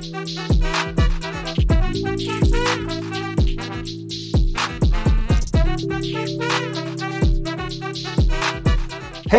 Hey 0.00 0.06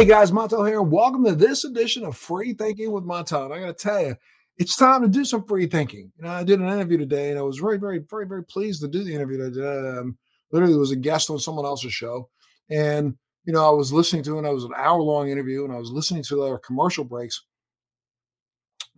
guys, 0.05 0.31
Montel 0.31 0.67
here. 0.67 0.83
Welcome 0.83 1.25
to 1.25 1.33
this 1.33 1.63
edition 1.63 2.03
of 2.03 2.15
Free 2.15 2.53
Thinking 2.53 2.91
with 2.91 3.03
Montel. 3.03 3.45
And 3.45 3.53
I 3.55 3.59
got 3.59 3.75
to 3.75 3.83
tell 3.83 4.05
you, 4.05 4.15
it's 4.59 4.75
time 4.77 5.01
to 5.01 5.07
do 5.07 5.25
some 5.25 5.45
free 5.45 5.65
thinking. 5.65 6.12
You 6.17 6.26
know, 6.26 6.29
I 6.29 6.44
did 6.44 6.60
an 6.60 6.67
interview 6.67 6.99
today, 6.99 7.31
and 7.31 7.39
I 7.39 7.41
was 7.41 7.57
very, 7.57 7.79
very, 7.79 7.97
very, 8.07 8.28
very 8.28 8.43
pleased 8.43 8.81
to 8.81 8.87
do 8.87 9.03
the 9.03 9.15
interview. 9.15 9.43
I 9.43 9.97
um, 9.97 10.15
literally 10.51 10.75
was 10.75 10.91
a 10.91 10.96
guest 10.96 11.31
on 11.31 11.39
someone 11.39 11.65
else's 11.65 11.93
show, 11.93 12.29
and 12.69 13.15
you 13.46 13.53
know, 13.53 13.65
I 13.65 13.71
was 13.71 13.91
listening 13.91 14.21
to 14.25 14.35
it. 14.35 14.37
And 14.39 14.47
it 14.47 14.53
was 14.53 14.65
an 14.65 14.73
hour 14.78 15.01
long 15.01 15.29
interview, 15.29 15.63
and 15.63 15.73
I 15.73 15.79
was 15.79 15.89
listening 15.89 16.21
to 16.25 16.35
their 16.35 16.59
commercial 16.59 17.03
breaks. 17.03 17.43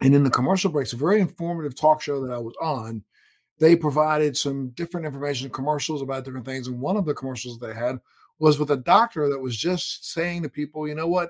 And 0.04 0.14
in 0.14 0.24
the 0.24 0.30
commercial 0.30 0.70
breaks, 0.70 0.94
a 0.94 0.98
very 0.98 1.22
informative 1.22 1.76
talk 1.76 2.02
show 2.02 2.24
that 2.26 2.34
I 2.34 2.38
was 2.38 2.54
on, 2.62 3.04
they 3.60 3.76
provided 3.76 4.36
some 4.36 4.70
different 4.72 5.06
information, 5.06 5.50
commercials 5.50 6.02
about 6.02 6.26
different 6.26 6.46
things. 6.46 6.68
And 6.68 6.80
one 6.80 6.98
of 6.98 7.06
the 7.06 7.14
commercials 7.14 7.58
they 7.58 7.74
had 7.74 8.00
was 8.38 8.60
with 8.60 8.72
a 8.72 8.78
doctor 8.78 9.30
that 9.30 9.40
was 9.40 9.56
just 9.56 10.12
saying 10.12 10.44
to 10.44 10.50
people, 10.50 10.88
you 10.88 10.94
know 10.94 11.08
what? 11.08 11.30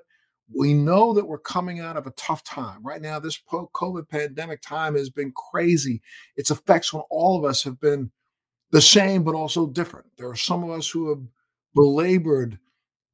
We 0.53 0.73
know 0.73 1.13
that 1.13 1.25
we're 1.25 1.37
coming 1.37 1.81
out 1.81 1.97
of 1.97 2.07
a 2.07 2.11
tough 2.11 2.43
time. 2.43 2.81
Right 2.81 3.01
now, 3.01 3.19
this 3.19 3.39
COVID 3.51 4.09
pandemic 4.09 4.61
time 4.61 4.95
has 4.95 5.09
been 5.09 5.31
crazy. 5.33 6.01
Its 6.35 6.49
effects 6.49 6.93
on 6.93 7.03
all 7.11 7.37
of 7.37 7.45
us 7.45 7.63
have 7.63 7.79
been 7.79 8.11
the 8.71 8.81
same, 8.81 9.23
but 9.23 9.35
also 9.35 9.67
different. 9.67 10.07
There 10.17 10.29
are 10.29 10.35
some 10.35 10.63
of 10.63 10.71
us 10.71 10.89
who 10.89 11.09
have 11.09 11.21
belabored 11.75 12.57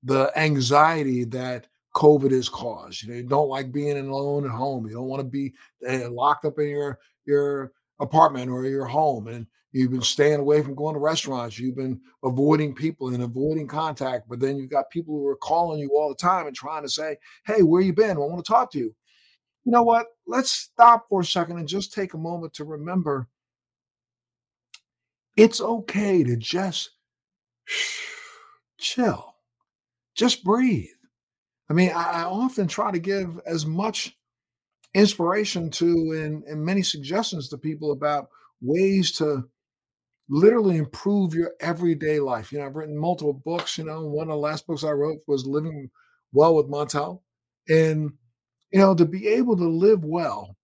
the 0.04 0.32
anxiety 0.38 1.26
that 1.26 1.68
COVID 2.00 2.32
has 2.32 2.48
caused. 2.48 3.04
You 3.04 3.10
know, 3.10 3.16
you 3.18 3.24
don't 3.24 3.50
like 3.50 3.72
being 3.72 3.98
alone 3.98 4.46
at 4.46 4.52
home. 4.52 4.88
You 4.88 4.94
don't 4.94 5.08
want 5.08 5.20
to 5.20 5.28
be 5.28 5.54
uh, 5.88 6.10
locked 6.10 6.46
up 6.46 6.58
in 6.58 6.70
your 6.70 6.98
your 7.26 7.74
apartment 8.00 8.50
or 8.50 8.66
your 8.66 8.86
home, 8.86 9.28
and 9.28 9.46
You've 9.72 9.92
been 9.92 10.02
staying 10.02 10.40
away 10.40 10.64
from 10.64 10.74
going 10.74 10.96
to 10.96 11.00
restaurants. 11.00 11.60
You've 11.60 11.76
been 11.76 12.02
avoiding 12.24 12.74
people 12.74 13.14
and 13.14 13.22
avoiding 13.22 13.68
contact. 13.68 14.28
But 14.28 14.40
then 14.40 14.58
you've 14.58 14.72
got 14.72 14.90
people 14.90 15.16
who 15.16 15.28
are 15.28 15.36
calling 15.36 15.80
you 15.80 15.92
all 15.96 16.10
the 16.10 16.16
time 16.16 16.48
and 16.48 16.56
trying 16.56 16.82
to 16.82 16.90
say, 16.90 17.18
Hey, 17.46 17.62
where 17.62 17.82
you 17.82 17.94
been? 17.94 18.18
I 18.18 18.20
want 18.20 18.44
to 18.44 18.52
talk 18.52 18.72
to 18.72 18.80
you. 18.80 18.96
You 19.66 19.72
know 19.72 19.84
what? 19.84 20.08
Let's 20.26 20.52
stop 20.52 21.06
for 21.08 21.22
a 21.22 21.26
second 21.26 21.60
and 21.60 21.68
just 21.68 21.94
take 21.94 22.16
a 22.16 22.18
moment 22.18 22.54
to 22.56 22.64
remember 22.64 23.28
it's 25.38 25.62
okay 25.62 26.24
to 26.24 26.36
just 26.36 26.90
chill, 28.80 29.36
just 30.16 30.44
breathe. 30.44 30.88
I 31.70 31.74
mean, 31.74 31.92
I, 31.92 32.22
I 32.22 32.24
often 32.24 32.68
try 32.68 32.92
to 32.92 33.00
give 33.00 33.40
as 33.46 33.66
much 33.66 34.18
inspiration 34.94 35.70
to 35.72 35.86
and, 35.88 36.44
and 36.46 36.64
many 36.64 36.84
suggestions 36.84 37.50
to 37.50 37.58
people 37.58 37.92
about 37.92 38.30
ways 38.62 39.12
to 39.14 39.48
literally 40.30 40.78
improve 40.78 41.34
your 41.34 41.52
everyday 41.60 42.20
life. 42.20 42.52
You 42.52 42.60
know, 42.60 42.66
I've 42.66 42.76
written 42.76 42.98
multiple 42.98 43.34
books. 43.34 43.78
You 43.78 43.86
know, 43.86 44.06
one 44.06 44.30
of 44.30 44.34
the 44.34 44.38
last 44.38 44.68
books 44.68 44.84
I 44.84 44.92
wrote 44.92 45.20
was 45.28 45.46
Living 45.48 45.90
Well 46.34 46.56
with 46.56 46.68
Montel. 46.70 47.22
And, 47.70 48.14
you 48.72 48.80
know, 48.80 48.96
to 48.96 49.06
be 49.06 49.28
able 49.28 49.58
to 49.58 49.68
live 49.68 50.04
well 50.06 50.56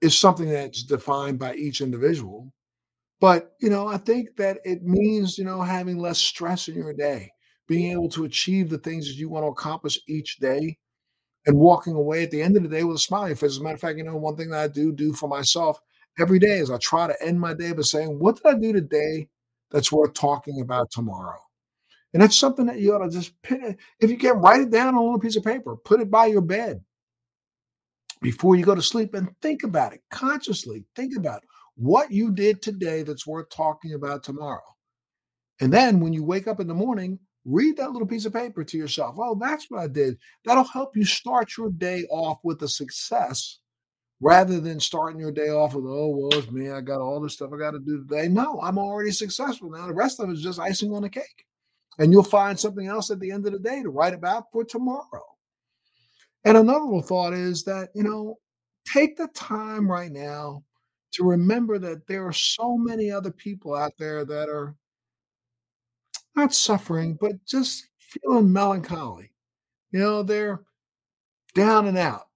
is 0.00 0.16
something 0.18 0.48
that's 0.48 0.84
defined 0.84 1.38
by 1.38 1.54
each 1.54 1.80
individual. 1.80 2.52
But, 3.20 3.54
you 3.60 3.70
know, 3.70 3.88
I 3.88 3.98
think 3.98 4.36
that 4.36 4.60
it 4.64 4.82
means, 4.84 5.38
you 5.38 5.44
know, 5.44 5.62
having 5.62 5.98
less 5.98 6.18
stress 6.18 6.68
in 6.68 6.76
your 6.76 6.94
day, 6.94 7.32
being 7.68 7.92
able 7.92 8.08
to 8.08 8.24
achieve 8.24 8.70
the 8.70 8.78
things 8.78 9.06
that 9.06 9.16
you 9.16 9.28
want 9.28 9.44
to 9.44 9.48
accomplish 9.48 10.00
each 10.08 10.38
day 10.38 10.78
and 11.46 11.56
walking 11.56 11.94
away 11.94 12.24
at 12.24 12.30
the 12.30 12.42
end 12.42 12.56
of 12.56 12.62
the 12.62 12.68
day 12.68 12.82
with 12.82 12.96
a 12.96 13.00
smile. 13.00 13.26
If 13.26 13.42
as 13.42 13.58
a 13.58 13.62
matter 13.62 13.74
of 13.74 13.80
fact, 13.80 13.98
you 13.98 14.04
know, 14.04 14.16
one 14.16 14.36
thing 14.36 14.50
that 14.50 14.60
I 14.60 14.68
do 14.68 14.92
do 14.92 15.12
for 15.12 15.28
myself 15.28 15.78
every 16.18 16.38
day 16.38 16.58
is 16.58 16.70
I 16.70 16.78
try 16.78 17.06
to 17.06 17.22
end 17.22 17.40
my 17.40 17.54
day 17.54 17.72
by 17.72 17.82
saying, 17.82 18.18
What 18.18 18.36
did 18.36 18.46
I 18.46 18.58
do 18.58 18.72
today 18.72 19.28
that's 19.70 19.92
worth 19.92 20.14
talking 20.14 20.60
about 20.60 20.90
tomorrow? 20.90 21.38
And 22.14 22.22
that's 22.22 22.36
something 22.36 22.66
that 22.66 22.80
you 22.80 22.94
ought 22.94 23.04
to 23.04 23.10
just 23.10 23.40
pin. 23.42 23.76
If 24.00 24.10
you 24.10 24.16
can 24.16 24.38
write 24.38 24.62
it 24.62 24.70
down 24.70 24.88
on 24.88 24.94
a 24.94 25.02
little 25.02 25.20
piece 25.20 25.36
of 25.36 25.44
paper, 25.44 25.76
put 25.76 26.00
it 26.00 26.10
by 26.10 26.26
your 26.26 26.40
bed 26.40 26.80
before 28.22 28.56
you 28.56 28.64
go 28.64 28.74
to 28.74 28.82
sleep 28.82 29.14
and 29.14 29.28
think 29.42 29.62
about 29.62 29.92
it 29.92 30.00
consciously. 30.10 30.84
Think 30.96 31.16
about 31.16 31.44
what 31.76 32.10
you 32.10 32.32
did 32.32 32.62
today 32.62 33.02
that's 33.02 33.26
worth 33.26 33.50
talking 33.50 33.94
about 33.94 34.22
tomorrow. 34.22 34.62
And 35.60 35.72
then 35.72 36.00
when 36.00 36.12
you 36.12 36.24
wake 36.24 36.48
up 36.48 36.60
in 36.60 36.66
the 36.66 36.74
morning, 36.74 37.18
read 37.48 37.76
that 37.78 37.92
little 37.92 38.06
piece 38.06 38.26
of 38.26 38.32
paper 38.32 38.62
to 38.62 38.76
yourself. 38.76 39.16
Oh, 39.18 39.36
that's 39.40 39.66
what 39.70 39.80
I 39.80 39.88
did. 39.88 40.18
That'll 40.44 40.64
help 40.64 40.96
you 40.96 41.04
start 41.04 41.56
your 41.56 41.70
day 41.70 42.04
off 42.10 42.38
with 42.44 42.62
a 42.62 42.68
success 42.68 43.58
rather 44.20 44.60
than 44.60 44.80
starting 44.80 45.20
your 45.20 45.32
day 45.32 45.48
off 45.48 45.74
with, 45.74 45.84
oh, 45.86 46.08
well, 46.08 46.38
it's 46.38 46.50
me. 46.50 46.70
I 46.70 46.80
got 46.80 47.00
all 47.00 47.20
this 47.20 47.34
stuff 47.34 47.50
I 47.54 47.58
got 47.58 47.70
to 47.70 47.78
do 47.78 48.04
today. 48.04 48.28
No, 48.28 48.60
I'm 48.60 48.78
already 48.78 49.12
successful 49.12 49.70
now. 49.70 49.86
The 49.86 49.94
rest 49.94 50.20
of 50.20 50.28
it 50.28 50.32
is 50.32 50.42
just 50.42 50.60
icing 50.60 50.92
on 50.92 51.02
the 51.02 51.08
cake. 51.08 51.46
And 51.98 52.12
you'll 52.12 52.22
find 52.22 52.58
something 52.58 52.86
else 52.86 53.10
at 53.10 53.20
the 53.20 53.30
end 53.30 53.46
of 53.46 53.52
the 53.52 53.58
day 53.58 53.82
to 53.82 53.90
write 53.90 54.14
about 54.14 54.44
for 54.52 54.64
tomorrow. 54.64 55.24
And 56.44 56.56
another 56.56 56.84
little 56.84 57.02
thought 57.02 57.32
is 57.32 57.64
that, 57.64 57.88
you 57.94 58.02
know, 58.02 58.38
take 58.92 59.16
the 59.16 59.28
time 59.34 59.90
right 59.90 60.12
now 60.12 60.62
to 61.12 61.24
remember 61.24 61.78
that 61.78 62.06
there 62.06 62.26
are 62.26 62.32
so 62.32 62.76
many 62.76 63.10
other 63.10 63.32
people 63.32 63.74
out 63.74 63.92
there 63.98 64.24
that 64.24 64.48
are 64.48 64.76
not 66.38 66.54
suffering, 66.54 67.18
but 67.20 67.44
just 67.46 67.88
feeling 67.98 68.52
melancholy. 68.52 69.32
You 69.90 70.00
know, 70.00 70.22
they're 70.22 70.62
down 71.54 71.86
and 71.86 71.98
out. 71.98 72.28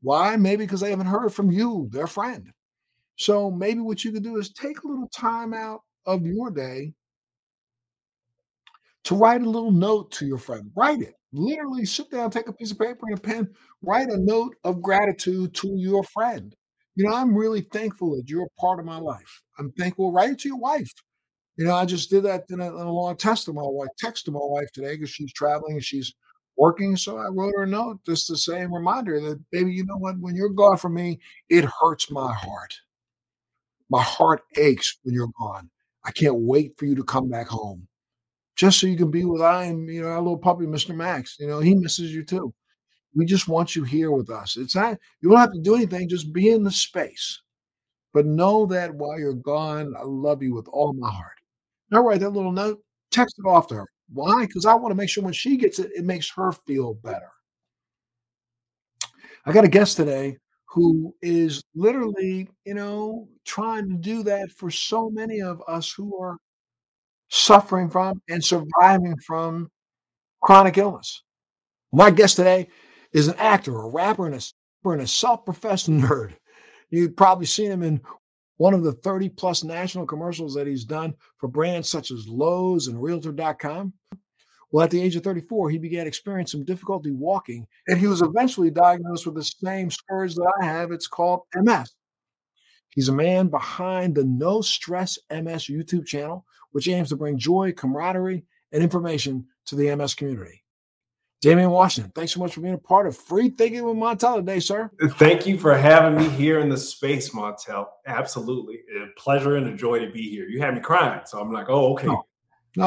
Why? 0.00 0.36
Maybe 0.36 0.64
because 0.64 0.80
they 0.80 0.90
haven't 0.90 1.06
heard 1.06 1.32
from 1.32 1.50
you, 1.50 1.88
their 1.90 2.06
friend. 2.06 2.52
So 3.16 3.50
maybe 3.50 3.80
what 3.80 4.04
you 4.04 4.12
could 4.12 4.22
do 4.22 4.36
is 4.36 4.52
take 4.52 4.82
a 4.82 4.86
little 4.86 5.08
time 5.08 5.52
out 5.52 5.80
of 6.06 6.24
your 6.24 6.50
day 6.50 6.92
to 9.04 9.16
write 9.16 9.42
a 9.42 9.50
little 9.50 9.72
note 9.72 10.12
to 10.12 10.26
your 10.26 10.38
friend. 10.38 10.70
Write 10.76 11.00
it. 11.00 11.14
Literally 11.32 11.84
sit 11.84 12.10
down, 12.10 12.30
take 12.30 12.48
a 12.48 12.52
piece 12.52 12.70
of 12.70 12.78
paper 12.78 13.06
and 13.08 13.18
a 13.18 13.20
pen, 13.20 13.48
write 13.82 14.08
a 14.08 14.18
note 14.18 14.54
of 14.64 14.82
gratitude 14.82 15.54
to 15.54 15.68
your 15.74 16.04
friend. 16.04 16.54
You 16.94 17.04
know, 17.04 17.14
I'm 17.14 17.34
really 17.34 17.60
thankful 17.60 18.16
that 18.16 18.28
you're 18.28 18.44
a 18.44 18.60
part 18.60 18.80
of 18.80 18.86
my 18.86 18.98
life. 18.98 19.42
I'm 19.58 19.72
thankful. 19.72 20.12
Write 20.12 20.30
it 20.30 20.38
to 20.40 20.48
your 20.48 20.58
wife. 20.58 20.90
You 21.58 21.64
know, 21.64 21.74
I 21.74 21.86
just 21.86 22.08
did 22.08 22.22
that 22.22 22.44
in 22.50 22.60
a, 22.60 22.66
in 22.68 22.86
a 22.86 22.92
long 22.92 23.16
test 23.16 23.46
to 23.46 23.52
my 23.52 23.62
wife, 23.64 23.88
text 23.98 24.24
to 24.26 24.30
my 24.30 24.40
wife 24.40 24.70
today 24.72 24.94
because 24.94 25.10
she's 25.10 25.32
traveling 25.32 25.74
and 25.74 25.84
she's 25.84 26.14
working. 26.56 26.96
So 26.96 27.18
I 27.18 27.26
wrote 27.26 27.52
her 27.56 27.64
a 27.64 27.66
note 27.66 27.98
just 28.06 28.28
to 28.28 28.36
say, 28.36 28.64
reminder 28.64 29.20
that, 29.20 29.40
baby, 29.50 29.72
you 29.72 29.84
know 29.84 29.96
what? 29.96 30.20
When 30.20 30.36
you're 30.36 30.50
gone 30.50 30.76
from 30.76 30.94
me, 30.94 31.18
it 31.50 31.64
hurts 31.64 32.12
my 32.12 32.32
heart. 32.32 32.74
My 33.90 34.02
heart 34.02 34.42
aches 34.56 34.98
when 35.02 35.16
you're 35.16 35.32
gone. 35.40 35.68
I 36.04 36.12
can't 36.12 36.36
wait 36.36 36.74
for 36.78 36.86
you 36.86 36.94
to 36.94 37.02
come 37.02 37.28
back 37.28 37.48
home. 37.48 37.88
Just 38.54 38.78
so 38.78 38.86
you 38.86 38.96
can 38.96 39.10
be 39.10 39.24
with 39.24 39.42
I 39.42 39.64
and 39.64 39.88
you 39.88 40.02
know 40.02 40.08
our 40.08 40.18
little 40.20 40.38
puppy, 40.38 40.64
Mr. 40.64 40.94
Max. 40.94 41.36
You 41.40 41.48
know, 41.48 41.60
he 41.60 41.74
misses 41.74 42.14
you 42.14 42.24
too. 42.24 42.52
We 43.14 43.24
just 43.26 43.48
want 43.48 43.76
you 43.76 43.84
here 43.84 44.10
with 44.12 44.30
us. 44.30 44.56
It's 44.56 44.74
not 44.76 44.98
you 45.20 45.30
don't 45.30 45.38
have 45.38 45.52
to 45.52 45.60
do 45.60 45.74
anything, 45.76 46.08
just 46.08 46.32
be 46.32 46.50
in 46.50 46.62
the 46.64 46.70
space. 46.70 47.40
But 48.14 48.26
know 48.26 48.66
that 48.66 48.94
while 48.94 49.18
you're 49.18 49.34
gone, 49.34 49.94
I 49.96 50.02
love 50.04 50.42
you 50.42 50.54
with 50.54 50.68
all 50.68 50.92
my 50.92 51.10
heart. 51.10 51.37
All 51.92 52.02
right, 52.02 52.20
that 52.20 52.30
little 52.30 52.52
note, 52.52 52.82
text 53.10 53.36
it 53.38 53.48
off 53.48 53.68
to 53.68 53.76
her. 53.76 53.86
Why? 54.12 54.46
Because 54.46 54.66
I 54.66 54.74
want 54.74 54.92
to 54.92 54.96
make 54.96 55.08
sure 55.08 55.24
when 55.24 55.32
she 55.32 55.56
gets 55.56 55.78
it, 55.78 55.90
it 55.94 56.04
makes 56.04 56.30
her 56.36 56.52
feel 56.52 56.94
better. 56.94 57.30
I 59.46 59.52
got 59.52 59.64
a 59.64 59.68
guest 59.68 59.96
today 59.96 60.36
who 60.66 61.14
is 61.22 61.62
literally, 61.74 62.48
you 62.64 62.74
know, 62.74 63.28
trying 63.46 63.88
to 63.88 63.96
do 63.96 64.22
that 64.24 64.50
for 64.52 64.70
so 64.70 65.08
many 65.08 65.40
of 65.40 65.62
us 65.66 65.90
who 65.90 66.18
are 66.20 66.36
suffering 67.30 67.88
from 67.88 68.20
and 68.28 68.44
surviving 68.44 69.16
from 69.26 69.70
chronic 70.42 70.76
illness. 70.76 71.22
My 71.92 72.10
guest 72.10 72.36
today 72.36 72.68
is 73.12 73.28
an 73.28 73.36
actor, 73.38 73.74
a 73.80 73.88
rapper, 73.88 74.26
and 74.26 74.34
a, 74.34 74.90
and 74.90 75.02
a 75.02 75.06
self-professed 75.06 75.88
nerd. 75.90 76.34
You've 76.90 77.16
probably 77.16 77.46
seen 77.46 77.70
him 77.70 77.82
in 77.82 78.00
one 78.58 78.74
of 78.74 78.84
the 78.84 78.92
30 78.92 79.30
plus 79.30 79.64
national 79.64 80.06
commercials 80.06 80.54
that 80.54 80.66
he's 80.66 80.84
done 80.84 81.14
for 81.38 81.48
brands 81.48 81.88
such 81.88 82.10
as 82.10 82.28
Lowe's 82.28 82.88
and 82.88 83.02
Realtor.com. 83.02 83.92
Well, 84.70 84.84
at 84.84 84.90
the 84.90 85.00
age 85.00 85.16
of 85.16 85.24
34, 85.24 85.70
he 85.70 85.78
began 85.78 86.06
experiencing 86.06 86.64
difficulty 86.64 87.10
walking, 87.10 87.66
and 87.86 87.98
he 87.98 88.06
was 88.06 88.20
eventually 88.20 88.70
diagnosed 88.70 89.24
with 89.24 89.34
the 89.34 89.44
same 89.44 89.90
scourge 89.90 90.34
that 90.34 90.52
I 90.60 90.66
have. 90.66 90.92
It's 90.92 91.06
called 91.06 91.42
MS. 91.54 91.94
He's 92.90 93.08
a 93.08 93.14
man 93.14 93.48
behind 93.48 94.14
the 94.14 94.24
No 94.24 94.60
Stress 94.60 95.18
MS 95.30 95.66
YouTube 95.66 96.04
channel, 96.04 96.44
which 96.72 96.88
aims 96.88 97.08
to 97.10 97.16
bring 97.16 97.38
joy, 97.38 97.72
camaraderie, 97.72 98.44
and 98.72 98.82
information 98.82 99.46
to 99.66 99.76
the 99.76 99.94
MS 99.94 100.14
community. 100.14 100.62
Damian 101.40 101.70
Washington, 101.70 102.10
thanks 102.16 102.32
so 102.32 102.40
much 102.40 102.54
for 102.54 102.60
being 102.60 102.74
a 102.74 102.78
part 102.78 103.06
of 103.06 103.16
Free 103.16 103.50
Thinking 103.50 103.84
with 103.84 103.96
Montel 103.96 104.36
today, 104.36 104.58
sir. 104.58 104.90
Thank 105.12 105.46
you 105.46 105.56
for 105.56 105.76
having 105.76 106.18
me 106.18 106.28
here 106.30 106.58
in 106.58 106.68
the 106.68 106.76
space, 106.76 107.30
Montel. 107.30 107.86
Absolutely. 108.06 108.80
A 109.00 109.06
pleasure 109.16 109.56
and 109.56 109.68
a 109.68 109.76
joy 109.76 110.00
to 110.00 110.10
be 110.10 110.28
here. 110.28 110.48
You 110.48 110.60
had 110.60 110.74
me 110.74 110.80
crying. 110.80 111.20
So 111.26 111.40
I'm 111.40 111.52
like, 111.52 111.66
oh, 111.68 111.92
okay. 111.92 112.08
Oh. 112.08 112.24
No, 112.76 112.84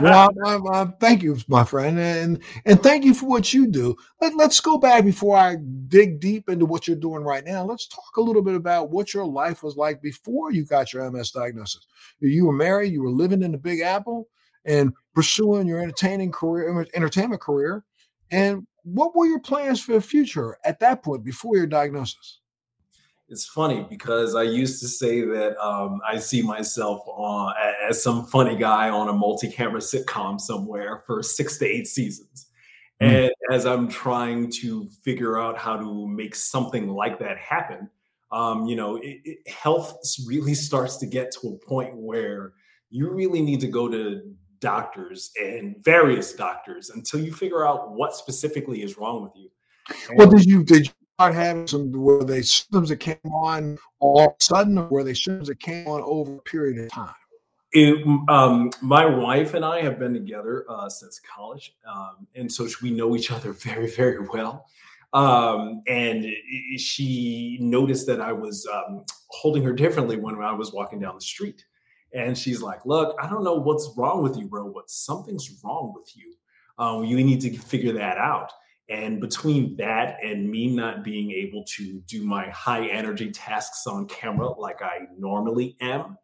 well, 0.00 0.30
I'm, 0.44 0.66
I'm, 0.72 0.92
thank 0.94 1.22
you, 1.22 1.36
my 1.46 1.62
friend, 1.62 1.98
and 2.00 2.42
and 2.64 2.82
thank 2.82 3.04
you 3.04 3.14
for 3.14 3.26
what 3.26 3.52
you 3.52 3.66
do. 3.68 3.94
Let, 4.20 4.34
let's 4.34 4.58
go 4.58 4.76
back 4.76 5.04
before 5.04 5.36
I 5.36 5.56
dig 5.86 6.18
deep 6.18 6.48
into 6.48 6.66
what 6.66 6.88
you're 6.88 6.96
doing 6.96 7.22
right 7.22 7.44
now. 7.44 7.64
Let's 7.64 7.86
talk 7.86 8.16
a 8.16 8.20
little 8.20 8.42
bit 8.42 8.54
about 8.56 8.90
what 8.90 9.14
your 9.14 9.26
life 9.26 9.62
was 9.62 9.76
like 9.76 10.02
before 10.02 10.52
you 10.52 10.64
got 10.64 10.92
your 10.92 11.08
MS 11.10 11.30
diagnosis. 11.30 11.86
You 12.18 12.46
were 12.46 12.52
married, 12.52 12.92
you 12.92 13.02
were 13.02 13.10
living 13.10 13.42
in 13.42 13.52
the 13.52 13.58
Big 13.58 13.80
Apple, 13.80 14.26
and 14.64 14.92
pursuing 15.14 15.66
your 15.66 15.80
entertaining 15.80 16.32
career, 16.32 16.86
entertainment 16.94 17.40
career. 17.40 17.84
And 18.30 18.66
what 18.82 19.14
were 19.16 19.26
your 19.26 19.40
plans 19.40 19.80
for 19.80 19.92
the 19.92 20.00
future 20.00 20.56
at 20.64 20.80
that 20.80 21.02
point 21.02 21.24
before 21.24 21.56
your 21.56 21.66
diagnosis? 21.66 22.40
it's 23.30 23.46
funny 23.46 23.86
because 23.88 24.34
I 24.34 24.42
used 24.42 24.82
to 24.82 24.88
say 24.88 25.20
that 25.20 25.56
um, 25.64 26.00
I 26.06 26.18
see 26.18 26.42
myself 26.42 27.02
on, 27.06 27.54
as 27.88 28.02
some 28.02 28.26
funny 28.26 28.56
guy 28.56 28.90
on 28.90 29.08
a 29.08 29.12
multi-camera 29.12 29.80
sitcom 29.80 30.40
somewhere 30.40 31.04
for 31.06 31.22
six 31.22 31.56
to 31.58 31.66
eight 31.66 31.86
seasons. 31.86 32.48
Mm. 33.00 33.26
And 33.26 33.32
as 33.52 33.66
I'm 33.66 33.88
trying 33.88 34.50
to 34.62 34.88
figure 35.04 35.40
out 35.40 35.56
how 35.56 35.76
to 35.76 36.08
make 36.08 36.34
something 36.34 36.88
like 36.88 37.20
that 37.20 37.38
happen, 37.38 37.88
um, 38.32 38.66
you 38.66 38.74
know, 38.74 38.96
it, 38.96 39.20
it, 39.24 39.48
health 39.48 39.96
really 40.26 40.54
starts 40.54 40.96
to 40.98 41.06
get 41.06 41.30
to 41.40 41.48
a 41.50 41.66
point 41.66 41.94
where 41.96 42.54
you 42.90 43.10
really 43.10 43.42
need 43.42 43.60
to 43.60 43.68
go 43.68 43.88
to 43.88 44.22
doctors 44.60 45.30
and 45.40 45.76
various 45.82 46.32
doctors 46.34 46.90
until 46.90 47.20
you 47.20 47.32
figure 47.32 47.66
out 47.66 47.92
what 47.92 48.14
specifically 48.14 48.82
is 48.82 48.98
wrong 48.98 49.22
with 49.22 49.32
you. 49.34 49.50
And 50.08 50.18
well, 50.18 50.30
did 50.30 50.44
you 50.44 50.62
did 50.62 50.86
you 50.86 50.92
start 51.14 51.34
having 51.34 51.66
some 51.66 51.92
were 51.92 52.24
they 52.24 52.42
symptoms 52.42 52.90
that 52.90 52.98
came 52.98 53.18
on 53.24 53.78
all 53.98 54.20
of 54.20 54.32
a 54.38 54.44
sudden 54.44 54.78
or 54.78 54.86
were 54.88 55.04
they 55.04 55.14
symptoms 55.14 55.48
that 55.48 55.60
came 55.60 55.86
on 55.86 56.02
over 56.02 56.36
a 56.36 56.42
period 56.42 56.84
of 56.84 56.90
time? 56.90 57.14
It, 57.72 58.04
um, 58.28 58.70
my 58.80 59.06
wife 59.06 59.54
and 59.54 59.64
I 59.64 59.80
have 59.82 59.98
been 59.98 60.12
together 60.12 60.66
uh, 60.68 60.88
since 60.88 61.20
college, 61.20 61.76
um, 61.88 62.26
and 62.34 62.50
so 62.50 62.66
we 62.82 62.90
know 62.90 63.14
each 63.14 63.30
other 63.30 63.52
very, 63.52 63.88
very 63.88 64.26
well. 64.26 64.66
Um, 65.12 65.82
and 65.88 66.26
she 66.76 67.58
noticed 67.60 68.06
that 68.06 68.20
I 68.20 68.32
was 68.32 68.66
um, 68.72 69.04
holding 69.28 69.62
her 69.64 69.72
differently 69.72 70.16
when 70.16 70.36
I 70.36 70.52
was 70.52 70.72
walking 70.72 71.00
down 71.00 71.14
the 71.14 71.20
street. 71.20 71.64
And 72.12 72.36
she's 72.36 72.60
like, 72.62 72.84
"Look, 72.84 73.16
I 73.22 73.28
don't 73.28 73.44
know 73.44 73.54
what's 73.54 73.92
wrong 73.96 74.22
with 74.22 74.36
you, 74.36 74.46
bro, 74.46 74.70
but 74.72 74.90
something's 74.90 75.62
wrong 75.62 75.92
with 75.94 76.16
you. 76.16 76.34
Um, 76.78 77.04
you 77.04 77.16
need 77.22 77.40
to 77.42 77.56
figure 77.56 77.92
that 77.94 78.18
out." 78.18 78.52
And 78.88 79.20
between 79.20 79.76
that 79.76 80.16
and 80.22 80.50
me 80.50 80.66
not 80.66 81.04
being 81.04 81.30
able 81.30 81.64
to 81.76 82.00
do 82.08 82.24
my 82.24 82.48
high 82.50 82.88
energy 82.88 83.30
tasks 83.30 83.86
on 83.86 84.06
camera 84.06 84.48
like 84.48 84.82
I 84.82 85.06
normally 85.16 85.76
am, 85.80 86.18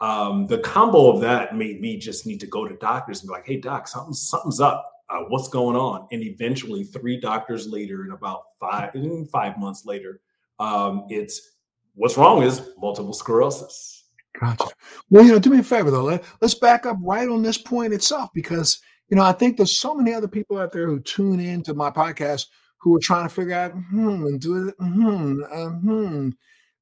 um, 0.00 0.46
the 0.46 0.58
combo 0.58 1.10
of 1.12 1.20
that 1.20 1.56
made 1.56 1.80
me 1.80 1.96
just 1.96 2.26
need 2.26 2.40
to 2.40 2.46
go 2.46 2.66
to 2.66 2.76
doctors 2.76 3.20
and 3.20 3.28
be 3.28 3.32
like, 3.32 3.46
"Hey, 3.46 3.56
doc, 3.56 3.88
something 3.88 4.14
something's 4.14 4.60
up. 4.60 4.90
Uh, 5.08 5.24
what's 5.28 5.48
going 5.48 5.76
on?" 5.76 6.06
And 6.12 6.22
eventually, 6.22 6.84
three 6.84 7.18
doctors 7.18 7.66
later, 7.66 8.02
and 8.02 8.12
about 8.12 8.42
five 8.60 8.92
five 9.30 9.58
months 9.58 9.84
later, 9.84 10.20
um, 10.60 11.06
it's 11.08 11.56
what's 11.94 12.16
wrong 12.16 12.42
is 12.42 12.62
multiple 12.78 13.12
sclerosis. 13.12 13.97
Gotcha. 14.40 14.68
Well, 15.10 15.24
you 15.24 15.32
know, 15.32 15.38
do 15.38 15.50
me 15.50 15.58
a 15.58 15.62
favor 15.62 15.90
though. 15.90 16.04
Let, 16.04 16.24
let's 16.40 16.54
back 16.54 16.86
up 16.86 16.96
right 17.02 17.28
on 17.28 17.42
this 17.42 17.58
point 17.58 17.92
itself 17.92 18.30
because 18.34 18.80
you 19.08 19.16
know, 19.16 19.22
I 19.22 19.32
think 19.32 19.56
there's 19.56 19.76
so 19.76 19.94
many 19.94 20.12
other 20.12 20.28
people 20.28 20.58
out 20.58 20.72
there 20.72 20.86
who 20.86 21.00
tune 21.00 21.40
in 21.40 21.62
to 21.62 21.74
my 21.74 21.90
podcast 21.90 22.46
who 22.80 22.94
are 22.94 23.00
trying 23.00 23.26
to 23.26 23.34
figure 23.34 23.54
out, 23.54 23.72
hmm, 23.72 24.26
and 24.26 24.40
do 24.40 24.68
it, 24.68 24.74
hmm, 24.78 25.42
uh, 25.50 25.70
hmm. 25.70 26.30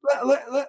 Let, 0.03 0.27
let, 0.27 0.53
let, 0.53 0.69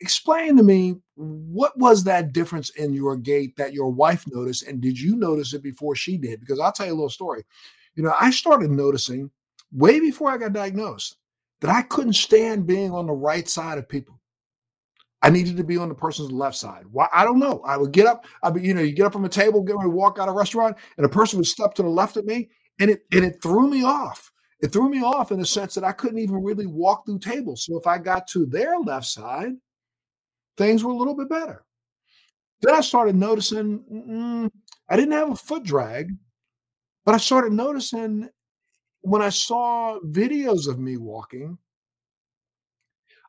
explain 0.00 0.56
to 0.56 0.62
me 0.62 0.96
what 1.16 1.76
was 1.78 2.04
that 2.04 2.32
difference 2.32 2.70
in 2.70 2.92
your 2.92 3.16
gait 3.16 3.56
that 3.56 3.72
your 3.72 3.90
wife 3.90 4.24
noticed, 4.28 4.64
and 4.68 4.80
did 4.80 4.98
you 4.98 5.16
notice 5.16 5.54
it 5.54 5.62
before 5.62 5.96
she 5.96 6.16
did? 6.16 6.40
Because 6.40 6.60
I'll 6.60 6.72
tell 6.72 6.86
you 6.86 6.92
a 6.92 6.94
little 6.94 7.08
story. 7.08 7.42
You 7.94 8.02
know, 8.02 8.14
I 8.20 8.30
started 8.30 8.70
noticing 8.70 9.30
way 9.72 9.98
before 10.00 10.30
I 10.30 10.36
got 10.36 10.52
diagnosed 10.52 11.16
that 11.60 11.70
I 11.70 11.82
couldn't 11.82 12.12
stand 12.12 12.66
being 12.66 12.92
on 12.92 13.06
the 13.06 13.12
right 13.12 13.48
side 13.48 13.78
of 13.78 13.88
people. 13.88 14.17
I 15.22 15.30
needed 15.30 15.56
to 15.56 15.64
be 15.64 15.76
on 15.76 15.88
the 15.88 15.94
person's 15.94 16.30
left 16.30 16.56
side. 16.56 16.84
Why? 16.90 17.08
I 17.12 17.24
don't 17.24 17.40
know. 17.40 17.60
I 17.66 17.76
would 17.76 17.92
get 17.92 18.06
up. 18.06 18.24
I 18.42 18.50
mean, 18.50 18.64
you 18.64 18.74
know, 18.74 18.82
you 18.82 18.92
get 18.92 19.06
up 19.06 19.12
from 19.12 19.24
a 19.24 19.28
table, 19.28 19.62
get 19.62 19.76
ready 19.76 19.88
to 19.88 19.94
walk 19.94 20.18
out 20.18 20.28
of 20.28 20.34
a 20.34 20.38
restaurant, 20.38 20.76
and 20.96 21.04
a 21.04 21.08
person 21.08 21.38
would 21.38 21.46
step 21.46 21.74
to 21.74 21.82
the 21.82 21.88
left 21.88 22.16
of 22.16 22.24
me, 22.24 22.50
and 22.80 22.90
it 22.90 23.04
and 23.12 23.24
it 23.24 23.42
threw 23.42 23.68
me 23.68 23.84
off. 23.84 24.30
It 24.60 24.72
threw 24.72 24.88
me 24.88 25.02
off 25.02 25.32
in 25.32 25.38
the 25.38 25.46
sense 25.46 25.74
that 25.74 25.84
I 25.84 25.92
couldn't 25.92 26.18
even 26.18 26.42
really 26.42 26.66
walk 26.66 27.06
through 27.06 27.20
tables. 27.20 27.64
So 27.64 27.78
if 27.78 27.86
I 27.86 27.98
got 27.98 28.26
to 28.28 28.46
their 28.46 28.78
left 28.78 29.06
side, 29.06 29.52
things 30.56 30.82
were 30.82 30.92
a 30.92 30.96
little 30.96 31.16
bit 31.16 31.28
better. 31.28 31.64
Then 32.60 32.74
I 32.74 32.80
started 32.80 33.14
noticing 33.14 33.84
mm, 33.92 34.50
I 34.88 34.96
didn't 34.96 35.12
have 35.12 35.30
a 35.30 35.36
foot 35.36 35.64
drag, 35.64 36.10
but 37.04 37.14
I 37.14 37.18
started 37.18 37.52
noticing 37.52 38.28
when 39.02 39.22
I 39.22 39.28
saw 39.28 39.98
videos 40.00 40.68
of 40.68 40.78
me 40.78 40.96
walking 40.96 41.58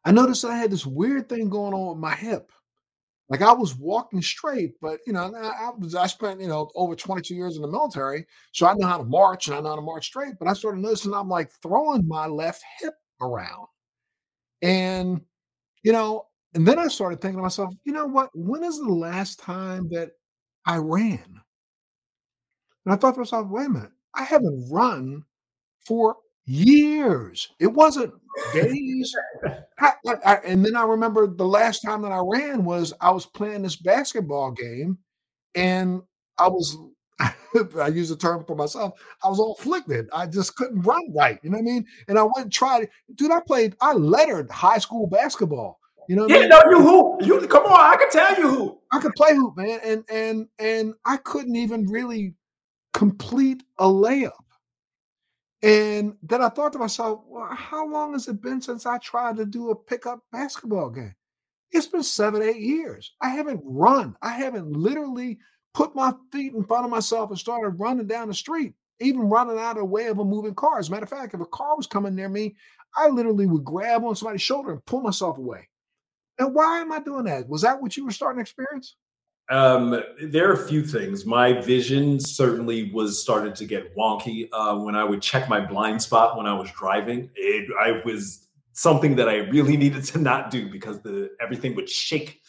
I 0.10 0.12
noticed 0.12 0.44
I 0.44 0.58
had 0.58 0.72
this 0.72 0.88
weird 0.88 1.30
thing 1.30 1.50
going 1.50 1.72
on 1.72 1.90
with 1.90 2.00
my 2.00 2.16
hip. 2.16 2.52
Like 3.30 3.44
I 3.44 3.54
was 3.54 3.76
walking 3.76 4.24
straight, 4.24 4.74
but 4.82 5.02
you 5.06 5.14
know, 5.14 5.32
I, 5.36 5.70
was 5.78 5.94
I 5.94 6.08
spent 6.08 6.42
you 6.42 6.48
know 6.48 6.68
over 6.74 6.96
22 6.96 7.36
years 7.36 7.58
in 7.58 7.62
the 7.62 7.68
military, 7.68 8.26
so 8.52 8.66
I 8.66 8.74
know 8.74 8.88
how 8.88 8.98
to 8.98 9.04
march 9.04 9.48
and 9.48 9.56
I 9.56 9.60
know 9.60 9.70
how 9.70 9.76
to 9.76 9.84
march 9.84 10.08
straight. 10.08 10.34
But 10.40 10.48
I 10.48 10.54
started 10.54 10.82
noticing 10.82 11.14
I'm 11.14 11.30
like 11.30 11.52
throwing 11.62 12.08
my 12.08 12.26
left 12.26 12.64
hip 12.80 12.96
around, 13.22 13.68
and 14.64 15.22
you 15.84 15.92
know, 15.92 16.26
and 16.56 16.68
then 16.68 16.80
I 16.80 16.88
started 16.88 17.22
thinking 17.22 17.38
to 17.38 17.44
myself, 17.44 17.72
you 17.84 17.94
know 17.94 18.08
what? 18.08 18.32
When 18.34 18.64
is 18.64 18.80
the 18.80 18.90
last 18.90 19.38
time 19.38 19.90
that 19.92 20.10
I 20.66 20.78
ran? 20.78 21.22
And 22.84 22.94
I 22.94 22.96
thought 22.96 23.14
to 23.14 23.20
myself, 23.20 23.48
wait 23.48 23.68
a 23.68 23.70
minute, 23.70 23.92
I 24.16 24.24
haven't 24.24 24.70
run 24.72 25.24
for 25.86 26.18
years. 26.46 27.50
It 27.60 27.68
wasn't 27.68 28.14
days. 28.54 29.16
I, 29.80 29.94
I, 30.26 30.36
and 30.46 30.66
then 30.66 30.76
I 30.76 30.84
remember 30.84 31.28
the 31.28 31.46
last 31.46 31.82
time 31.82 32.02
that 32.04 32.12
I 32.12 32.22
ran 32.24 32.64
was 32.64 32.94
I 33.02 33.12
was 33.12 33.26
playing 33.26 33.62
this 33.64 33.76
basketball 33.76 34.52
game, 34.52 34.98
and 35.56 36.02
I 36.38 36.48
was. 36.48 36.78
I 37.78 37.88
use 37.88 38.08
the 38.08 38.16
term 38.16 38.46
for 38.46 38.56
myself. 38.56 38.94
I 39.22 39.28
was 39.28 39.40
all 39.40 39.58
afflicted. 39.60 40.08
I 40.14 40.26
just 40.26 40.56
couldn't 40.56 40.84
run 40.84 41.02
right. 41.14 41.38
You 41.44 41.50
know 41.50 41.58
what 41.58 41.64
I 41.64 41.66
mean? 41.66 41.86
And 42.08 42.18
I 42.18 42.24
went 42.24 42.38
and 42.38 42.52
tried. 42.54 42.88
Dude, 43.16 43.32
I 43.32 43.42
played. 43.42 43.76
I 43.82 43.92
lettered 43.92 44.50
high 44.50 44.78
school 44.78 45.06
basketball. 45.06 45.80
You 46.08 46.16
know? 46.16 46.28
yeah, 46.28 46.38
I 46.38 46.40
mean? 46.40 46.50
no, 46.50 46.62
you 46.70 46.82
who? 46.82 47.18
You 47.22 47.48
come 47.48 47.66
on. 47.66 47.80
I 47.80 47.96
can 47.98 48.10
tell 48.10 48.36
you 48.36 48.50
who. 48.50 48.80
I 48.92 49.00
could 49.00 49.14
play 49.14 49.36
hoop, 49.36 49.58
man, 49.58 49.80
and 49.84 50.04
and 50.10 50.48
and 50.58 50.94
I 51.06 51.18
couldn't 51.18 51.56
even 51.56 51.86
really 51.88 52.34
complete 52.94 53.62
a 53.78 53.86
layup. 53.86 54.32
And 55.62 56.16
then 56.24 56.42
I 56.42 56.50
thought 56.50 56.74
to 56.74 56.80
myself, 56.80 57.22
well, 57.28 57.50
how 57.52 57.86
long 57.88 58.14
has 58.14 58.28
it 58.28 58.42
been 58.42 58.62
since 58.62 58.86
I 58.86 58.98
tried 58.98 59.38
to 59.38 59.46
do 59.46 59.72
a 59.72 59.76
pickup 59.76 60.24
basketball 60.32 60.90
game? 60.90 61.16
It's 61.72 61.88
been 61.88 62.04
seven, 62.04 62.42
eight 62.42 62.62
years. 62.62 63.14
I 63.22 63.30
haven't 63.30 63.62
run. 63.64 64.16
I 64.22 64.30
haven't 64.30 64.72
literally 64.72 65.40
put 65.74 65.96
my 65.96 66.14
feet 66.32 66.54
in 66.54 66.64
front 66.64 66.86
of 66.86 66.92
myself 66.92 67.30
and 67.30 67.38
started 67.38 67.80
running 67.80 68.08
down 68.08 68.30
the 68.30 68.34
street, 68.34 68.74
even 69.00 69.30
running 69.30 69.60
out 69.60 69.72
of 69.72 69.78
the 69.80 69.86
way 69.86 70.08
of 70.08 70.20
a 70.20 70.26
moving 70.26 70.56
car. 70.56 70.80
As 70.80 70.88
a 70.88 70.92
matter 70.92 71.04
of 71.04 71.10
fact, 71.10 71.34
if 71.34 71.42
a 71.42 71.46
car 71.46 71.76
was 71.76 71.88
coming 71.88 72.16
near 72.16 72.30
me, 72.30 72.56
I 72.96 73.10
literally 73.10 73.46
would 73.46 73.64
grab 73.64 74.04
on 74.04 74.16
somebody's 74.16 74.42
shoulder 74.42 74.72
and 74.72 74.86
pull 74.86 75.02
myself 75.02 75.38
away. 75.38 75.68
And 76.40 76.56
why 76.56 76.80
am 76.80 76.92
I 76.92 77.00
doing 77.00 77.26
that? 77.26 77.50
Was 77.50 77.62
that 77.62 77.82
what 77.82 77.98
you 77.98 78.06
were 78.06 78.12
starting 78.12 78.38
to 78.38 78.42
experience? 78.42 78.96
Um, 79.50 80.04
there 80.22 80.50
are 80.50 80.54
a 80.54 80.68
few 80.68 80.84
things. 80.84 81.26
My 81.26 81.54
vision 81.54 82.20
certainly 82.20 82.92
was 82.92 83.20
started 83.22 83.56
to 83.56 83.66
get 83.66 83.96
wonky 83.96 84.48
uh, 84.52 84.78
when 84.78 84.96
I 84.96 85.04
would 85.04 85.22
check 85.22 85.50
my 85.50 85.60
blind 85.60 86.02
spot 86.02 86.38
when 86.38 86.46
I 86.46 86.54
was 86.54 86.70
driving. 86.72 87.32
It 87.36 87.68
I 87.82 88.02
was 88.06 88.48
something 88.74 89.16
that 89.16 89.28
I 89.28 89.38
really 89.38 89.76
needed 89.76 90.04
to 90.06 90.20
not 90.20 90.52
do 90.52 90.70
because 90.70 91.02
the 91.02 91.32
everything 91.42 91.76
would 91.76 91.90
shake. 91.90 92.42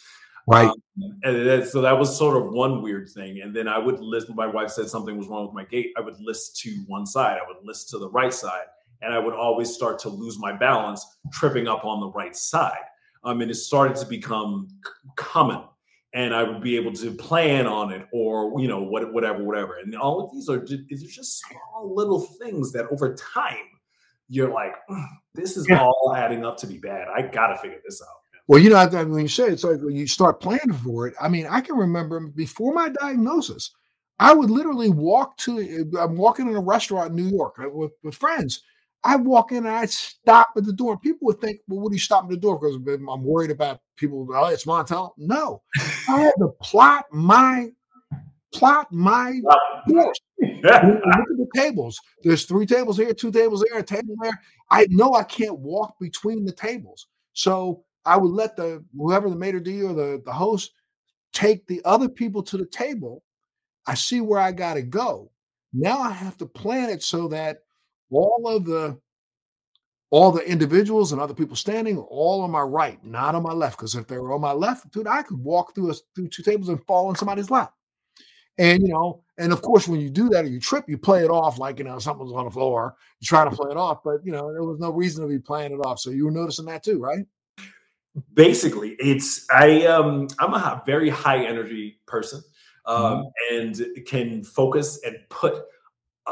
Right. 0.46 0.68
Um, 0.68 0.74
and 1.22 1.46
that, 1.46 1.68
so 1.68 1.80
that 1.80 1.98
was 1.98 2.16
sort 2.16 2.36
of 2.36 2.52
one 2.52 2.82
weird 2.82 3.08
thing. 3.08 3.40
And 3.40 3.54
then 3.54 3.66
I 3.66 3.78
would 3.78 4.00
list. 4.00 4.28
My 4.34 4.46
wife 4.46 4.70
said 4.70 4.88
something 4.88 5.16
was 5.16 5.28
wrong 5.28 5.46
with 5.46 5.54
my 5.54 5.64
gait. 5.64 5.92
I 5.96 6.00
would 6.02 6.20
list 6.20 6.58
to 6.58 6.70
one 6.86 7.06
side. 7.06 7.38
I 7.38 7.48
would 7.48 7.64
list 7.64 7.88
to 7.90 7.98
the 7.98 8.10
right 8.10 8.32
side, 8.32 8.66
and 9.00 9.14
I 9.14 9.18
would 9.18 9.34
always 9.34 9.72
start 9.72 9.98
to 10.00 10.10
lose 10.10 10.38
my 10.38 10.52
balance, 10.52 11.06
tripping 11.32 11.66
up 11.66 11.84
on 11.86 12.00
the 12.00 12.10
right 12.10 12.36
side. 12.36 12.84
Um, 13.24 13.40
and 13.40 13.50
it 13.50 13.54
started 13.54 13.96
to 13.98 14.06
become 14.06 14.68
c- 14.84 14.90
common 15.16 15.62
and 16.12 16.34
I 16.34 16.42
would 16.42 16.60
be 16.60 16.76
able 16.76 16.92
to 16.94 17.12
plan 17.12 17.66
on 17.66 17.92
it 17.92 18.06
or 18.12 18.60
you 18.60 18.68
know 18.68 18.82
what 18.82 19.12
whatever 19.12 19.44
whatever. 19.44 19.78
And 19.78 19.94
all 19.96 20.24
of 20.24 20.32
these 20.32 20.48
are 20.48 20.64
just, 20.64 20.88
just 20.88 21.40
small 21.40 21.94
little 21.94 22.20
things 22.40 22.72
that 22.72 22.86
over 22.90 23.14
time 23.14 23.56
you're 24.28 24.52
like, 24.52 24.72
mm, 24.88 25.04
this 25.34 25.56
is 25.56 25.66
yeah. 25.68 25.82
all 25.82 26.14
adding 26.16 26.44
up 26.44 26.56
to 26.58 26.66
be 26.66 26.78
bad. 26.78 27.08
I 27.14 27.22
got 27.22 27.48
to 27.48 27.58
figure 27.58 27.80
this 27.84 28.00
out. 28.00 28.20
Well, 28.46 28.60
you 28.60 28.70
know, 28.70 28.84
when 28.86 29.22
you 29.22 29.28
say 29.28 29.46
it, 29.46 29.52
it's 29.52 29.64
like 29.64 29.80
when 29.80 29.94
you 29.94 30.08
start 30.08 30.40
planning 30.40 30.72
for 30.72 31.06
it. 31.06 31.14
I 31.20 31.28
mean, 31.28 31.46
I 31.46 31.60
can 31.60 31.76
remember 31.76 32.18
before 32.20 32.74
my 32.74 32.88
diagnosis, 32.88 33.70
I 34.18 34.34
would 34.34 34.50
literally 34.50 34.90
walk 34.90 35.36
to. 35.38 35.90
I'm 35.98 36.16
walking 36.16 36.48
in 36.48 36.56
a 36.56 36.60
restaurant 36.60 37.10
in 37.10 37.16
New 37.16 37.36
York 37.36 37.56
uh, 37.60 37.68
with, 37.70 37.92
with 38.02 38.14
friends, 38.14 38.62
I 39.02 39.16
walk 39.16 39.52
in 39.52 39.58
and 39.58 39.68
I 39.68 39.86
stop 39.86 40.50
at 40.56 40.64
the 40.64 40.72
door. 40.72 40.98
People 40.98 41.26
would 41.26 41.40
think, 41.40 41.60
well, 41.68 41.80
what 41.80 41.90
are 41.90 41.94
you 41.94 42.00
stopping 42.00 42.30
at 42.30 42.34
the 42.34 42.40
door? 42.40 42.58
Because 42.58 42.76
I'm 42.76 43.24
worried 43.24 43.50
about 43.50 43.80
people. 43.96 44.28
Oh, 44.34 44.46
it's 44.46 44.66
Montel. 44.66 45.12
No, 45.16 45.62
I 46.08 46.20
had 46.20 46.34
to 46.38 46.48
plot 46.60 47.06
my 47.10 47.70
plot 48.52 48.92
my 48.92 49.40
course. 49.88 50.18
look 50.40 50.64
at 50.64 50.84
the 50.92 51.48
tables. 51.54 51.98
There's 52.22 52.44
three 52.44 52.66
tables 52.66 52.96
here, 52.96 53.12
two 53.14 53.30
tables 53.30 53.64
there, 53.68 53.78
a 53.78 53.82
table 53.82 54.14
there. 54.20 54.38
I 54.70 54.86
know 54.90 55.14
I 55.14 55.22
can't 55.22 55.58
walk 55.58 55.94
between 56.00 56.44
the 56.44 56.52
tables. 56.52 57.06
So 57.32 57.84
I 58.04 58.16
would 58.16 58.32
let 58.32 58.56
the 58.56 58.84
whoever 58.96 59.30
the 59.30 59.36
maitre 59.36 59.60
d 59.60 59.82
or 59.82 59.94
the, 59.94 60.22
the 60.24 60.32
host 60.32 60.72
take 61.32 61.66
the 61.66 61.80
other 61.84 62.08
people 62.08 62.42
to 62.44 62.56
the 62.56 62.66
table. 62.66 63.22
I 63.86 63.94
see 63.94 64.20
where 64.20 64.40
I 64.40 64.52
gotta 64.52 64.82
go. 64.82 65.30
Now 65.72 66.00
I 66.00 66.10
have 66.10 66.36
to 66.38 66.46
plan 66.46 66.90
it 66.90 67.02
so 67.02 67.28
that 67.28 67.60
all 68.10 68.48
of 68.48 68.64
the 68.64 68.98
all 70.10 70.32
the 70.32 70.46
individuals 70.48 71.12
and 71.12 71.20
other 71.20 71.34
people 71.34 71.54
standing 71.54 71.96
all 71.96 72.42
on 72.42 72.50
my 72.50 72.60
right, 72.60 73.02
not 73.04 73.36
on 73.36 73.44
my 73.44 73.52
left. 73.52 73.78
Because 73.78 73.94
if 73.94 74.08
they 74.08 74.18
were 74.18 74.34
on 74.34 74.40
my 74.40 74.52
left, 74.52 74.90
dude, 74.90 75.06
I 75.06 75.22
could 75.22 75.38
walk 75.38 75.74
through 75.74 75.92
a, 75.92 75.94
through 76.14 76.28
two 76.28 76.42
tables 76.42 76.68
and 76.68 76.84
fall 76.84 77.08
on 77.08 77.16
somebody's 77.16 77.50
lap. 77.50 77.72
And 78.58 78.82
you 78.82 78.92
know, 78.92 79.22
and 79.38 79.52
of 79.52 79.62
course, 79.62 79.88
when 79.88 80.00
you 80.00 80.10
do 80.10 80.28
that 80.30 80.44
or 80.44 80.48
you 80.48 80.60
trip, 80.60 80.84
you 80.88 80.98
play 80.98 81.24
it 81.24 81.30
off 81.30 81.58
like 81.58 81.78
you 81.78 81.84
know 81.84 81.98
something's 81.98 82.32
on 82.32 82.44
the 82.44 82.50
floor. 82.50 82.96
You 83.20 83.26
try 83.26 83.44
to 83.44 83.50
play 83.50 83.70
it 83.70 83.76
off, 83.76 84.02
but 84.04 84.24
you 84.24 84.32
know 84.32 84.52
there 84.52 84.64
was 84.64 84.80
no 84.80 84.90
reason 84.90 85.22
to 85.22 85.28
be 85.28 85.38
playing 85.38 85.72
it 85.72 85.76
off. 85.76 85.98
So 85.98 86.10
you 86.10 86.26
were 86.26 86.30
noticing 86.30 86.66
that 86.66 86.82
too, 86.82 86.98
right? 86.98 87.24
Basically, 88.34 88.96
it's 88.98 89.48
I 89.50 89.86
um 89.86 90.28
I'm 90.38 90.52
a 90.52 90.82
very 90.84 91.08
high 91.08 91.44
energy 91.44 92.00
person 92.06 92.42
um, 92.84 93.24
mm-hmm. 93.50 93.54
and 93.54 94.06
can 94.06 94.42
focus 94.44 95.00
and 95.04 95.16
put 95.28 95.62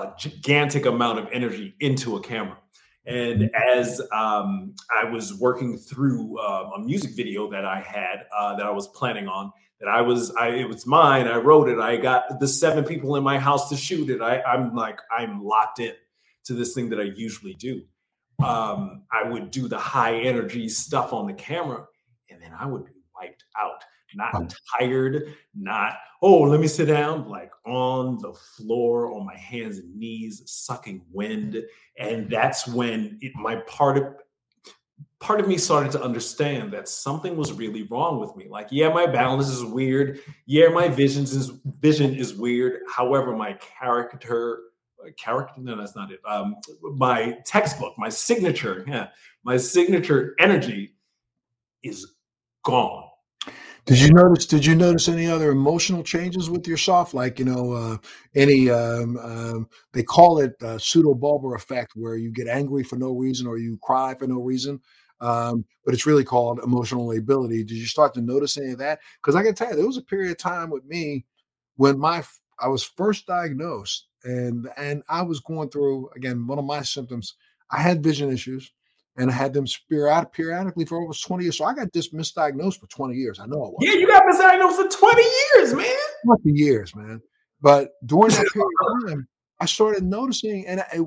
a 0.03 0.15
gigantic 0.19 0.87
amount 0.87 1.19
of 1.19 1.29
energy 1.33 1.75
into 1.81 2.17
a 2.17 2.21
camera. 2.21 2.59
And 3.07 3.51
as 3.55 4.01
um, 4.13 4.75
I 4.95 5.09
was 5.09 5.35
working 5.35 5.79
through 5.79 6.39
uh, 6.39 6.71
a 6.77 6.81
music 6.81 7.13
video 7.17 7.51
that 7.51 7.65
I 7.65 7.81
had 7.81 8.27
uh, 8.37 8.57
that 8.57 8.67
I 8.67 8.71
was 8.71 8.89
planning 8.89 9.29
on, 9.29 9.51
that 9.81 9.89
I 9.89 10.03
was, 10.03 10.31
I 10.37 10.49
it 10.49 10.69
was 10.69 10.87
mine. 10.87 11.27
I 11.27 11.37
wrote 11.37 11.69
it. 11.69 11.79
I 11.79 11.97
got 11.97 12.39
the 12.39 12.49
seven 12.49 12.85
people 12.85 13.17
in 13.17 13.25
my 13.25 13.39
house 13.39 13.69
to 13.71 13.77
shoot 13.77 14.11
it. 14.11 14.21
I, 14.21 14.43
I'm 14.43 14.75
like, 14.75 15.01
I'm 15.11 15.43
locked 15.43 15.79
in 15.79 15.95
to 16.45 16.55
this 16.55 16.75
thing 16.75 16.91
that 16.91 17.01
I 17.01 17.05
usually 17.05 17.55
do. 17.55 17.83
Um, 18.45 19.03
I 19.11 19.29
would 19.29 19.51
do 19.51 19.69
the 19.69 19.79
high 19.79 20.17
energy 20.17 20.69
stuff 20.69 21.13
on 21.13 21.27
the 21.27 21.33
camera, 21.33 21.87
and 22.31 22.41
then 22.43 22.53
I 22.59 22.67
would 22.67 22.85
be 22.85 22.93
wiped 23.17 23.45
out 23.59 23.83
not 24.15 24.55
tired, 24.79 25.35
not, 25.55 25.95
oh, 26.23 26.43
let 26.43 26.61
me 26.61 26.67
sit 26.67 26.87
down, 26.87 27.29
like 27.29 27.51
on 27.69 28.19
the 28.19 28.33
floor 28.33 29.13
on 29.13 29.27
my 29.27 29.37
hands 29.37 29.79
and 29.79 29.95
knees, 29.95 30.43
sucking 30.47 31.03
wind. 31.13 31.63
And 31.99 32.31
that's 32.31 32.67
when 32.67 33.19
it, 33.21 33.35
my 33.37 33.57
part 33.67 33.99
of 33.99 34.05
part 35.21 35.41
of 35.41 35.49
me 35.49 35.59
started 35.59 35.91
to 35.93 36.03
understand 36.03 36.73
that 36.73 36.89
something 36.89 37.37
was 37.37 37.53
really 37.53 37.83
wrong 37.85 38.21
with 38.21 38.35
me. 38.37 38.47
Like, 38.49 38.69
yeah, 38.71 38.89
my 38.89 39.07
balance 39.07 39.49
is 39.49 39.65
weird. 39.65 40.21
Yeah, 40.47 40.69
my 40.69 40.89
visions 40.89 41.35
is 41.35 41.53
vision 41.81 42.15
is 42.15 42.35
weird. 42.35 42.83
However, 42.89 43.37
my 43.37 43.55
character 43.55 44.61
character 45.17 45.55
no 45.59 45.77
that's 45.77 45.95
not 45.97 46.11
it 46.11 46.21
um 46.29 46.57
my 46.97 47.39
textbook 47.47 47.95
my 47.97 48.09
signature 48.09 48.85
yeah 48.87 49.09
my 49.45 49.57
signature 49.57 50.35
energy 50.39 50.95
is 51.83 52.15
gone 52.65 53.08
did 53.89 54.01
you 54.01 54.13
notice? 54.13 54.45
Did 54.45 54.67
you 54.67 54.75
notice 54.75 55.09
any 55.09 55.27
other 55.27 55.51
emotional 55.51 56.03
changes 56.03 56.51
with 56.51 56.69
yourself? 56.69 57.15
Like 57.15 57.39
you 57.39 57.47
know, 57.47 57.73
uh, 57.73 57.97
any 58.35 58.69
um, 58.69 59.17
um, 59.17 59.69
they 59.95 60.03
call 60.03 60.41
it 60.41 60.53
uh, 60.61 60.77
pseudobulbar 60.77 61.57
affect, 61.57 61.93
where 61.95 62.15
you 62.15 62.31
get 62.31 62.49
angry 62.49 62.85
for 62.85 62.97
no 62.97 63.13
reason 63.13 63.47
or 63.47 63.57
you 63.57 63.79
cry 63.83 64.15
for 64.15 64.27
no 64.27 64.41
reason, 64.43 64.81
um, 65.23 65.65
but 65.87 65.95
it's 65.95 66.05
really 66.05 66.25
called 66.25 66.61
emotional 66.63 67.07
lability. 67.07 67.65
Did 67.65 67.79
you 67.79 67.87
start 67.87 68.13
to 68.15 68.21
notice 68.21 68.59
any 68.59 68.73
of 68.73 68.79
that? 68.79 69.01
Because 69.23 69.35
I 69.35 69.43
can 69.43 69.55
tell 69.55 69.71
you, 69.71 69.77
there 69.77 69.87
was 69.87 69.97
a 69.97 70.03
period 70.03 70.33
of 70.33 70.39
time 70.39 70.69
with 70.69 70.85
me 70.85 71.25
when 71.77 71.99
my 71.99 72.23
I 72.61 72.69
was 72.69 72.83
first 72.83 73.27
diagnosed, 73.27 74.07
and 74.23 74.69
and 74.77 75.03
I 75.09 75.23
was 75.23 75.41
going 75.41 75.71
through 75.71 76.11
again 76.15 76.47
one 76.47 76.59
of 76.59 76.67
my 76.67 76.83
symptoms. 76.83 77.37
I 77.71 77.81
had 77.81 78.03
vision 78.03 78.31
issues 78.31 78.71
and 79.19 79.31
I 79.31 79.35
had 79.35 79.53
them 79.53 79.67
period- 79.89 80.33
periodically 80.33 80.85
for 80.85 81.03
over 81.03 81.13
20 81.13 81.45
years. 81.45 81.59
So 81.59 81.65
I 81.65 81.75
got 81.75 81.93
this 81.93 82.13
misdiagnosed 82.13 82.81
for 82.81 82.87
20 82.87 83.15
years. 83.15 83.41
I 83.41 83.47
know 83.47 83.67
it 83.67 83.73
was. 83.73 83.79
Yeah, 83.81 83.93
you 83.93 84.07
got 84.07 84.23
misdiagnosed 84.23 84.77
for 84.77 84.99
20 84.99 85.23
years, 85.23 85.75
man. 85.75 85.97
20 86.25 86.59
years, 86.59 86.95
man. 86.95 87.21
But 87.61 87.91
during 88.07 88.31
that 88.31 88.47
period 88.53 88.71
of 88.81 89.03
time, 89.09 89.29
I 89.61 89.67
started 89.67 90.05
noticing, 90.05 90.67
and 90.69 90.81
I, 90.81 91.01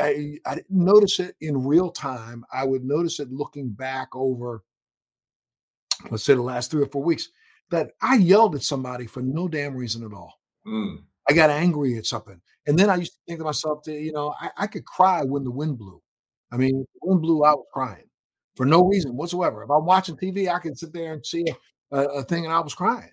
I, 0.00 0.38
I, 0.46 0.54
didn't 0.54 0.70
notice 0.70 1.18
it 1.18 1.34
in 1.40 1.66
real 1.66 1.90
time. 1.90 2.44
I 2.52 2.64
would 2.64 2.84
notice 2.84 3.18
it 3.18 3.32
looking 3.32 3.70
back 3.70 4.08
over, 4.14 4.62
let's 6.08 6.22
say, 6.22 6.34
the 6.34 6.42
last 6.42 6.70
three 6.70 6.84
or 6.84 6.88
four 6.88 7.02
weeks, 7.02 7.30
that 7.72 7.90
I 8.00 8.14
yelled 8.14 8.54
at 8.54 8.62
somebody 8.62 9.06
for 9.06 9.22
no 9.22 9.48
damn 9.48 9.74
reason 9.74 10.04
at 10.04 10.12
all. 10.12 10.32
Mm. 10.64 10.98
I 11.28 11.32
got 11.32 11.50
angry 11.50 11.98
at 11.98 12.06
something. 12.06 12.40
And 12.68 12.78
then 12.78 12.90
I 12.90 12.94
used 12.94 13.14
to 13.14 13.18
think 13.26 13.40
to 13.40 13.44
myself, 13.44 13.82
that, 13.84 14.00
you 14.00 14.12
know, 14.12 14.32
I, 14.40 14.50
I 14.56 14.66
could 14.68 14.84
cry 14.84 15.24
when 15.24 15.42
the 15.42 15.50
wind 15.50 15.76
blew. 15.76 16.00
I 16.56 16.58
mean, 16.58 16.86
wind 17.02 17.20
blew, 17.20 17.44
I 17.44 17.52
was 17.52 17.66
crying 17.70 18.04
for 18.54 18.64
no 18.64 18.82
reason 18.86 19.14
whatsoever. 19.14 19.62
If 19.62 19.70
I'm 19.70 19.84
watching 19.84 20.16
TV, 20.16 20.48
I 20.48 20.58
can 20.58 20.74
sit 20.74 20.94
there 20.94 21.12
and 21.12 21.24
see 21.24 21.44
a, 21.92 21.98
a 21.98 22.22
thing 22.24 22.46
and 22.46 22.54
I 22.54 22.60
was 22.60 22.74
crying. 22.74 23.10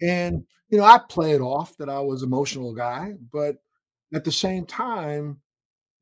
And, 0.00 0.44
you 0.70 0.78
know, 0.78 0.84
I 0.84 0.98
play 1.10 1.32
it 1.32 1.42
off 1.42 1.76
that 1.76 1.90
I 1.90 2.00
was 2.00 2.22
emotional 2.22 2.74
guy, 2.74 3.12
but 3.30 3.56
at 4.14 4.24
the 4.24 4.32
same 4.32 4.64
time, 4.64 5.40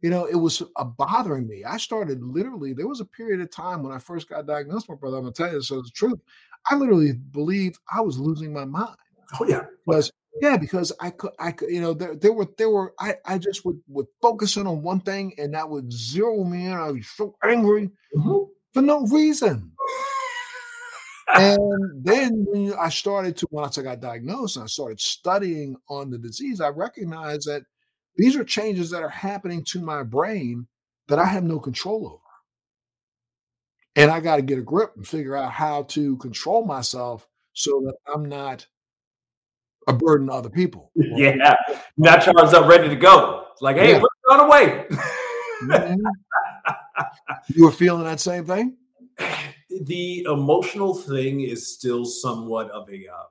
you 0.03 0.11
know, 0.11 0.27
it 0.27 0.37
was 0.37 0.63
uh, 0.77 0.85
bothering 0.85 1.49
me. 1.49 1.65
I 1.65 1.79
started 1.79 2.23
literally, 2.23 2.75
there 2.75 2.87
was 2.87 3.01
a 3.01 3.07
period 3.07 3.41
of 3.41 3.51
time 3.51 3.83
when 3.83 3.93
I 3.93 3.99
first 3.99 4.29
got 4.29 4.47
diagnosed, 4.47 4.89
my 4.89 4.95
brother, 4.95 5.17
I'm 5.17 5.25
gonna 5.25 5.33
tell 5.33 5.53
you 5.53 5.63
so 5.63 5.83
the 5.83 5.91
truth. 5.95 6.21
I 6.71 6.77
literally 6.77 7.15
believed 7.15 7.79
I 7.93 8.03
was 8.03 8.19
losing 8.19 8.53
my 8.53 8.67
mind. 8.67 8.97
Oh 9.41 9.47
yeah. 9.49 9.65
Because 9.87 10.13
yeah, 10.41 10.57
because 10.57 10.93
I 11.01 11.11
could, 11.11 11.31
I 11.39 11.53
could, 11.53 11.71
you 11.71 11.81
know, 11.81 11.95
there, 11.95 12.17
there 12.17 12.33
were, 12.33 12.49
there 12.59 12.71
were, 12.71 12.95
I, 12.99 13.15
I 13.25 13.39
just 13.39 13.65
would, 13.65 13.81
would 13.89 14.07
focus 14.21 14.57
in 14.57 14.67
on 14.67 14.83
one 14.83 15.01
thing 15.01 15.35
and 15.39 15.55
that 15.55 15.69
would 15.69 15.93
zero 15.93 16.45
me 16.45 16.67
in. 16.67 16.73
I 16.73 16.91
was 16.91 17.07
so 17.09 17.37
angry 17.43 17.91
mm-hmm. 18.17 18.45
for 18.73 18.83
no 18.83 19.07
reason. 19.07 19.73
and 21.35 22.05
then 22.05 22.45
when 22.49 22.75
I 22.75 22.89
started 22.89 23.37
to, 23.39 23.49
once 23.51 23.79
I 23.79 23.83
got 23.83 24.01
diagnosed 24.01 24.57
and 24.57 24.65
I 24.65 24.67
started 24.67 25.01
studying 25.01 25.77
on 25.89 26.11
the 26.11 26.19
disease, 26.19 26.61
I 26.61 26.69
recognized 26.69 27.49
that 27.49 27.63
these 28.17 28.37
are 28.37 28.45
changes 28.45 28.91
that 28.91 29.03
are 29.03 29.09
happening 29.09 29.65
to 29.69 29.81
my 29.81 30.03
brain 30.03 30.67
that 31.09 31.19
I 31.19 31.27
have 31.27 31.45
no 31.45 31.61
control 31.61 32.07
over. 32.07 32.21
And 33.97 34.11
I 34.11 34.19
got 34.21 34.37
to 34.37 34.43
get 34.43 34.59
a 34.59 34.63
grip 34.63 34.93
and 34.97 35.07
figure 35.07 35.37
out 35.37 35.53
how 35.53 35.85
to 35.85 36.17
control 36.17 36.65
myself 36.65 37.29
so 37.53 37.83
that 37.85 37.95
I'm 38.13 38.25
not 38.25 38.67
a 39.87 39.93
burden 39.93 40.29
to 40.29 40.33
other 40.33 40.51
people. 40.51 40.91
Yeah. 40.95 41.55
Now 41.97 42.17
Charles 42.17 42.55
up 42.55 42.69
ready 42.69 42.89
to 42.89 42.97
go. 42.97 43.47
It's 43.53 43.63
like, 43.63 43.77
hey, 43.77 43.93
yeah. 43.93 44.03
we're 44.03 44.35
on 44.35 44.41
away. 44.41 44.87
mm-hmm. 45.63 46.01
You 47.49 47.65
were 47.65 47.73
feeling 47.73 48.05
that 48.05 48.21
same 48.21 48.45
thing? 48.45 48.77
The 49.83 50.27
emotional 50.31 50.95
thing 50.95 51.41
is 51.41 51.73
still 51.73 52.05
somewhat 52.05 52.71
of 52.71 52.89
a 52.89 53.09
um, 53.09 53.27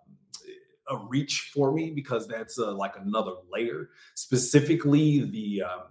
a 0.89 0.97
reach 1.07 1.51
for 1.53 1.71
me 1.71 1.91
because 1.91 2.27
that's 2.27 2.59
uh, 2.59 2.73
like 2.73 2.95
another 2.97 3.31
layer. 3.51 3.89
Specifically, 4.15 5.23
the 5.29 5.63
um, 5.63 5.83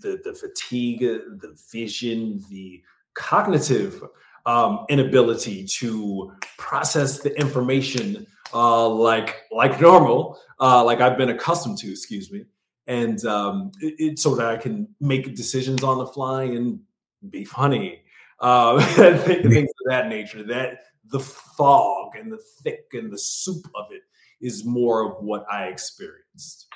the 0.00 0.20
the 0.24 0.34
fatigue, 0.34 1.00
the 1.00 1.56
vision, 1.72 2.42
the 2.50 2.82
cognitive 3.14 4.02
um, 4.46 4.84
inability 4.88 5.64
to 5.64 6.32
process 6.58 7.20
the 7.20 7.38
information 7.38 8.26
uh, 8.52 8.88
like 8.88 9.42
like 9.50 9.80
normal, 9.80 10.38
uh, 10.60 10.84
like 10.84 11.00
I've 11.00 11.16
been 11.16 11.30
accustomed 11.30 11.78
to. 11.78 11.90
Excuse 11.90 12.30
me, 12.30 12.44
and 12.86 13.24
um, 13.24 13.72
it, 13.80 13.94
it, 13.98 14.18
so 14.18 14.34
that 14.34 14.46
I 14.46 14.56
can 14.56 14.88
make 15.00 15.34
decisions 15.34 15.82
on 15.82 15.98
the 15.98 16.06
fly 16.06 16.44
and 16.44 16.80
be 17.28 17.44
funny, 17.44 18.02
uh, 18.40 18.80
things 18.80 19.70
of 19.70 19.86
that 19.86 20.08
nature. 20.08 20.42
That 20.42 20.80
the 21.06 21.20
fog 21.20 22.16
and 22.16 22.32
the 22.32 22.40
thick 22.62 22.86
and 22.92 23.12
the 23.12 23.18
soup 23.18 23.66
of 23.74 23.86
it 23.90 24.02
is 24.40 24.64
more 24.64 25.04
of 25.04 25.22
what 25.22 25.44
I 25.52 25.66
experienced. 25.66 26.66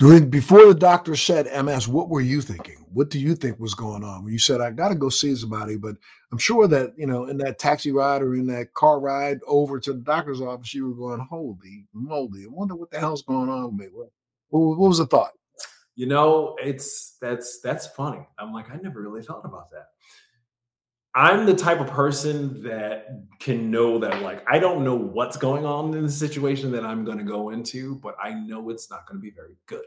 During 0.00 0.30
before 0.30 0.64
the 0.64 0.74
doctor 0.74 1.14
said 1.14 1.46
MS, 1.62 1.86
what 1.86 2.08
were 2.08 2.22
you 2.22 2.40
thinking? 2.40 2.86
What 2.94 3.10
do 3.10 3.20
you 3.20 3.34
think 3.34 3.60
was 3.60 3.74
going 3.74 4.02
on 4.02 4.24
when 4.24 4.32
you 4.32 4.38
said 4.38 4.62
I 4.62 4.70
got 4.70 4.88
to 4.88 4.94
go 4.94 5.10
see 5.10 5.36
somebody? 5.36 5.76
But 5.76 5.96
I'm 6.32 6.38
sure 6.38 6.66
that 6.68 6.94
you 6.96 7.06
know 7.06 7.26
in 7.26 7.36
that 7.36 7.58
taxi 7.58 7.92
ride 7.92 8.22
or 8.22 8.34
in 8.34 8.46
that 8.46 8.72
car 8.72 8.98
ride 8.98 9.40
over 9.46 9.78
to 9.78 9.92
the 9.92 9.98
doctor's 9.98 10.40
office, 10.40 10.72
you 10.72 10.88
were 10.88 10.94
going, 10.94 11.20
"Holy 11.28 11.86
moly! 11.92 12.44
I 12.44 12.48
wonder 12.48 12.76
what 12.76 12.90
the 12.90 12.98
hell's 12.98 13.20
going 13.20 13.50
on 13.50 13.64
with 13.64 13.74
me." 13.74 13.86
What, 13.92 14.08
what 14.48 14.88
was 14.88 14.96
the 14.96 15.06
thought? 15.06 15.32
You 15.96 16.06
know, 16.06 16.56
it's 16.58 17.18
that's 17.20 17.60
that's 17.60 17.88
funny. 17.88 18.26
I'm 18.38 18.54
like, 18.54 18.70
I 18.70 18.76
never 18.76 19.02
really 19.02 19.22
thought 19.22 19.44
about 19.44 19.70
that. 19.72 19.88
I'm 21.14 21.44
the 21.44 21.54
type 21.54 21.80
of 21.80 21.88
person 21.88 22.62
that 22.62 23.08
can 23.40 23.70
know 23.70 23.98
that, 23.98 24.22
like, 24.22 24.44
I 24.48 24.60
don't 24.60 24.84
know 24.84 24.94
what's 24.94 25.36
going 25.36 25.66
on 25.66 25.92
in 25.94 26.04
the 26.04 26.12
situation 26.12 26.70
that 26.72 26.84
I'm 26.84 27.04
going 27.04 27.18
to 27.18 27.24
go 27.24 27.50
into, 27.50 27.96
but 27.96 28.14
I 28.22 28.32
know 28.32 28.70
it's 28.70 28.88
not 28.90 29.06
going 29.06 29.18
to 29.18 29.22
be 29.22 29.30
very 29.30 29.56
good. 29.66 29.84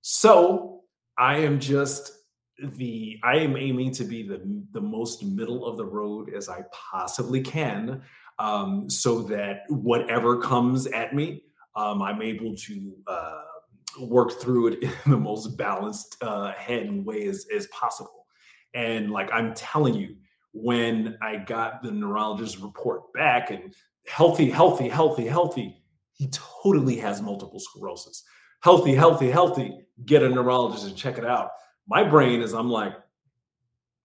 So 0.00 0.80
I 1.16 1.38
am 1.38 1.60
just 1.60 2.10
the, 2.58 3.20
I 3.22 3.36
am 3.36 3.56
aiming 3.56 3.92
to 3.92 4.04
be 4.04 4.26
the, 4.26 4.42
the 4.72 4.80
most 4.80 5.22
middle 5.22 5.64
of 5.64 5.76
the 5.76 5.86
road 5.86 6.34
as 6.34 6.48
I 6.48 6.64
possibly 6.72 7.40
can 7.40 8.02
um, 8.40 8.90
so 8.90 9.22
that 9.22 9.60
whatever 9.68 10.38
comes 10.38 10.88
at 10.88 11.14
me, 11.14 11.44
um, 11.76 12.02
I'm 12.02 12.20
able 12.20 12.56
to 12.56 12.96
uh, 13.06 13.42
work 14.00 14.40
through 14.40 14.68
it 14.68 14.82
in 14.82 15.10
the 15.10 15.16
most 15.16 15.56
balanced 15.56 16.16
uh, 16.20 16.52
head 16.52 16.82
and 16.82 17.04
way 17.06 17.28
as, 17.28 17.46
as 17.54 17.68
possible. 17.68 18.26
And 18.74 19.12
like 19.12 19.30
I'm 19.32 19.54
telling 19.54 19.94
you, 19.94 20.16
when 20.52 21.16
I 21.22 21.36
got 21.36 21.82
the 21.82 21.90
neurologist 21.90 22.58
report 22.60 23.12
back 23.12 23.50
and 23.50 23.74
healthy, 24.06 24.50
healthy, 24.50 24.88
healthy, 24.88 25.26
healthy, 25.26 25.82
he 26.14 26.28
totally 26.30 26.96
has 26.96 27.22
multiple 27.22 27.58
sclerosis. 27.58 28.22
Healthy, 28.60 28.94
healthy, 28.94 29.30
healthy. 29.30 29.78
Get 30.04 30.22
a 30.22 30.28
neurologist 30.28 30.86
and 30.86 30.96
check 30.96 31.18
it 31.18 31.24
out. 31.24 31.50
My 31.88 32.04
brain 32.04 32.40
is, 32.40 32.52
I'm 32.52 32.68
like, 32.68 32.94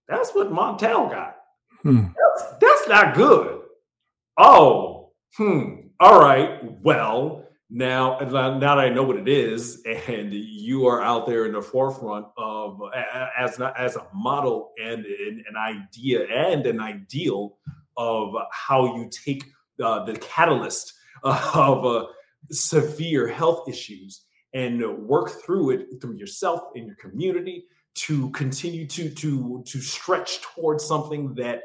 that's 0.08 0.32
what 0.32 0.52
Montel 0.52 1.12
got. 1.12 1.36
Hmm. 1.84 2.06
That's, 2.08 2.54
that's 2.60 2.88
not 2.88 3.16
good. 3.16 3.62
Oh, 4.38 5.12
hmm. 5.36 5.88
All 6.00 6.20
right. 6.20 6.60
Well, 6.82 7.47
now 7.70 8.18
now 8.20 8.60
that 8.60 8.80
I 8.80 8.90
know 8.90 9.04
what 9.04 9.18
it 9.18 9.28
is, 9.28 9.84
and 9.86 10.34
you 10.34 10.88
are 10.88 11.02
out 11.02 11.26
there 11.28 11.46
in 11.46 11.54
the 11.54 11.62
forefront 11.62 12.28
of 12.38 12.80
as 13.38 13.60
as 13.78 13.96
a 13.98 14.08
model 14.14 14.72
and 14.82 15.06
an, 15.06 15.44
idea 15.58 16.26
and 16.28 16.66
an 16.66 16.80
ideal 16.80 17.58
of 17.98 18.34
how 18.52 18.96
you 18.96 19.10
take 19.10 19.44
uh, 19.84 20.06
the 20.06 20.14
catalyst 20.14 20.94
of 21.24 21.86
uh, 21.86 22.06
severe 22.52 23.28
health 23.28 23.68
issues 23.68 24.24
and 24.54 24.82
work 25.06 25.32
through 25.46 25.72
it 25.72 25.88
through 26.02 26.16
yourself 26.16 26.62
and 26.76 26.88
your 26.88 26.96
community 26.96 27.66
to 27.96 28.30
continue 28.30 28.88
to 28.88 29.10
to 29.10 29.62
to 29.66 29.82
stretch 29.82 30.42
towards 30.42 30.86
something 30.86 31.34
that 31.36 31.62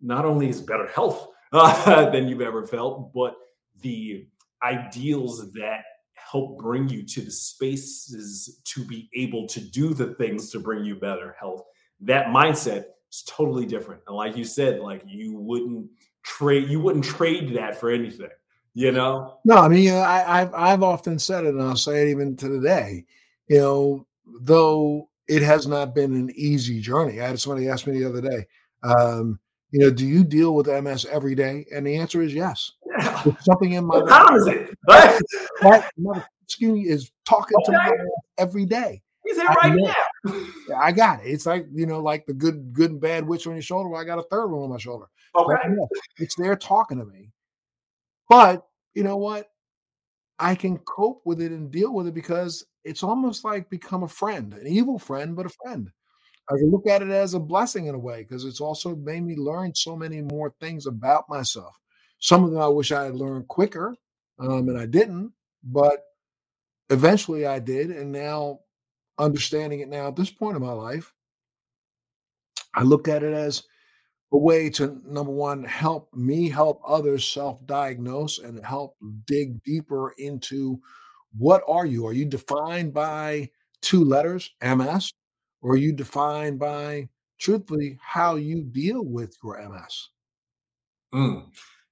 not 0.00 0.24
only 0.24 0.48
is 0.48 0.60
better 0.60 0.88
health 0.88 1.28
uh, 1.52 2.10
than 2.10 2.26
you've 2.26 2.40
ever 2.40 2.66
felt, 2.66 3.12
but 3.12 3.36
the 3.82 4.26
ideals 4.64 5.52
that 5.52 5.84
help 6.14 6.58
bring 6.58 6.88
you 6.88 7.04
to 7.04 7.20
the 7.20 7.30
spaces 7.30 8.60
to 8.64 8.84
be 8.84 9.08
able 9.14 9.46
to 9.48 9.60
do 9.60 9.94
the 9.94 10.14
things 10.14 10.50
to 10.50 10.58
bring 10.58 10.84
you 10.84 10.96
better 10.96 11.36
health. 11.38 11.62
That 12.00 12.26
mindset 12.26 12.86
is 13.12 13.22
totally 13.26 13.66
different. 13.66 14.02
And 14.06 14.16
like 14.16 14.36
you 14.36 14.44
said, 14.44 14.80
like 14.80 15.02
you 15.06 15.38
wouldn't 15.38 15.88
trade 16.24 16.68
you 16.68 16.80
wouldn't 16.80 17.04
trade 17.04 17.54
that 17.56 17.78
for 17.78 17.90
anything, 17.90 18.30
you 18.72 18.90
know? 18.90 19.38
No, 19.44 19.56
I 19.58 19.68
mean, 19.68 19.92
I, 19.92 20.40
I've 20.40 20.54
I've 20.54 20.82
often 20.82 21.18
said 21.18 21.44
it, 21.44 21.54
and 21.54 21.62
I'll 21.62 21.76
say 21.76 22.02
it 22.02 22.10
even 22.10 22.36
to 22.38 22.48
today. 22.48 23.04
You 23.48 23.58
know, 23.58 24.06
though 24.40 25.08
it 25.28 25.42
has 25.42 25.66
not 25.66 25.94
been 25.94 26.14
an 26.14 26.30
easy 26.34 26.80
journey. 26.80 27.20
I 27.20 27.28
had 27.28 27.40
somebody 27.40 27.68
ask 27.68 27.86
me 27.86 27.98
the 27.98 28.08
other 28.08 28.20
day, 28.20 28.46
um, 28.82 29.38
you 29.70 29.80
know, 29.80 29.90
do 29.90 30.06
you 30.06 30.22
deal 30.22 30.54
with 30.54 30.66
MS 30.66 31.06
every 31.06 31.34
day? 31.34 31.66
And 31.74 31.86
the 31.86 31.96
answer 31.96 32.22
is 32.22 32.34
yes. 32.34 32.72
Yeah. 33.24 33.34
something 33.40 33.72
in 33.72 33.86
my 33.86 33.96
what 33.96 34.08
time 34.08 34.36
is 34.36 34.46
it? 34.46 34.78
that, 34.86 35.20
that 35.62 35.90
excuse 36.44 36.88
is 36.88 37.10
talking 37.24 37.56
okay. 37.66 37.72
to 37.72 37.92
me 37.92 38.10
every 38.38 38.66
day. 38.66 39.02
He's 39.24 39.36
here 39.36 39.46
right 39.46 39.74
now. 39.74 40.34
I 40.78 40.92
got 40.92 41.24
it. 41.24 41.28
It's 41.28 41.46
like 41.46 41.66
you 41.74 41.86
know, 41.86 42.00
like 42.00 42.26
the 42.26 42.34
good, 42.34 42.72
good 42.72 42.90
and 42.92 43.00
bad 43.00 43.26
witch 43.26 43.46
on 43.46 43.54
your 43.54 43.62
shoulder. 43.62 43.88
Well, 43.88 44.00
I 44.00 44.04
got 44.04 44.18
a 44.18 44.26
third 44.30 44.48
one 44.48 44.62
on 44.62 44.70
my 44.70 44.78
shoulder. 44.78 45.06
Okay, 45.34 45.56
it's 46.18 46.36
there 46.36 46.54
talking 46.56 46.98
to 46.98 47.04
me. 47.04 47.30
But 48.28 48.66
you 48.94 49.02
know 49.02 49.16
what? 49.16 49.48
I 50.38 50.54
can 50.54 50.78
cope 50.78 51.22
with 51.24 51.40
it 51.40 51.52
and 51.52 51.70
deal 51.70 51.94
with 51.94 52.06
it 52.06 52.14
because 52.14 52.64
it's 52.84 53.02
almost 53.02 53.44
like 53.44 53.70
become 53.70 54.02
a 54.02 54.08
friend, 54.08 54.52
an 54.52 54.66
evil 54.66 54.98
friend, 54.98 55.34
but 55.34 55.46
a 55.46 55.50
friend. 55.62 55.90
I 56.50 56.56
can 56.56 56.70
look 56.70 56.86
at 56.86 57.00
it 57.00 57.08
as 57.08 57.32
a 57.34 57.40
blessing 57.40 57.86
in 57.86 57.94
a 57.94 57.98
way 57.98 58.22
because 58.22 58.44
it's 58.44 58.60
also 58.60 58.94
made 58.94 59.24
me 59.24 59.36
learn 59.36 59.74
so 59.74 59.96
many 59.96 60.20
more 60.20 60.54
things 60.60 60.86
about 60.86 61.24
myself. 61.28 61.74
Some 62.24 62.42
of 62.42 62.52
them 62.52 62.60
I 62.62 62.68
wish 62.68 62.90
I 62.90 63.04
had 63.04 63.16
learned 63.16 63.48
quicker, 63.48 63.94
um, 64.38 64.70
and 64.70 64.78
I 64.78 64.86
didn't, 64.86 65.30
but 65.62 66.04
eventually 66.88 67.44
I 67.44 67.58
did. 67.58 67.90
And 67.90 68.10
now, 68.12 68.60
understanding 69.18 69.80
it 69.80 69.90
now 69.90 70.08
at 70.08 70.16
this 70.16 70.30
point 70.30 70.56
in 70.56 70.62
my 70.62 70.72
life, 70.72 71.12
I 72.74 72.82
look 72.82 73.08
at 73.08 73.22
it 73.22 73.34
as 73.34 73.64
a 74.32 74.38
way 74.38 74.70
to 74.70 75.02
number 75.06 75.32
one 75.32 75.64
help 75.64 76.14
me 76.14 76.48
help 76.48 76.80
others 76.86 77.28
self-diagnose 77.28 78.38
and 78.38 78.64
help 78.64 78.96
dig 79.26 79.62
deeper 79.62 80.14
into 80.16 80.80
what 81.36 81.62
are 81.68 81.84
you 81.84 82.06
are 82.06 82.12
you 82.14 82.24
defined 82.24 82.92
by 82.94 83.48
two 83.82 84.02
letters 84.02 84.50
ms 84.62 85.12
or 85.62 85.72
are 85.74 85.76
you 85.76 85.92
defined 85.92 86.58
by 86.58 87.08
truthfully 87.38 87.98
how 88.02 88.36
you 88.36 88.64
deal 88.64 89.04
with 89.04 89.36
your 89.44 89.58
ms 89.70 90.08
mm. 91.14 91.44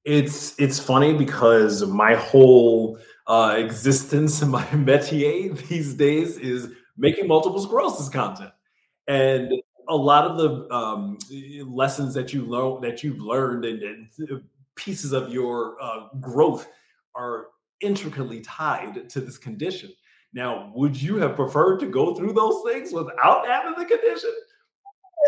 It's 0.04 0.58
it's 0.58 0.78
funny 0.78 1.14
because 1.14 1.86
my 1.86 2.14
whole 2.14 2.98
uh, 3.26 3.54
existence 3.56 4.42
and 4.42 4.50
my 4.58 4.64
métier 4.66 5.56
these 5.68 5.94
days 5.94 6.36
is 6.38 6.68
making 6.96 7.26
multiple 7.26 7.60
sclerosis 7.60 8.08
content 8.08 8.50
and 9.08 9.52
a 9.88 9.96
lot 9.96 10.24
of 10.24 10.36
the 10.36 10.74
um, 10.74 11.18
lessons 11.66 12.14
that 12.14 12.32
you 12.32 12.44
learn 12.44 12.80
that 12.82 13.02
you've 13.02 13.20
learned 13.20 13.64
and, 13.64 13.82
and 13.82 14.42
pieces 14.76 15.12
of 15.12 15.32
your 15.32 15.76
uh, 15.80 16.08
growth 16.20 16.68
are 17.14 17.48
intricately 17.80 18.40
tied 18.40 19.08
to 19.10 19.20
this 19.20 19.38
condition. 19.38 19.92
Now, 20.32 20.72
would 20.74 21.00
you 21.00 21.16
have 21.16 21.36
preferred 21.36 21.78
to 21.80 21.86
go 21.86 22.14
through 22.14 22.32
those 22.32 22.62
things 22.64 22.92
without 22.92 23.46
having 23.46 23.74
the 23.76 23.84
condition? 23.84 24.30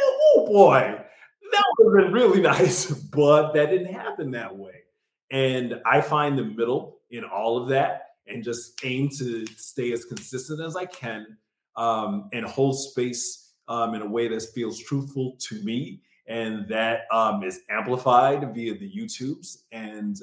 Oh 0.01 0.47
boy, 0.49 1.05
that 1.53 1.65
would 1.79 1.97
have 1.97 2.07
been 2.07 2.13
really 2.13 2.41
nice, 2.43 2.91
but 2.91 3.53
that 3.53 3.71
didn't 3.71 3.93
happen 3.93 4.31
that 4.33 4.57
way. 4.57 4.83
And 5.31 5.81
I 5.87 6.01
find 6.01 6.39
the 6.39 6.45
middle 6.45 6.99
in 7.11 7.25
all 7.25 7.57
of 7.57 7.69
that 7.69 8.11
and 8.27 8.43
just 8.43 8.85
aim 8.85 9.09
to 9.19 9.47
stay 9.47 9.93
as 9.93 10.05
consistent 10.05 10.61
as 10.61 10.77
I 10.77 10.87
can 10.87 11.37
um, 11.77 12.29
and 12.33 12.45
hold 12.45 12.79
space 12.79 13.53
um, 13.69 13.95
in 13.95 14.03
a 14.03 14.07
way 14.07 14.29
that 14.29 14.43
feels 14.55 14.79
truthful 14.81 15.37
to 15.41 15.63
me. 15.63 16.01
And 16.27 16.67
that 16.69 17.03
um, 17.11 17.43
is 17.43 17.61
amplified 17.69 18.55
via 18.55 18.79
the 18.79 18.91
YouTubes. 18.91 19.59
And 19.73 20.19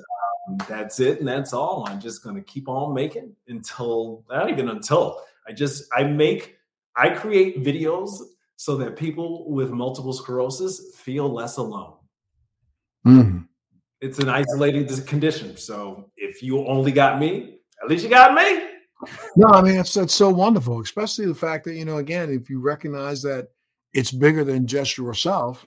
um, 0.47 0.57
that's 0.67 0.99
it. 0.99 1.19
And 1.19 1.27
that's 1.27 1.53
all. 1.53 1.85
I'm 1.87 1.99
just 1.99 2.23
going 2.23 2.35
to 2.35 2.41
keep 2.41 2.67
on 2.67 2.93
making 2.93 3.35
until, 3.47 4.23
not 4.29 4.49
even 4.49 4.69
until, 4.69 5.21
I 5.47 5.51
just, 5.51 5.83
I 5.95 6.03
make, 6.03 6.57
I 6.95 7.09
create 7.09 7.63
videos 7.63 8.21
so 8.61 8.77
that 8.77 8.95
people 8.95 9.49
with 9.49 9.71
multiple 9.71 10.13
sclerosis 10.13 10.93
feel 10.95 11.27
less 11.27 11.57
alone. 11.57 11.95
Mm. 13.07 13.47
It's 14.01 14.19
an 14.19 14.29
isolating 14.29 14.85
condition. 15.07 15.57
So 15.57 16.11
if 16.15 16.43
you 16.43 16.67
only 16.67 16.91
got 16.91 17.19
me, 17.19 17.57
at 17.83 17.89
least 17.89 18.03
you 18.03 18.09
got 18.11 18.35
me. 18.35 18.67
No, 19.35 19.47
I 19.47 19.63
mean 19.63 19.79
it's 19.79 19.97
it's 19.97 20.13
so 20.13 20.29
wonderful, 20.29 20.79
especially 20.79 21.25
the 21.25 21.33
fact 21.33 21.65
that 21.65 21.73
you 21.73 21.85
know 21.85 21.97
again, 21.97 22.29
if 22.29 22.51
you 22.51 22.61
recognize 22.61 23.23
that 23.23 23.47
it's 23.93 24.11
bigger 24.11 24.43
than 24.43 24.67
just 24.67 24.95
yourself, 24.95 25.65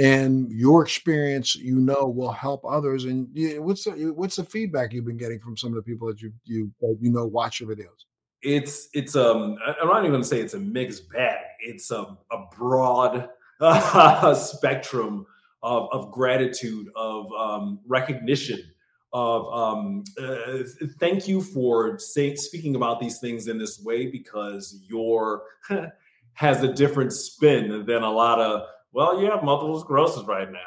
and 0.00 0.50
your 0.50 0.82
experience, 0.82 1.54
you 1.54 1.78
know, 1.78 2.08
will 2.08 2.32
help 2.32 2.64
others. 2.68 3.04
And 3.04 3.28
what's 3.64 3.84
the 3.84 4.12
what's 4.16 4.34
the 4.34 4.42
feedback 4.42 4.92
you've 4.92 5.06
been 5.06 5.16
getting 5.16 5.38
from 5.38 5.56
some 5.56 5.70
of 5.70 5.76
the 5.76 5.82
people 5.82 6.08
that 6.08 6.20
you 6.20 6.32
you 6.42 6.72
you 7.00 7.12
know 7.12 7.24
watch 7.24 7.60
your 7.60 7.70
videos? 7.70 8.02
It's 8.42 8.88
it's 8.92 9.14
um 9.16 9.56
I'm 9.80 9.88
not 9.88 10.04
even 10.04 10.20
to 10.20 10.26
say 10.26 10.40
it's 10.40 10.54
a 10.54 10.58
mixed 10.60 11.10
bag. 11.10 11.44
It's 11.60 11.90
a 11.90 12.16
a 12.30 12.46
broad 12.56 13.28
spectrum 14.36 15.26
of 15.62 15.88
of 15.92 16.10
gratitude, 16.10 16.88
of 16.96 17.32
um, 17.32 17.80
recognition 17.86 18.72
of 19.12 19.52
um, 19.52 20.04
uh, 20.20 20.62
thank 20.98 21.28
you 21.28 21.42
for 21.42 21.98
say, 21.98 22.34
speaking 22.34 22.76
about 22.76 23.00
these 23.00 23.18
things 23.18 23.46
in 23.46 23.58
this 23.58 23.80
way 23.82 24.06
because 24.06 24.80
your 24.88 25.42
has 26.34 26.62
a 26.62 26.72
different 26.72 27.12
spin 27.12 27.84
than 27.84 28.02
a 28.02 28.10
lot 28.10 28.40
of 28.40 28.62
well 28.92 29.20
you 29.20 29.30
have 29.30 29.44
multiple 29.44 29.78
sclerosis 29.78 30.24
right 30.24 30.50
now 30.50 30.58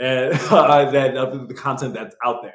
and 0.00 0.34
uh, 0.50 0.90
that 0.90 1.14
the 1.48 1.54
content 1.54 1.94
that's 1.94 2.16
out 2.24 2.42
there 2.42 2.54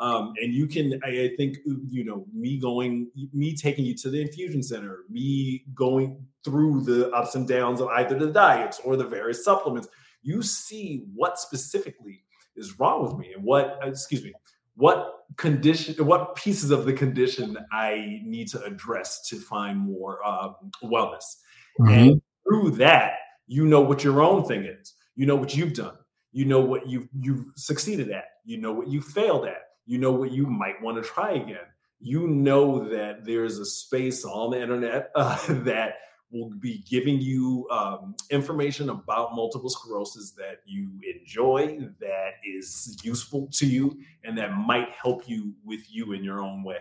um, 0.00 0.32
and 0.40 0.52
you 0.52 0.66
can 0.66 1.00
I, 1.04 1.08
I 1.08 1.30
think 1.36 1.58
you 1.64 2.04
know 2.04 2.26
me 2.32 2.58
going 2.58 3.10
me 3.32 3.54
taking 3.54 3.84
you 3.84 3.94
to 3.96 4.10
the 4.10 4.20
infusion 4.20 4.62
center 4.62 5.00
me 5.08 5.64
going 5.74 6.24
through 6.44 6.82
the 6.82 7.10
ups 7.10 7.34
and 7.34 7.46
downs 7.46 7.80
of 7.80 7.88
either 7.88 8.18
the 8.18 8.32
diets 8.32 8.80
or 8.84 8.96
the 8.96 9.06
various 9.06 9.44
supplements 9.44 9.88
you 10.22 10.42
see 10.42 11.04
what 11.14 11.38
specifically 11.38 12.22
is 12.56 12.78
wrong 12.78 13.02
with 13.02 13.16
me 13.16 13.32
and 13.34 13.44
what 13.44 13.78
excuse 13.82 14.24
me 14.24 14.32
what 14.74 15.24
condition 15.36 15.94
what 16.04 16.34
pieces 16.34 16.70
of 16.70 16.84
the 16.84 16.92
condition 16.92 17.56
i 17.72 18.20
need 18.24 18.48
to 18.48 18.62
address 18.64 19.28
to 19.28 19.36
find 19.36 19.78
more 19.78 20.26
um, 20.26 20.56
wellness. 20.82 21.36
Mm-hmm. 21.78 21.88
and 21.88 22.22
through 22.44 22.70
that 22.72 23.12
you 23.50 23.66
know 23.66 23.80
what 23.80 24.04
your 24.04 24.22
own 24.22 24.44
thing 24.44 24.64
is. 24.64 24.94
You 25.16 25.26
know 25.26 25.34
what 25.34 25.56
you've 25.56 25.74
done. 25.74 25.96
You 26.32 26.44
know 26.44 26.60
what 26.60 26.88
you've 26.88 27.08
you've 27.20 27.46
succeeded 27.56 28.10
at. 28.12 28.26
You 28.44 28.58
know 28.58 28.72
what 28.72 28.86
you 28.86 29.02
failed 29.02 29.44
at 29.44 29.62
you 29.90 29.98
know 29.98 30.12
what 30.12 30.30
you 30.30 30.46
might 30.46 30.80
want 30.82 30.96
to 30.96 31.08
try 31.08 31.32
again 31.32 31.66
you 32.00 32.26
know 32.26 32.88
that 32.88 33.24
there's 33.24 33.58
a 33.58 33.64
space 33.64 34.24
on 34.24 34.52
the 34.52 34.60
internet 34.60 35.10
uh, 35.14 35.38
that 35.64 35.94
will 36.32 36.50
be 36.60 36.84
giving 36.88 37.20
you 37.20 37.66
um, 37.70 38.14
information 38.30 38.88
about 38.90 39.34
multiple 39.34 39.68
sclerosis 39.68 40.30
that 40.30 40.60
you 40.64 40.88
enjoy, 41.20 41.78
that 42.00 42.34
is 42.46 42.96
useful 43.02 43.48
to 43.52 43.66
you, 43.66 43.98
and 44.24 44.38
that 44.38 44.52
might 44.56 44.88
help 44.90 45.28
you 45.28 45.52
with 45.64 45.80
you 45.92 46.12
in 46.12 46.22
your 46.22 46.40
own 46.40 46.62
way. 46.62 46.78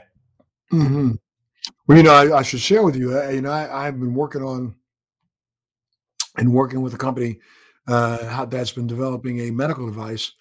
hmm 0.69 1.13
Well, 1.87 1.97
you 1.97 2.03
know, 2.03 2.13
I, 2.13 2.37
I 2.37 2.41
should 2.43 2.59
share 2.59 2.83
with 2.83 2.95
you. 2.95 3.17
uh, 3.19 3.29
You 3.29 3.41
know, 3.41 3.51
I, 3.51 3.87
I've 3.87 3.99
been 3.99 4.13
working 4.13 4.43
on 4.43 4.75
and 6.37 6.53
working 6.53 6.81
with 6.81 6.93
a 6.93 6.97
company 6.97 7.39
uh, 7.87 8.45
that's 8.45 8.71
been 8.71 8.87
developing 8.87 9.39
a 9.39 9.51
medical 9.51 9.87
device 9.87 10.31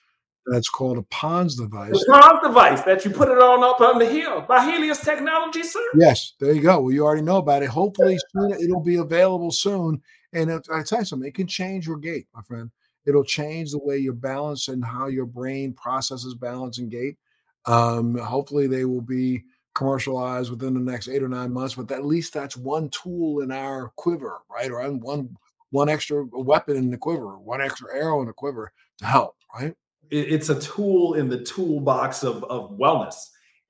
that's 0.51 0.69
called 0.69 0.99
a 0.99 1.03
PONS 1.03 1.57
The 1.57 1.65
device. 1.65 2.05
Tom's 2.07 2.43
device 2.43 2.83
that 2.83 3.05
you 3.05 3.11
put 3.11 3.29
it 3.29 3.39
on 3.39 3.63
up 3.63 3.81
on 3.81 3.99
the 3.99 4.07
hill 4.07 4.45
by 4.49 4.61
Helius 4.61 5.05
Technology, 5.05 5.63
sir. 5.63 5.85
Yes, 5.95 6.35
there 6.41 6.53
you 6.53 6.63
go. 6.63 6.81
Well, 6.81 6.93
you 6.93 7.05
already 7.05 7.23
know 7.23 7.39
about 7.39 7.63
it. 7.63 7.69
Hopefully, 7.69 8.19
soon 8.33 8.53
it'll 8.53 8.83
be 8.83 8.97
available 8.97 9.51
soon. 9.51 10.03
And 10.33 10.51
if, 10.51 10.63
I 10.71 10.83
tell 10.83 11.01
you 11.01 11.05
something, 11.05 11.29
it 11.29 11.35
can 11.35 11.47
change 11.47 11.87
your 11.87 11.97
gait, 11.97 12.27
my 12.35 12.43
friend. 12.43 12.71
It'll 13.07 13.25
change 13.25 13.71
the 13.71 13.79
way 13.79 13.97
you 13.99 14.13
balance 14.13 14.69
and 14.69 14.85
how 14.85 15.07
your 15.07 15.27
brain 15.27 15.73
processes 15.73 16.35
balance 16.35 16.79
and 16.79 16.91
gait. 16.91 17.17
Um, 17.65 18.17
hopefully, 18.17 18.67
they 18.67 18.85
will 18.85 19.01
be 19.01 19.45
commercialized 19.75 20.51
within 20.51 20.75
the 20.75 20.81
next 20.81 21.09
eight 21.09 21.23
or 21.23 21.29
nine 21.29 21.53
months. 21.53 21.75
But 21.75 21.91
at 21.93 22.05
least 22.05 22.35
that's 22.35 22.57
one 22.57 22.91
tool 22.91 23.41
in 23.41 23.51
our 23.51 23.93
quiver, 23.97 24.39
right? 24.51 24.71
Or 24.71 24.83
one 24.91 25.37
one 25.71 25.89
extra 25.89 26.25
weapon 26.33 26.77
in 26.77 26.91
the 26.91 26.97
quiver, 26.97 27.39
one 27.39 27.61
extra 27.61 27.95
arrow 27.95 28.21
in 28.21 28.27
the 28.27 28.33
quiver 28.33 28.73
to 28.99 29.07
help, 29.07 29.37
right? 29.55 29.75
It- 30.11 30.33
It's 30.33 30.49
a 30.49 30.61
tool 30.61 31.15
in 31.15 31.29
the 31.29 31.43
toolbox 31.43 32.23
of, 32.23 32.45
of 32.45 32.73
wellness. 32.79 33.17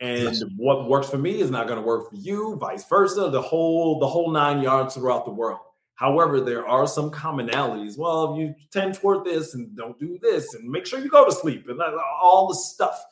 And 0.01 0.23
Yes. 0.23 0.45
what 0.57 0.89
works 0.89 1.11
for 1.11 1.19
me 1.19 1.41
is 1.41 1.51
not 1.51 1.67
going 1.67 1.81
to 1.81 1.85
work 1.87 2.09
for 2.09 2.15
you, 2.17 2.57
vice 2.57 2.89
versa, 2.89 3.31
the 3.31 3.43
whole 3.43 3.99
the 3.99 4.07
whole 4.07 4.31
nine 4.31 4.63
yards 4.63 4.95
throughout 4.95 5.25
the 5.25 5.33
world. 5.33 5.59
However, 5.97 6.41
there 6.41 6.65
are 6.69 6.87
some 6.87 7.11
commonalities. 7.11 7.99
Well, 7.99 8.33
if 8.33 8.39
you 8.39 8.55
tend 8.71 8.95
toward 8.95 9.25
this 9.25 9.55
and 9.55 9.77
don't 9.77 9.99
do 9.99 10.17
this, 10.23 10.55
and 10.55 10.71
make 10.71 10.87
sure 10.87 11.01
you 11.01 11.09
go 11.09 11.25
to 11.25 11.33
sleep, 11.33 11.69
and 11.69 11.81
all 12.23 12.47
the 12.47 12.55
stuff 12.55 13.05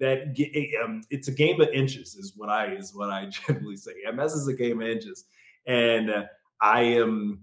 that 0.00 0.36
um, 0.84 1.00
it's 1.08 1.28
a 1.28 1.32
game 1.32 1.62
of 1.62 1.68
inches, 1.70 2.14
is 2.16 2.34
what 2.36 2.50
I 2.50 2.74
is 2.74 2.94
what 2.94 3.08
I 3.08 3.26
generally 3.46 3.78
say. 3.78 3.92
MS 4.14 4.34
is 4.34 4.46
a 4.46 4.52
game 4.52 4.82
of 4.82 4.88
inches, 4.88 5.24
and 5.66 6.10
uh, 6.10 6.24
I 6.60 6.82
am 6.82 7.40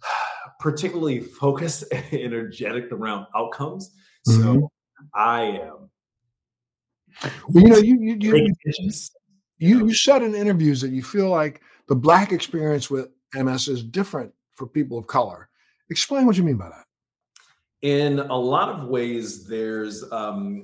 particularly 0.60 1.20
focused 1.20 1.84
and 1.92 2.04
energetic 2.14 2.90
around 2.92 3.26
outcomes. 3.34 3.90
So 4.26 4.32
Mhm. 4.32 4.68
I 5.14 5.42
am 5.42 5.90
Well, 7.48 7.62
you 7.62 7.68
know, 7.70 7.76
you 7.78 7.98
you 8.00 8.16
you 8.20 8.52
you 9.58 9.86
you 9.86 9.94
said 9.94 10.22
in 10.22 10.34
interviews 10.34 10.80
that 10.80 10.90
you 10.90 11.02
feel 11.02 11.28
like 11.30 11.62
the 11.88 11.94
black 11.94 12.32
experience 12.32 12.90
with 12.90 13.08
MS 13.34 13.68
is 13.68 13.82
different 13.82 14.32
for 14.54 14.66
people 14.66 14.98
of 14.98 15.06
color. 15.06 15.48
Explain 15.90 16.26
what 16.26 16.36
you 16.36 16.42
mean 16.42 16.56
by 16.56 16.68
that. 16.68 16.84
in 17.82 18.18
a 18.18 18.36
lot 18.36 18.68
of 18.70 18.88
ways 18.88 19.46
there's 19.46 20.02
um 20.10 20.62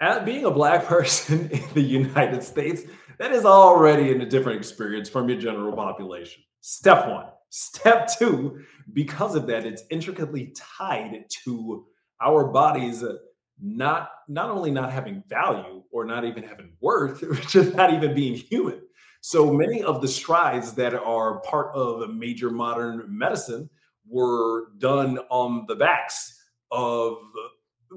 at 0.00 0.24
being 0.24 0.44
a 0.44 0.50
black 0.50 0.84
person 0.96 1.50
in 1.50 1.64
the 1.74 1.80
united 1.82 2.42
states 2.42 2.82
that 3.18 3.32
is 3.32 3.44
already 3.44 4.10
in 4.10 4.20
a 4.20 4.26
different 4.26 4.58
experience 4.58 5.08
from 5.08 5.28
your 5.28 5.38
general 5.38 5.72
population 5.72 6.42
step 6.60 7.06
one 7.08 7.26
step 7.54 8.08
two 8.18 8.64
because 8.94 9.34
of 9.34 9.46
that 9.46 9.66
it's 9.66 9.82
intricately 9.90 10.54
tied 10.56 11.24
to 11.44 11.84
our 12.22 12.46
bodies 12.46 13.02
uh, 13.02 13.16
not 13.60 14.08
not 14.26 14.48
only 14.48 14.70
not 14.70 14.90
having 14.90 15.22
value 15.28 15.82
or 15.92 16.06
not 16.06 16.24
even 16.24 16.42
having 16.42 16.72
worth 16.80 17.22
just 17.48 17.74
not 17.74 17.92
even 17.92 18.14
being 18.14 18.34
human. 18.34 18.80
So 19.20 19.52
many 19.52 19.82
of 19.82 20.00
the 20.00 20.08
strides 20.08 20.72
that 20.74 20.94
are 20.94 21.40
part 21.40 21.74
of 21.76 22.08
major 22.14 22.50
modern 22.50 23.04
medicine 23.06 23.68
were 24.08 24.68
done 24.78 25.18
on 25.30 25.66
the 25.68 25.76
backs 25.76 26.42
of 26.70 27.18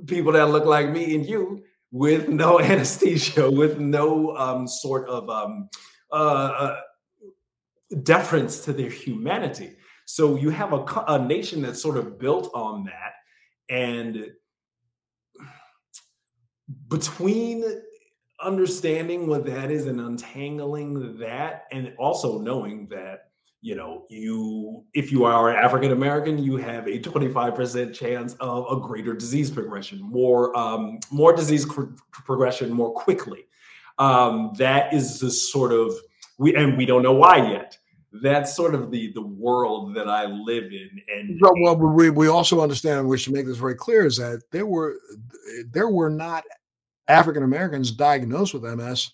people 0.06 0.34
that 0.34 0.50
look 0.50 0.65
like 0.65 0.89
me 0.89 1.15
and 1.15 1.26
you 1.26 1.63
with 1.91 2.28
no 2.28 2.60
anesthesia, 2.72 3.50
with 3.50 3.80
no 3.80 4.36
um, 4.36 4.68
sort 4.68 5.08
of 5.08 5.30
um, 5.30 5.70
uh, 6.12 6.15
uh, 6.15 6.80
deference 8.04 8.65
to 8.65 8.74
their 8.74 8.89
humanity. 8.89 9.76
So 10.06 10.36
you 10.36 10.50
have 10.52 10.74
a, 10.74 10.86
a 11.08 11.19
nation 11.19 11.62
that's 11.62 11.82
sort 11.82 11.98
of 11.98 12.19
built 12.19 12.52
on 12.54 12.86
that. 12.86 13.13
And 13.69 14.32
between 16.88 17.63
understanding 18.41 19.28
what 19.28 19.45
that 19.45 19.71
is 19.71 19.88
and 19.88 20.00
untangling 20.00 21.17
that, 21.19 21.65
and 21.71 21.93
also 21.98 22.39
knowing 22.39 22.88
that 22.89 23.30
you 23.62 23.74
know 23.74 24.06
you 24.10 24.84
if 24.93 25.12
you 25.12 25.26
are 25.26 25.50
african 25.50 25.91
american 25.91 26.38
you 26.38 26.56
have 26.56 26.86
a 26.88 27.00
25% 27.00 27.95
chance 27.95 28.36
of 28.36 28.65
a 28.69 28.80
greater 28.80 29.15
disease 29.15 29.50
progression 29.50 30.00
more 30.04 30.56
um, 30.56 31.00
more 31.10 31.34
disease 31.34 31.65
progression 32.12 32.71
more 32.71 32.93
quickly 32.93 33.48
um, 33.98 34.52
that 34.60 34.93
is 34.93 35.19
the 35.19 35.32
sort 35.32 35.74
of 35.74 35.91
we 36.38 36.56
and 36.56 36.78
we 36.78 36.86
don't 36.86 37.04
know 37.04 37.13
why 37.13 37.38
yet 37.38 37.78
that's 38.21 38.56
sort 38.56 38.74
of 38.74 38.91
the 38.91 39.12
the 39.13 39.21
world 39.21 39.93
that 39.93 40.08
i 40.08 40.26
live 40.26 40.65
in 40.65 40.89
and 41.13 41.39
So, 41.41 41.54
well, 41.62 41.76
we 41.76 42.10
we 42.10 42.28
also 42.28 42.62
understand, 42.62 43.00
and 43.00 43.10
we 43.10 43.17
should 43.17 43.34
make 43.34 43.45
this 43.45 43.58
very 43.58 43.76
clear, 43.76 44.06
is 44.06 44.17
that 44.17 44.41
there 44.52 44.65
were 44.65 44.95
there 45.71 45.89
were 45.89 46.10
not 46.10 46.43
African 47.08 47.43
Americans 47.43 47.91
diagnosed 47.91 48.54
with 48.54 48.63
MS 48.63 49.12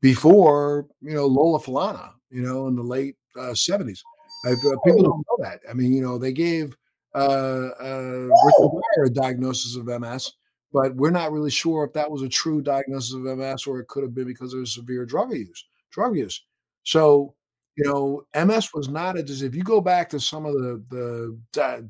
before 0.00 0.86
you 1.00 1.14
know 1.14 1.26
Lola 1.26 1.60
Falana, 1.60 2.12
you 2.30 2.42
know, 2.42 2.66
in 2.68 2.76
the 2.76 2.82
late 2.82 3.16
uh, 3.38 3.54
seventies. 3.54 4.02
Uh, 4.46 4.54
people 4.84 5.02
don't 5.02 5.24
know 5.26 5.38
that. 5.38 5.60
I 5.68 5.72
mean, 5.72 5.92
you 5.92 6.02
know, 6.02 6.18
they 6.18 6.32
gave 6.32 6.76
uh, 7.14 7.70
uh, 7.80 8.28
Richard 8.44 9.06
a 9.06 9.10
diagnosis 9.10 9.76
of 9.76 9.86
MS, 9.86 10.32
but 10.72 10.94
we're 10.96 11.10
not 11.10 11.32
really 11.32 11.50
sure 11.50 11.84
if 11.84 11.94
that 11.94 12.10
was 12.10 12.22
a 12.22 12.28
true 12.28 12.60
diagnosis 12.60 13.14
of 13.14 13.22
MS 13.22 13.66
or 13.66 13.80
it 13.80 13.88
could 13.88 14.02
have 14.02 14.14
been 14.14 14.26
because 14.26 14.52
of 14.52 14.68
severe 14.68 15.06
drug 15.06 15.32
use. 15.32 15.64
Drug 15.94 16.16
use. 16.16 16.44
So, 16.82 17.34
you 17.76 17.84
know, 17.84 18.24
MS 18.44 18.74
was 18.74 18.88
not 18.88 19.18
a 19.18 19.22
disease. 19.22 19.42
If 19.42 19.54
you 19.54 19.62
go 19.62 19.80
back 19.80 20.08
to 20.10 20.20
some 20.20 20.44
of 20.44 20.54
the 20.54 20.82
the 20.90 21.38
di- 21.52 21.82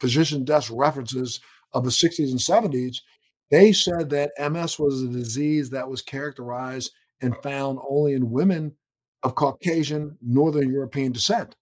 physician 0.00 0.44
desk 0.44 0.70
references 0.74 1.40
of 1.72 1.84
the 1.84 1.90
60s 1.90 2.30
and 2.30 2.38
70s, 2.38 2.98
they 3.50 3.72
said 3.72 4.10
that 4.10 4.32
MS 4.38 4.78
was 4.78 5.02
a 5.02 5.08
disease 5.08 5.70
that 5.70 5.88
was 5.88 6.02
characterized 6.02 6.92
and 7.20 7.36
found 7.42 7.78
only 7.88 8.14
in 8.14 8.30
women 8.30 8.72
of 9.22 9.34
Caucasian 9.34 10.16
Northern 10.22 10.70
European 10.70 11.12
descent. 11.12 11.56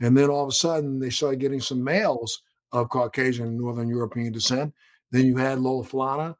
And 0.00 0.16
then 0.16 0.28
all 0.30 0.42
of 0.42 0.48
a 0.48 0.52
sudden, 0.52 0.98
they 0.98 1.10
started 1.10 1.40
getting 1.40 1.60
some 1.60 1.82
males 1.82 2.42
of 2.72 2.90
Caucasian 2.90 3.56
Northern 3.56 3.88
European 3.88 4.32
descent. 4.32 4.74
Then 5.10 5.26
you 5.26 5.36
had 5.36 5.58
Lola 5.58 5.84
Falana 5.84 6.36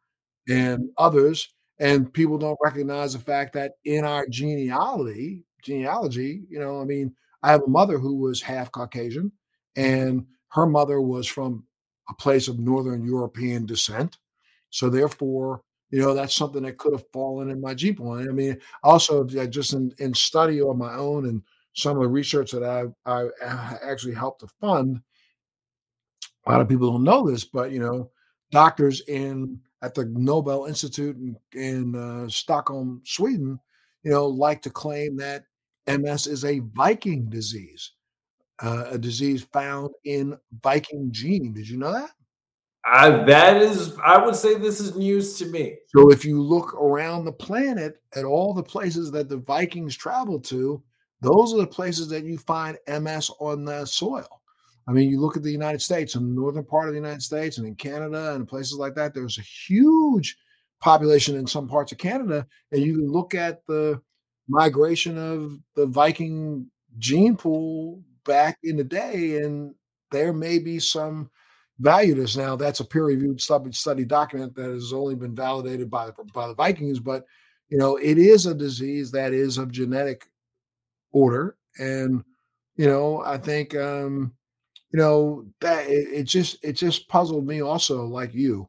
and 0.48 0.90
others, 0.98 1.54
and 1.78 2.12
people 2.12 2.38
don't 2.38 2.58
recognize 2.62 3.12
the 3.12 3.18
fact 3.18 3.52
that 3.54 3.72
in 3.84 4.04
our 4.04 4.26
genealogy, 4.28 5.44
genealogy, 5.62 6.42
you 6.48 6.58
know, 6.58 6.80
I 6.80 6.84
mean, 6.84 7.14
I 7.42 7.52
have 7.52 7.62
a 7.62 7.68
mother 7.68 7.98
who 7.98 8.16
was 8.16 8.42
half 8.42 8.72
Caucasian, 8.72 9.30
and 9.76 10.26
her 10.48 10.66
mother 10.66 11.00
was 11.00 11.26
from 11.26 11.64
a 12.08 12.14
place 12.14 12.48
of 12.48 12.58
Northern 12.58 13.04
European 13.04 13.66
descent. 13.66 14.18
So 14.70 14.90
therefore, 14.90 15.62
you 15.90 16.00
know, 16.00 16.14
that's 16.14 16.34
something 16.34 16.62
that 16.62 16.78
could 16.78 16.92
have 16.92 17.04
fallen 17.12 17.50
in 17.50 17.60
my 17.60 17.74
gene 17.74 17.94
pool. 17.96 18.12
I 18.12 18.24
mean, 18.24 18.58
also 18.82 19.24
uh, 19.24 19.46
just 19.46 19.72
in, 19.72 19.92
in 19.98 20.12
study 20.14 20.60
on 20.60 20.78
my 20.78 20.94
own 20.94 21.26
and 21.26 21.42
some 21.74 21.96
of 21.96 22.02
the 22.02 22.08
research 22.08 22.50
that 22.52 22.64
I 22.64 22.84
I 23.10 23.28
a- 23.42 23.78
actually 23.84 24.14
helped 24.14 24.40
to 24.40 24.48
fund. 24.60 25.00
A 26.46 26.50
lot 26.50 26.60
of 26.60 26.68
people 26.68 26.90
don't 26.90 27.04
know 27.04 27.28
this, 27.28 27.44
but 27.44 27.70
you 27.70 27.78
know, 27.78 28.10
doctors 28.50 29.00
in 29.02 29.60
at 29.82 29.94
the 29.94 30.06
Nobel 30.06 30.66
Institute 30.66 31.16
in, 31.16 31.36
in 31.52 31.94
uh, 31.94 32.28
Stockholm, 32.28 33.02
Sweden, 33.04 33.58
you 34.02 34.10
know, 34.10 34.26
like 34.26 34.62
to 34.62 34.70
claim 34.70 35.16
that 35.16 35.44
MS 35.86 36.26
is 36.26 36.44
a 36.44 36.60
Viking 36.74 37.28
disease, 37.28 37.92
uh, 38.62 38.86
a 38.90 38.98
disease 38.98 39.42
found 39.52 39.90
in 40.04 40.36
Viking 40.62 41.08
gene. 41.10 41.52
Did 41.52 41.68
you 41.68 41.78
know 41.78 41.92
that? 41.92 42.10
I, 42.84 43.10
that 43.24 43.60
is 43.60 43.96
i 44.04 44.16
would 44.16 44.36
say 44.36 44.54
this 44.54 44.80
is 44.80 44.96
news 44.96 45.36
to 45.38 45.46
me 45.46 45.76
So 45.94 46.10
if 46.10 46.24
you 46.24 46.40
look 46.40 46.74
around 46.74 47.24
the 47.24 47.32
planet 47.32 48.00
at 48.14 48.24
all 48.24 48.54
the 48.54 48.62
places 48.62 49.10
that 49.10 49.28
the 49.28 49.38
Vikings 49.38 49.96
traveled 49.96 50.44
to, 50.44 50.82
those 51.20 51.52
are 51.52 51.58
the 51.58 51.66
places 51.66 52.08
that 52.08 52.24
you 52.24 52.38
find 52.38 52.78
MS 52.86 53.30
on 53.40 53.64
the 53.64 53.84
soil. 53.84 54.37
I 54.88 54.92
mean, 54.92 55.10
you 55.10 55.20
look 55.20 55.36
at 55.36 55.42
the 55.42 55.52
United 55.52 55.82
States, 55.82 56.14
and 56.14 56.26
the 56.26 56.40
northern 56.40 56.64
part 56.64 56.88
of 56.88 56.94
the 56.94 57.00
United 57.00 57.22
States, 57.22 57.58
and 57.58 57.66
in 57.66 57.74
Canada 57.74 58.34
and 58.34 58.48
places 58.48 58.78
like 58.78 58.94
that. 58.94 59.12
There's 59.12 59.38
a 59.38 59.42
huge 59.42 60.36
population 60.80 61.36
in 61.36 61.46
some 61.46 61.68
parts 61.68 61.92
of 61.92 61.98
Canada, 61.98 62.46
and 62.72 62.82
you 62.82 63.06
look 63.06 63.34
at 63.34 63.66
the 63.66 64.00
migration 64.48 65.18
of 65.18 65.58
the 65.76 65.86
Viking 65.86 66.70
gene 66.98 67.36
pool 67.36 68.02
back 68.24 68.58
in 68.62 68.76
the 68.76 68.84
day, 68.84 69.42
and 69.42 69.74
there 70.10 70.32
may 70.32 70.58
be 70.58 70.78
some 70.78 71.30
value 71.80 72.14
to 72.14 72.22
this. 72.22 72.36
Now, 72.36 72.56
that's 72.56 72.80
a 72.80 72.84
peer-reviewed 72.84 73.40
study, 73.40 73.72
study 73.72 74.06
document 74.06 74.54
that 74.54 74.70
has 74.70 74.92
only 74.94 75.16
been 75.16 75.34
validated 75.34 75.90
by 75.90 76.06
the, 76.06 76.12
by 76.32 76.48
the 76.48 76.54
Vikings, 76.54 76.98
but 76.98 77.24
you 77.68 77.76
know, 77.76 77.96
it 77.96 78.16
is 78.16 78.46
a 78.46 78.54
disease 78.54 79.10
that 79.10 79.34
is 79.34 79.58
of 79.58 79.70
genetic 79.70 80.26
order, 81.12 81.58
and 81.78 82.24
you 82.76 82.86
know, 82.86 83.22
I 83.22 83.36
think 83.36 83.76
um, 83.76 84.32
you 84.92 84.98
know 84.98 85.46
that 85.60 85.86
it, 85.88 86.08
it 86.12 86.22
just 86.24 86.58
it 86.64 86.72
just 86.74 87.08
puzzled 87.08 87.46
me 87.46 87.62
also, 87.62 88.04
like 88.06 88.34
you, 88.34 88.68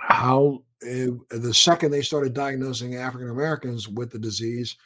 how 0.00 0.62
it, 0.80 1.10
the 1.30 1.54
second 1.54 1.90
they 1.90 2.02
started 2.02 2.34
diagnosing 2.34 2.96
African 2.96 3.30
Americans 3.30 3.88
with 3.88 4.10
the 4.10 4.18
disease, 4.18 4.76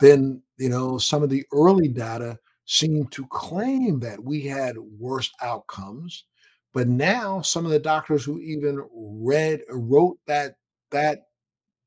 then 0.00 0.42
you 0.58 0.68
know 0.68 0.98
some 0.98 1.22
of 1.22 1.30
the 1.30 1.44
early 1.52 1.88
data 1.88 2.38
seemed 2.66 3.10
to 3.12 3.26
claim 3.28 3.98
that 4.00 4.22
we 4.22 4.42
had 4.42 4.76
worse 4.98 5.30
outcomes. 5.42 6.24
But 6.72 6.88
now 6.88 7.42
some 7.42 7.66
of 7.66 7.72
the 7.72 7.78
doctors 7.78 8.24
who 8.24 8.40
even 8.40 8.82
read 8.94 9.62
wrote 9.68 10.18
that 10.26 10.54
that 10.90 11.26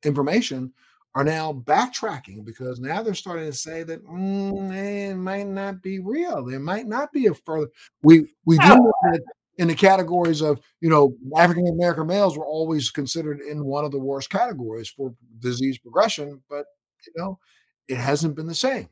information 0.04 0.74
are 1.16 1.24
now 1.24 1.54
backtracking 1.54 2.44
because 2.44 2.80
now 2.80 3.02
they're 3.02 3.14
starting 3.14 3.46
to 3.46 3.58
say 3.58 3.84
that 3.84 4.06
mm, 4.06 4.74
it 4.74 5.16
might 5.16 5.48
not 5.48 5.82
be 5.82 6.00
real. 6.00 6.46
There 6.46 6.60
might 6.60 6.88
not 6.88 7.12
be 7.14 7.28
a 7.28 7.34
further. 7.34 7.70
We 8.04 8.28
we 8.46 8.58
do 8.58 8.92
that 9.04 9.22
in 9.58 9.70
the 9.70 9.76
categories 9.76 10.42
of 10.42 10.60
you 10.82 10.90
know 10.90 11.16
African 11.38 11.68
American 11.68 12.08
males 12.08 12.38
were 12.38 12.46
always 12.46 12.92
considered 12.92 13.40
in 13.40 13.64
one 13.64 13.86
of 13.86 13.92
the 13.92 14.00
worst 14.00 14.30
categories 14.30 14.90
for 14.90 15.16
disease 15.40 15.78
progression, 15.78 16.42
but 16.50 16.66
you 17.08 17.14
know 17.16 17.40
it 17.88 17.98
hasn't 17.98 18.36
been 18.36 18.48
the 18.48 18.54
same. 18.54 18.90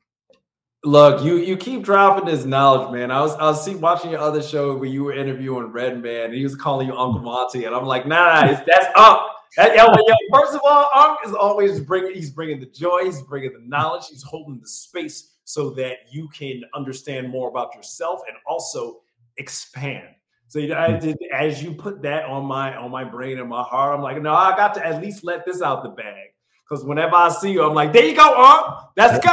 Look, 0.85 1.23
you 1.25 1.35
you 1.37 1.57
keep 1.57 1.83
dropping 1.83 2.25
this 2.25 2.45
knowledge, 2.45 2.91
man. 2.93 3.11
I 3.11 3.19
was 3.19 3.35
I 3.35 3.43
was 3.43 3.63
see, 3.65 3.75
watching 3.75 4.11
your 4.11 4.21
other 4.21 4.41
show 4.41 4.77
where 4.77 4.89
you 4.89 5.03
were 5.03 5.13
interviewing 5.13 5.67
Redman, 5.73 6.25
and 6.25 6.33
he 6.33 6.43
was 6.43 6.55
calling 6.55 6.87
you 6.87 6.97
Uncle 6.97 7.21
Monty, 7.21 7.65
and 7.65 7.75
I'm 7.75 7.85
like, 7.85 8.07
nah, 8.07 8.47
that's 8.47 8.87
up. 8.95 9.32
That, 9.57 9.75
yo, 9.75 9.85
yo, 9.85 10.15
first 10.33 10.55
of 10.55 10.61
all, 10.63 10.89
Unc 10.95 11.19
is 11.25 11.33
always 11.33 11.79
bringing. 11.79 12.13
He's 12.13 12.31
bringing 12.31 12.59
the 12.59 12.65
joy. 12.67 13.05
He's 13.05 13.21
bringing 13.21 13.53
the 13.53 13.61
knowledge. 13.65 14.07
He's 14.09 14.23
holding 14.23 14.59
the 14.59 14.67
space 14.67 15.35
so 15.43 15.69
that 15.71 15.97
you 16.11 16.27
can 16.29 16.61
understand 16.73 17.29
more 17.29 17.49
about 17.49 17.75
yourself 17.75 18.21
and 18.27 18.37
also 18.47 19.01
expand. 19.37 20.07
So 20.47 20.59
I 20.59 20.97
did, 20.99 21.17
as 21.33 21.63
you 21.63 21.73
put 21.73 22.01
that 22.03 22.25
on 22.25 22.45
my 22.45 22.75
on 22.75 22.91
my 22.91 23.03
brain 23.03 23.39
and 23.39 23.49
my 23.49 23.63
heart, 23.63 23.95
I'm 23.95 24.03
like, 24.03 24.21
no, 24.21 24.33
I 24.33 24.55
got 24.55 24.75
to 24.75 24.85
at 24.85 25.01
least 25.01 25.23
let 25.23 25.45
this 25.45 25.61
out 25.61 25.83
the 25.83 25.89
bag 25.89 26.29
because 26.67 26.85
whenever 26.85 27.15
I 27.15 27.29
see 27.29 27.51
you, 27.51 27.63
I'm 27.63 27.73
like, 27.73 27.91
there 27.91 28.05
you 28.05 28.15
go, 28.15 28.35
Unc. 28.35 28.75
Let's 28.95 29.23
go 29.25 29.31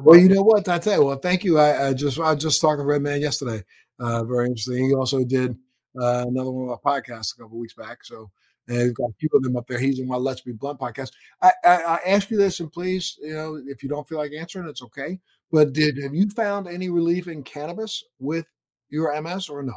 well, 0.00 0.18
you 0.18 0.28
know 0.28 0.42
what? 0.42 0.68
I 0.68 0.78
tell 0.78 1.00
you, 1.00 1.06
well, 1.06 1.16
thank 1.16 1.44
you. 1.44 1.58
I, 1.58 1.88
I 1.88 1.94
just 1.94 2.18
I 2.18 2.34
just 2.34 2.60
talked 2.60 2.78
to 2.78 2.84
Redman 2.84 3.20
yesterday. 3.20 3.64
Uh, 3.98 4.24
very 4.24 4.46
interesting. 4.46 4.86
He 4.88 4.94
also 4.94 5.24
did 5.24 5.56
uh, 6.00 6.24
another 6.28 6.50
one 6.50 6.68
of 6.68 6.78
our 6.84 7.00
podcasts 7.00 7.34
a 7.34 7.42
couple 7.42 7.58
weeks 7.58 7.74
back. 7.74 8.04
So 8.04 8.30
and 8.68 8.94
got 8.94 9.10
a 9.10 9.14
few 9.18 9.28
of 9.34 9.42
them 9.42 9.56
up 9.56 9.66
there. 9.66 9.78
He's 9.78 9.98
in 9.98 10.06
my 10.06 10.16
Let's 10.16 10.40
Be 10.40 10.52
Blunt 10.52 10.78
podcast. 10.78 11.12
I, 11.40 11.52
I, 11.64 11.76
I 11.76 12.00
ask 12.06 12.30
you 12.30 12.36
this, 12.36 12.60
and 12.60 12.72
please, 12.72 13.18
you 13.20 13.34
know, 13.34 13.60
if 13.66 13.82
you 13.82 13.88
don't 13.88 14.08
feel 14.08 14.18
like 14.18 14.32
answering, 14.32 14.68
it's 14.68 14.82
okay. 14.82 15.18
But 15.50 15.72
did 15.72 16.02
have 16.02 16.14
you 16.14 16.30
found 16.30 16.66
any 16.66 16.88
relief 16.88 17.28
in 17.28 17.42
cannabis 17.42 18.02
with 18.18 18.46
your 18.88 19.20
MS 19.20 19.48
or 19.48 19.62
no? 19.62 19.74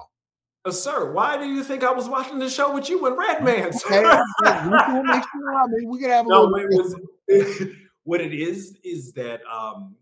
Uh, 0.64 0.72
sir, 0.72 1.12
why 1.12 1.38
do 1.38 1.46
you 1.46 1.64
think 1.64 1.84
I 1.84 1.92
was 1.92 2.10
watching 2.10 2.40
the 2.40 2.50
show 2.50 2.74
with 2.74 2.90
you 2.90 3.06
and 3.06 3.18
Redman? 3.18 3.72
Okay, 3.86 4.04
we 4.42 4.78
can 4.80 5.06
make 5.06 5.24
sure. 5.32 5.56
I 5.56 5.68
mean, 5.68 5.90
we 5.90 6.00
could 6.00 6.10
have 6.10 6.26
a 6.26 6.30
no, 6.30 6.44
little. 6.46 6.96
It 7.28 7.48
was, 7.48 7.68
what 8.04 8.22
it 8.22 8.34
is 8.34 8.78
is 8.84 9.12
that 9.14 9.42
um, 9.46 9.96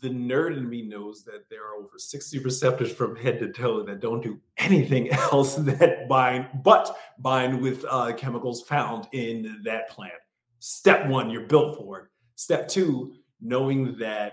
the 0.00 0.08
nerd 0.08 0.56
in 0.56 0.68
me 0.68 0.82
knows 0.82 1.24
that 1.24 1.48
there 1.50 1.64
are 1.66 1.74
over 1.74 1.98
60 1.98 2.38
receptors 2.40 2.92
from 2.92 3.16
head 3.16 3.38
to 3.40 3.52
toe 3.52 3.82
that 3.82 4.00
don't 4.00 4.22
do 4.22 4.40
anything 4.58 5.10
else 5.12 5.56
that 5.56 6.08
bind 6.08 6.48
but 6.62 6.96
bind 7.18 7.60
with 7.60 7.84
uh, 7.88 8.12
chemicals 8.14 8.62
found 8.62 9.08
in 9.12 9.60
that 9.64 9.88
plant. 9.88 10.14
Step 10.58 11.06
one, 11.08 11.30
you're 11.30 11.46
built 11.46 11.76
for 11.78 12.00
it. 12.00 12.04
Step 12.36 12.68
two, 12.68 13.14
knowing 13.40 13.96
that 13.98 14.32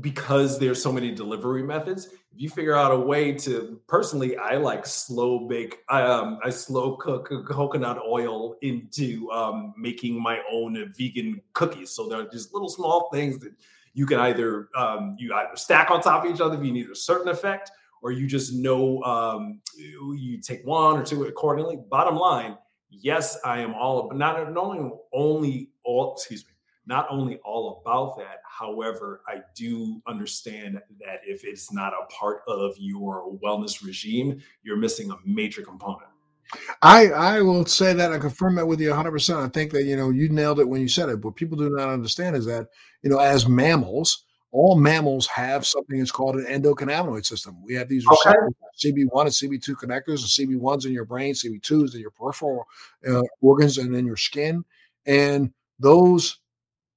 because 0.00 0.58
there's 0.58 0.82
so 0.82 0.92
many 0.92 1.10
delivery 1.14 1.62
methods 1.62 2.06
if 2.06 2.36
you 2.36 2.50
figure 2.50 2.76
out 2.76 2.92
a 2.92 2.98
way 2.98 3.32
to 3.32 3.80
personally 3.86 4.36
i 4.36 4.56
like 4.56 4.84
slow 4.84 5.48
bake 5.48 5.78
um, 5.88 6.38
i 6.44 6.50
slow 6.50 6.96
cook 6.96 7.30
coconut 7.46 7.98
oil 8.06 8.56
into 8.60 9.30
um, 9.30 9.72
making 9.78 10.20
my 10.20 10.38
own 10.52 10.92
vegan 10.98 11.40
cookies 11.54 11.90
so 11.90 12.06
there 12.06 12.20
are 12.20 12.28
just 12.28 12.52
little 12.52 12.68
small 12.68 13.08
things 13.10 13.38
that 13.38 13.52
you 13.94 14.06
can 14.06 14.18
either 14.20 14.68
um, 14.76 15.16
you 15.18 15.34
either 15.34 15.56
stack 15.56 15.90
on 15.90 16.00
top 16.00 16.24
of 16.24 16.34
each 16.34 16.40
other 16.40 16.56
if 16.56 16.64
you 16.64 16.72
need 16.72 16.88
a 16.90 16.94
certain 16.94 17.28
effect 17.28 17.70
or 18.02 18.12
you 18.12 18.26
just 18.26 18.54
know 18.54 19.02
um, 19.02 19.60
you 19.76 20.40
take 20.40 20.64
one 20.64 20.98
or 20.98 21.04
two 21.04 21.24
accordingly 21.24 21.78
bottom 21.90 22.16
line 22.16 22.56
yes 22.90 23.38
i 23.44 23.60
am 23.60 23.74
all 23.74 24.10
not, 24.14 24.52
not 24.52 24.66
only 24.66 24.90
only 25.12 25.70
all 25.84 26.14
excuse 26.14 26.44
me 26.46 26.52
not 26.88 27.06
only 27.10 27.36
all 27.44 27.82
about 27.84 28.16
that, 28.16 28.40
however, 28.48 29.20
I 29.28 29.42
do 29.54 30.00
understand 30.06 30.80
that 31.00 31.20
if 31.22 31.44
it's 31.44 31.70
not 31.70 31.92
a 31.92 32.06
part 32.06 32.40
of 32.48 32.74
your 32.78 33.30
wellness 33.44 33.84
regime, 33.84 34.40
you're 34.62 34.78
missing 34.78 35.10
a 35.10 35.16
major 35.24 35.60
component. 35.60 36.07
I 36.82 37.08
I 37.08 37.42
will 37.42 37.66
say 37.66 37.92
that 37.92 38.12
I 38.12 38.18
confirm 38.18 38.54
that 38.56 38.66
with 38.66 38.80
you 38.80 38.88
100. 38.88 39.10
percent 39.10 39.38
I 39.40 39.48
think 39.48 39.72
that 39.72 39.84
you 39.84 39.96
know 39.96 40.10
you 40.10 40.28
nailed 40.28 40.60
it 40.60 40.68
when 40.68 40.80
you 40.80 40.88
said 40.88 41.08
it. 41.08 41.24
What 41.24 41.36
people 41.36 41.58
do 41.58 41.70
not 41.70 41.88
understand 41.88 42.36
is 42.36 42.46
that 42.46 42.68
you 43.02 43.10
know 43.10 43.18
as 43.18 43.48
mammals, 43.48 44.24
all 44.50 44.76
mammals 44.76 45.26
have 45.26 45.66
something 45.66 45.98
that's 45.98 46.10
called 46.10 46.36
an 46.36 46.46
endocannabinoid 46.46 47.26
system. 47.26 47.62
We 47.62 47.74
have 47.74 47.88
these 47.88 48.06
okay. 48.06 48.36
CB1 48.84 49.10
and 49.12 49.30
CB2 49.30 49.74
connectors, 49.74 50.40
and 50.40 50.60
CB1s 50.60 50.86
in 50.86 50.92
your 50.92 51.04
brain, 51.04 51.34
CB2s 51.34 51.94
in 51.94 52.00
your 52.00 52.12
peripheral 52.12 52.64
uh, 53.06 53.22
organs, 53.40 53.78
and 53.78 53.94
in 53.94 54.06
your 54.06 54.16
skin, 54.16 54.64
and 55.06 55.52
those 55.78 56.38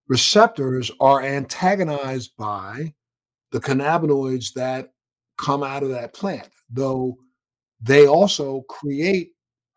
receptors 0.08 0.92
are 1.00 1.22
antagonized 1.22 2.36
by 2.38 2.94
the 3.52 3.60
cannabinoids 3.60 4.54
that 4.54 4.94
come 5.38 5.64
out 5.64 5.84
of 5.84 5.90
that 5.90 6.14
plant, 6.14 6.50
though 6.70 7.18
they 7.82 8.08
also 8.08 8.62
create 8.70 9.32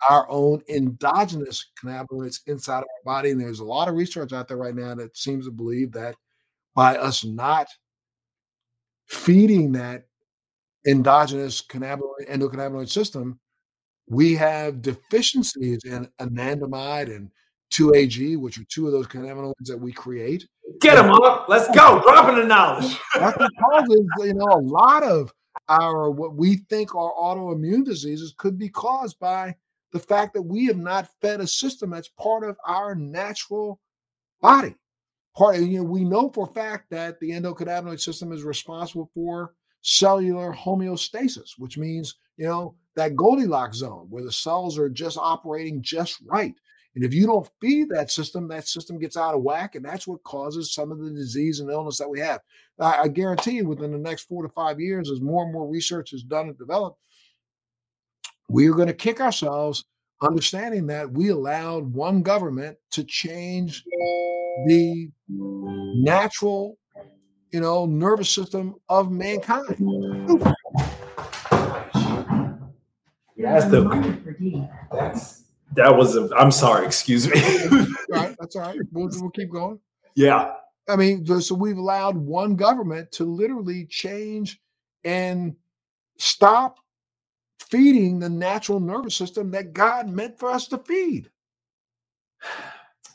our 0.08 0.28
own 0.30 0.62
endogenous 0.68 1.70
cannabinoids 1.82 2.40
inside 2.46 2.78
of 2.78 2.84
our 2.84 3.04
body. 3.04 3.30
And 3.30 3.40
there's 3.40 3.60
a 3.60 3.64
lot 3.64 3.88
of 3.88 3.94
research 3.94 4.32
out 4.32 4.48
there 4.48 4.56
right 4.56 4.74
now 4.74 4.94
that 4.94 5.16
seems 5.16 5.46
to 5.46 5.50
believe 5.50 5.92
that 5.92 6.16
by 6.74 6.96
us 6.96 7.24
not 7.24 7.66
feeding 9.06 9.72
that 9.72 10.04
endogenous 10.86 11.62
cannabinoid 11.62 12.28
endocannabinoid 12.28 12.88
system, 12.88 13.38
we 14.08 14.34
have 14.34 14.82
deficiencies 14.82 15.80
in 15.84 16.08
anandamide 16.20 17.14
and 17.14 17.30
2AG, 17.72 18.36
which 18.38 18.58
are 18.58 18.64
two 18.64 18.86
of 18.86 18.92
those 18.92 19.06
cannabinoids 19.06 19.66
that 19.66 19.80
we 19.80 19.92
create. 19.92 20.46
Get 20.80 20.96
them 20.96 21.10
up. 21.10 21.46
Let's 21.48 21.66
go. 21.74 22.00
Dropping 22.06 22.36
the 22.36 22.46
knowledge. 22.46 22.98
That 23.14 23.36
causes, 23.36 24.06
you 24.18 24.34
know, 24.34 24.44
a 24.44 24.60
lot 24.60 25.02
of 25.02 25.32
our 25.68 26.10
what 26.10 26.34
we 26.34 26.56
think 26.68 26.94
are 26.94 27.12
autoimmune 27.14 27.84
diseases 27.84 28.34
could 28.36 28.58
be 28.58 28.68
caused 28.68 29.18
by 29.18 29.54
the 29.94 30.00
fact 30.00 30.34
that 30.34 30.42
we 30.42 30.66
have 30.66 30.76
not 30.76 31.08
fed 31.22 31.40
a 31.40 31.46
system 31.46 31.90
that's 31.90 32.08
part 32.20 32.42
of 32.42 32.56
our 32.66 32.96
natural 32.96 33.80
body. 34.42 34.74
Part 35.36 35.54
of, 35.54 35.62
you 35.62 35.78
know, 35.78 35.84
we 35.84 36.04
know 36.04 36.30
for 36.34 36.46
a 36.46 36.52
fact 36.52 36.90
that 36.90 37.18
the 37.20 37.30
endocannabinoid 37.30 38.00
system 38.00 38.32
is 38.32 38.42
responsible 38.42 39.08
for 39.14 39.54
cellular 39.82 40.52
homeostasis, 40.52 41.50
which 41.58 41.78
means, 41.78 42.16
you 42.36 42.46
know, 42.46 42.74
that 42.96 43.14
Goldilocks 43.14 43.78
zone 43.78 44.06
where 44.10 44.24
the 44.24 44.32
cells 44.32 44.76
are 44.78 44.88
just 44.88 45.16
operating 45.16 45.80
just 45.80 46.18
right. 46.26 46.54
And 46.96 47.04
if 47.04 47.14
you 47.14 47.26
don't 47.26 47.48
feed 47.60 47.88
that 47.90 48.10
system, 48.10 48.48
that 48.48 48.66
system 48.66 48.98
gets 48.98 49.16
out 49.16 49.34
of 49.34 49.42
whack, 49.42 49.76
and 49.76 49.84
that's 49.84 50.08
what 50.08 50.22
causes 50.24 50.74
some 50.74 50.90
of 50.90 50.98
the 50.98 51.10
disease 51.10 51.60
and 51.60 51.70
illness 51.70 51.98
that 51.98 52.10
we 52.10 52.18
have. 52.18 52.40
I, 52.80 53.02
I 53.02 53.08
guarantee 53.08 53.52
you, 53.52 53.68
within 53.68 53.92
the 53.92 53.98
next 53.98 54.24
four 54.24 54.42
to 54.42 54.48
five 54.48 54.80
years, 54.80 55.08
as 55.08 55.20
more 55.20 55.44
and 55.44 55.52
more 55.52 55.68
research 55.68 56.12
is 56.12 56.24
done 56.24 56.48
and 56.48 56.58
developed, 56.58 56.98
we 58.54 58.68
are 58.68 58.74
going 58.74 58.86
to 58.86 58.94
kick 58.94 59.20
ourselves 59.20 59.84
understanding 60.22 60.86
that 60.86 61.10
we 61.10 61.30
allowed 61.30 61.92
one 61.92 62.22
government 62.22 62.78
to 62.92 63.02
change 63.02 63.82
the 64.68 65.10
natural, 65.28 66.78
you 67.50 67.58
know, 67.58 67.84
nervous 67.84 68.30
system 68.30 68.76
of 68.88 69.10
mankind. 69.10 69.64
That's 73.36 73.66
the 73.66 74.68
that's 74.92 75.42
that 75.74 75.96
was 75.96 76.14
a. 76.14 76.30
I'm 76.36 76.52
sorry. 76.52 76.86
Excuse 76.86 77.28
me. 77.28 77.42
all 77.72 77.86
right, 78.10 78.36
that's 78.38 78.54
all 78.54 78.62
right. 78.62 78.78
We'll, 78.92 79.10
we'll 79.14 79.30
keep 79.30 79.50
going. 79.50 79.80
Yeah. 80.14 80.52
I 80.88 80.94
mean, 80.94 81.26
so 81.40 81.56
we've 81.56 81.76
allowed 81.76 82.16
one 82.16 82.54
government 82.54 83.10
to 83.12 83.24
literally 83.24 83.86
change 83.86 84.60
and 85.02 85.56
stop 86.18 86.76
feeding 87.70 88.18
the 88.18 88.28
natural 88.28 88.80
nervous 88.80 89.16
system 89.16 89.50
that 89.52 89.72
God 89.72 90.08
meant 90.08 90.38
for 90.38 90.50
us 90.50 90.66
to 90.68 90.78
feed. 90.78 91.30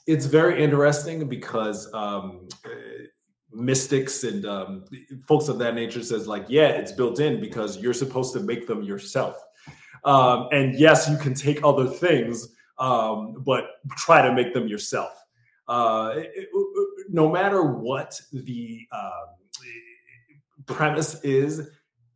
It's 0.08 0.26
very 0.26 0.64
interesting 0.64 1.28
because 1.28 1.92
um, 1.94 2.48
mystics 3.52 4.24
and 4.24 4.46
um, 4.46 4.86
folks 5.28 5.48
of 5.48 5.60
that 5.60 5.76
nature 5.76 6.04
says 6.04 6.28
like, 6.28 6.46
yeah, 6.50 6.70
it's 6.70 6.92
built 6.92 7.20
in 7.20 7.40
because 7.40 7.78
you're 7.78 7.94
supposed 7.94 8.34
to 8.34 8.40
make 8.40 8.68
them 8.68 8.84
yourself. 8.84 9.38
Um, 10.04 10.48
and 10.52 10.76
yes, 10.76 11.10
you 11.10 11.18
can 11.18 11.34
take 11.34 11.64
other 11.64 11.88
things, 11.88 12.56
um, 12.78 13.36
but 13.46 13.66
try 13.98 14.22
to 14.22 14.34
make 14.34 14.54
them 14.54 14.68
yourself. 14.68 15.12
Uh, 15.68 16.14
it, 16.16 16.50
no 17.10 17.30
matter 17.30 17.64
what 17.64 18.20
the 18.32 18.88
um, 18.92 19.12
premise 20.66 21.22
is, 21.24 21.70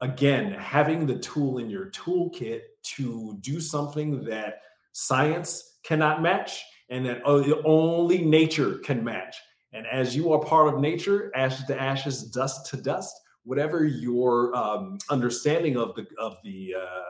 again, 0.03 0.51
having 0.51 1.07
the 1.07 1.15
tool 1.15 1.59
in 1.59 1.69
your 1.69 1.85
toolkit 1.91 2.61
to 2.83 3.37
do 3.39 3.61
something 3.61 4.23
that 4.25 4.61
science 4.91 5.77
cannot 5.83 6.21
match 6.21 6.63
and 6.89 7.05
that 7.05 7.21
only 7.25 8.21
nature 8.21 8.75
can 8.79 9.01
match. 9.01 9.37
And 9.71 9.87
as 9.87 10.13
you 10.13 10.33
are 10.33 10.39
part 10.39 10.73
of 10.73 10.81
nature, 10.81 11.31
ashes 11.35 11.65
to 11.67 11.81
ashes, 11.81 12.23
dust 12.23 12.69
to 12.71 12.77
dust, 12.77 13.15
whatever 13.45 13.85
your 13.85 14.53
um, 14.55 14.97
understanding 15.09 15.77
of 15.77 15.95
the 15.95 16.05
of 16.19 16.37
the 16.43 16.75
uh, 16.79 17.01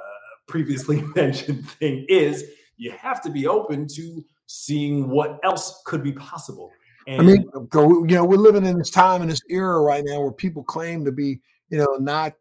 previously 0.47 1.01
mentioned 1.15 1.67
thing 1.67 2.05
is, 2.07 2.45
you 2.77 2.91
have 2.91 3.21
to 3.23 3.31
be 3.31 3.47
open 3.47 3.87
to 3.95 4.23
seeing 4.45 5.09
what 5.09 5.39
else 5.43 5.81
could 5.85 6.03
be 6.03 6.13
possible. 6.13 6.71
And 7.07 7.21
I 7.21 7.25
mean, 7.25 7.49
you 7.73 8.05
know, 8.07 8.23
we're 8.23 8.37
living 8.37 8.65
in 8.65 8.77
this 8.77 8.91
time 8.91 9.23
in 9.23 9.27
this 9.27 9.41
era 9.49 9.81
right 9.81 10.03
now 10.05 10.21
where 10.21 10.31
people 10.31 10.63
claim 10.63 11.03
to 11.03 11.11
be, 11.11 11.41
you 11.73 11.79
know, 11.79 11.95
not 11.99 12.35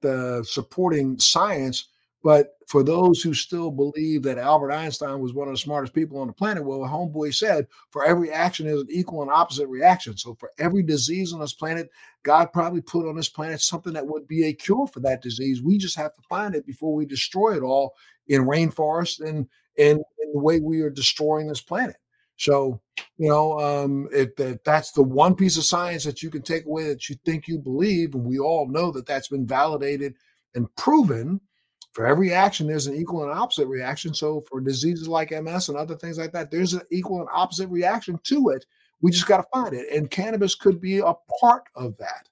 supporting 0.46 1.18
science, 1.18 1.86
but 2.22 2.56
for 2.68 2.82
those 2.82 3.22
who 3.22 3.32
still 3.32 3.70
believe 3.70 4.22
that 4.24 4.36
Albert 4.36 4.72
Einstein 4.72 5.20
was 5.20 5.32
one 5.32 5.48
of 5.48 5.54
the 5.54 5.58
smartest 5.58 5.94
people 5.94 6.18
on 6.18 6.26
the 6.26 6.34
planet, 6.34 6.62
well, 6.62 6.80
Homeboy 6.80 7.34
said, 7.34 7.66
for 7.88 8.04
every 8.04 8.30
action 8.30 8.66
is 8.66 8.82
an 8.82 8.88
equal 8.90 9.22
and 9.22 9.30
opposite 9.30 9.68
reaction. 9.68 10.18
So 10.18 10.34
for 10.34 10.50
every 10.58 10.82
disease 10.82 11.32
on 11.32 11.40
this 11.40 11.54
planet, 11.54 11.88
God 12.24 12.52
probably 12.52 12.82
put 12.82 13.08
on 13.08 13.16
this 13.16 13.30
planet 13.30 13.62
something 13.62 13.94
that 13.94 14.06
would 14.06 14.28
be 14.28 14.44
a 14.44 14.52
cure 14.52 14.86
for 14.86 15.00
that 15.00 15.22
disease. 15.22 15.62
We 15.62 15.78
just 15.78 15.96
have 15.96 16.14
to 16.14 16.22
find 16.28 16.54
it 16.54 16.66
before 16.66 16.94
we 16.94 17.06
destroy 17.06 17.56
it 17.56 17.62
all 17.62 17.94
in 18.28 18.42
rainforest 18.42 19.26
and 19.26 19.48
in 19.76 20.02
the 20.34 20.40
way 20.40 20.60
we 20.60 20.82
are 20.82 20.90
destroying 20.90 21.46
this 21.46 21.62
planet. 21.62 21.96
So, 22.36 22.82
you 23.18 23.28
know, 23.28 23.58
um, 23.60 24.08
if, 24.12 24.30
if 24.38 24.62
that's 24.64 24.92
the 24.92 25.02
one 25.02 25.34
piece 25.34 25.56
of 25.56 25.64
science 25.64 26.04
that 26.04 26.22
you 26.22 26.30
can 26.30 26.42
take 26.42 26.66
away 26.66 26.88
that 26.88 27.08
you 27.08 27.16
think 27.24 27.46
you 27.46 27.58
believe, 27.58 28.14
and 28.14 28.24
we 28.24 28.38
all 28.38 28.66
know 28.68 28.90
that 28.92 29.06
that's 29.06 29.28
been 29.28 29.46
validated 29.46 30.14
and 30.54 30.74
proven– 30.76 31.40
for 31.92 32.06
every 32.06 32.32
action, 32.32 32.66
there's 32.66 32.86
an 32.86 32.96
equal 32.96 33.22
and 33.22 33.32
opposite 33.32 33.66
reaction. 33.66 34.14
So 34.14 34.42
for 34.48 34.60
diseases 34.60 35.08
like 35.08 35.30
MS 35.30 35.68
and 35.68 35.76
other 35.76 35.94
things 35.94 36.18
like 36.18 36.32
that, 36.32 36.50
there's 36.50 36.72
an 36.72 36.82
equal 36.90 37.20
and 37.20 37.28
opposite 37.32 37.68
reaction 37.68 38.18
to 38.24 38.48
it. 38.48 38.64
We 39.02 39.10
just 39.10 39.26
got 39.26 39.38
to 39.38 39.46
find 39.52 39.74
it. 39.74 39.92
And 39.92 40.10
cannabis 40.10 40.54
could 40.54 40.80
be 40.80 40.98
a 40.98 41.14
part 41.40 41.64
of 41.74 41.96
that. 41.98 42.28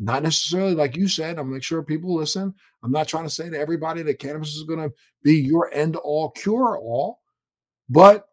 Not 0.00 0.22
necessarily 0.22 0.74
like 0.74 0.96
you 0.96 1.08
said. 1.08 1.38
I'm 1.38 1.52
make 1.52 1.62
sure 1.62 1.82
people 1.82 2.14
listen. 2.14 2.54
I'm 2.82 2.90
not 2.90 3.06
trying 3.06 3.24
to 3.24 3.30
say 3.30 3.48
to 3.48 3.58
everybody 3.58 4.02
that 4.02 4.18
cannabis 4.18 4.54
is 4.54 4.64
going 4.64 4.80
to 4.80 4.94
be 5.22 5.34
your 5.34 5.72
end 5.72 5.96
all 5.96 6.30
cure 6.30 6.78
all, 6.78 7.20
but 7.88 8.29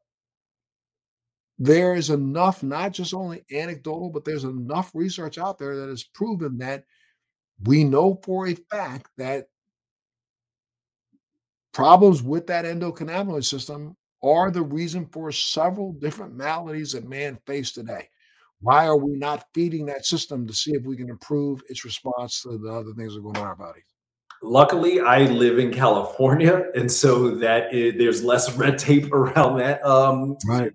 there 1.60 1.96
is 1.96 2.10
enough, 2.10 2.62
not 2.64 2.94
just 2.94 3.14
only 3.14 3.44
anecdotal, 3.52 4.10
but 4.10 4.26
there's 4.26 4.44
enough 4.44 4.92
research 4.94 5.38
out 5.38 5.58
there 5.58 5.76
that 5.76 5.90
has 5.90 6.04
proven 6.04 6.58
that 6.60 6.84
we 7.64 7.84
know 7.84 8.20
for 8.24 8.48
a 8.48 8.54
fact 8.54 9.10
that 9.18 9.48
Problems 11.78 12.24
with 12.24 12.48
that 12.48 12.66
endocannabinoid 12.66 13.46
system 13.46 13.96
are 14.24 14.50
the 14.50 14.64
reason 14.64 15.06
for 15.12 15.32
several 15.32 15.94
different 15.94 16.34
maladies 16.34 16.94
that 16.94 17.08
man 17.08 17.38
face 17.46 17.72
today. 17.72 18.10
Why 18.62 18.88
are 18.88 18.98
we 18.98 19.16
not 19.16 19.46
feeding 19.54 19.86
that 19.86 20.04
system 20.04 20.48
to 20.48 20.54
see 20.56 20.72
if 20.72 20.84
we 20.86 20.98
can 20.98 21.08
improve 21.08 21.62
its 21.70 21.86
response 21.86 22.42
to 22.42 22.58
the 22.58 22.72
other 22.72 22.94
things 22.98 23.14
that 23.14 23.20
are 23.20 23.22
going 23.22 23.38
on 23.38 23.44
in 23.44 23.48
our 23.50 23.56
bodies? 23.56 23.84
Luckily, 24.42 25.02
I 25.02 25.26
live 25.26 25.60
in 25.60 25.72
California, 25.72 26.64
and 26.74 26.92
so 26.92 27.30
that 27.36 27.72
is, 27.72 27.94
there's 28.00 28.24
less 28.24 28.52
red 28.58 28.80
tape 28.80 29.14
around 29.14 29.60
that. 29.60 29.86
Um, 29.86 30.36
right. 30.48 30.74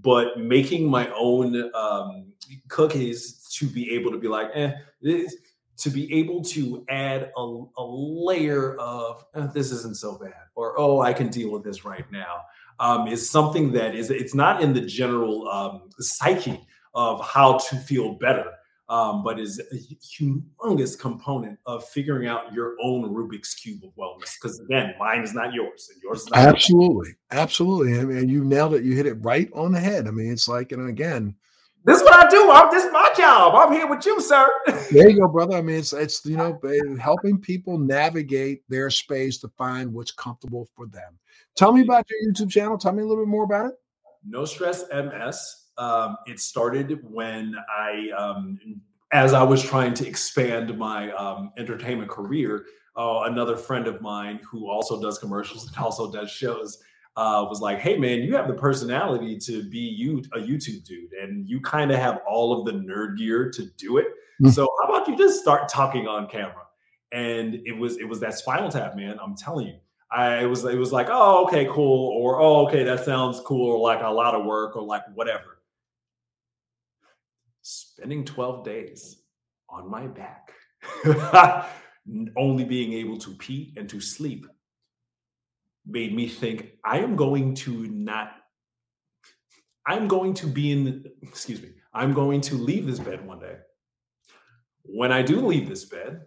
But 0.00 0.38
making 0.38 0.88
my 0.88 1.10
own 1.16 1.70
um, 1.74 2.32
cookies 2.68 3.44
to 3.54 3.66
be 3.66 3.92
able 3.92 4.12
to 4.12 4.18
be 4.18 4.28
like, 4.28 4.50
eh, 4.54 4.72
this, 5.02 5.34
to 5.78 5.90
be 5.90 6.12
able 6.12 6.42
to 6.42 6.84
add 6.88 7.30
a, 7.36 7.40
a 7.40 7.84
layer 7.84 8.74
of 8.76 9.24
oh, 9.34 9.50
this 9.54 9.70
isn't 9.70 9.96
so 9.96 10.18
bad 10.18 10.32
or 10.54 10.78
oh 10.78 11.00
i 11.00 11.12
can 11.12 11.28
deal 11.28 11.50
with 11.50 11.64
this 11.64 11.84
right 11.84 12.10
now 12.12 12.42
um, 12.80 13.08
is 13.08 13.28
something 13.28 13.72
that 13.72 13.94
is 13.94 14.10
it's 14.10 14.34
not 14.34 14.62
in 14.62 14.72
the 14.72 14.80
general 14.80 15.48
um, 15.48 15.88
psyche 15.98 16.60
of 16.94 17.24
how 17.24 17.58
to 17.58 17.76
feel 17.76 18.14
better 18.14 18.52
um, 18.88 19.22
but 19.22 19.38
is 19.38 19.60
a 19.60 19.76
humongous 20.02 20.98
component 20.98 21.58
of 21.66 21.86
figuring 21.88 22.26
out 22.26 22.52
your 22.52 22.74
own 22.82 23.14
rubik's 23.14 23.54
cube 23.54 23.82
of 23.84 23.90
wellness 23.96 24.34
because 24.40 24.58
again 24.60 24.94
mine 24.98 25.22
is 25.22 25.34
not 25.34 25.52
yours 25.52 25.90
and 25.92 26.02
yours 26.02 26.22
is 26.22 26.30
not 26.30 26.38
absolutely 26.38 27.08
yours. 27.08 27.16
absolutely 27.30 27.98
i 27.98 28.04
mean 28.04 28.28
you 28.28 28.44
nailed 28.44 28.74
it 28.74 28.84
you 28.84 28.94
hit 28.94 29.06
it 29.06 29.14
right 29.14 29.50
on 29.54 29.72
the 29.72 29.80
head 29.80 30.06
i 30.08 30.10
mean 30.10 30.32
it's 30.32 30.48
like 30.48 30.72
and 30.72 30.88
again 30.88 31.34
this 31.84 31.98
is 31.98 32.04
what 32.04 32.26
I 32.26 32.28
do. 32.28 32.50
I'm 32.50 32.70
this 32.70 32.84
is 32.84 32.92
my 32.92 33.10
job. 33.16 33.54
I'm 33.54 33.72
here 33.72 33.86
with 33.86 34.04
you, 34.04 34.20
sir. 34.20 34.46
there 34.90 35.08
you 35.08 35.20
go, 35.20 35.28
brother. 35.28 35.56
I 35.56 35.62
mean, 35.62 35.76
it's 35.76 35.92
it's 35.92 36.22
you 36.26 36.36
know 36.36 36.60
helping 37.00 37.38
people 37.38 37.78
navigate 37.78 38.62
their 38.68 38.90
space 38.90 39.38
to 39.38 39.48
find 39.56 39.92
what's 39.94 40.10
comfortable 40.10 40.68
for 40.74 40.86
them. 40.86 41.18
Tell 41.56 41.72
me 41.72 41.82
about 41.82 42.04
your 42.10 42.30
YouTube 42.30 42.50
channel. 42.50 42.76
Tell 42.76 42.92
me 42.92 43.02
a 43.02 43.06
little 43.06 43.24
bit 43.24 43.30
more 43.30 43.44
about 43.44 43.66
it. 43.66 43.72
No 44.26 44.44
stress 44.44 44.84
MS. 44.92 45.67
Um, 45.78 46.16
it 46.26 46.40
started 46.40 47.00
when 47.08 47.54
I, 47.70 48.10
um, 48.16 48.58
as 49.12 49.32
I 49.32 49.42
was 49.42 49.62
trying 49.62 49.94
to 49.94 50.06
expand 50.06 50.76
my 50.76 51.12
um, 51.12 51.52
entertainment 51.56 52.10
career. 52.10 52.64
Uh, 52.96 53.22
another 53.26 53.56
friend 53.56 53.86
of 53.86 54.00
mine 54.00 54.40
who 54.50 54.68
also 54.68 55.00
does 55.00 55.18
commercials 55.18 55.68
and 55.68 55.76
also 55.84 56.10
does 56.10 56.30
shows 56.30 56.82
uh, 57.18 57.44
was 57.48 57.60
like, 57.60 57.78
"Hey, 57.80 57.98
man, 57.98 58.20
you 58.20 58.36
have 58.36 58.46
the 58.46 58.54
personality 58.54 59.36
to 59.38 59.68
be 59.68 59.78
you 59.78 60.22
a 60.34 60.38
YouTube 60.38 60.84
dude, 60.84 61.12
and 61.12 61.48
you 61.48 61.60
kind 61.60 61.90
of 61.90 61.98
have 61.98 62.20
all 62.28 62.58
of 62.58 62.64
the 62.64 62.72
nerd 62.72 63.18
gear 63.18 63.50
to 63.50 63.66
do 63.76 63.98
it. 63.98 64.06
Mm-hmm. 64.40 64.50
So 64.50 64.68
how 64.80 64.88
about 64.88 65.08
you 65.08 65.16
just 65.16 65.40
start 65.40 65.68
talking 65.68 66.06
on 66.06 66.28
camera?" 66.28 66.62
And 67.10 67.60
it 67.66 67.76
was 67.76 67.98
it 67.98 68.08
was 68.08 68.20
that 68.20 68.34
Spinal 68.34 68.70
Tap, 68.70 68.94
man. 68.94 69.18
I'm 69.20 69.34
telling 69.34 69.66
you, 69.66 69.78
I 70.12 70.46
was 70.46 70.64
it 70.64 70.78
was 70.78 70.92
like, 70.92 71.08
"Oh, 71.10 71.44
okay, 71.46 71.66
cool," 71.70 72.16
or 72.20 72.40
"Oh, 72.40 72.66
okay, 72.66 72.84
that 72.84 73.04
sounds 73.04 73.40
cool," 73.40 73.72
or 73.72 73.80
like 73.80 74.02
a 74.02 74.08
lot 74.08 74.36
of 74.36 74.44
work, 74.44 74.76
or 74.76 74.82
like 74.82 75.02
whatever. 75.14 75.57
Spending 77.98 78.24
12 78.24 78.64
days 78.64 79.22
on 79.68 79.90
my 79.90 80.06
back, 80.06 80.52
only 82.36 82.62
being 82.62 82.92
able 82.92 83.18
to 83.18 83.34
pee 83.34 83.74
and 83.76 83.88
to 83.88 84.00
sleep 84.00 84.46
made 85.84 86.14
me 86.14 86.28
think 86.28 86.74
I 86.84 87.00
am 87.00 87.16
going 87.16 87.54
to 87.56 87.88
not, 87.88 88.36
I'm 89.84 90.06
going 90.06 90.32
to 90.34 90.46
be 90.46 90.70
in, 90.70 91.06
excuse 91.22 91.60
me, 91.60 91.70
I'm 91.92 92.12
going 92.12 92.40
to 92.42 92.54
leave 92.54 92.86
this 92.86 93.00
bed 93.00 93.26
one 93.26 93.40
day. 93.40 93.56
When 94.84 95.10
I 95.10 95.22
do 95.22 95.44
leave 95.44 95.68
this 95.68 95.84
bed, 95.84 96.20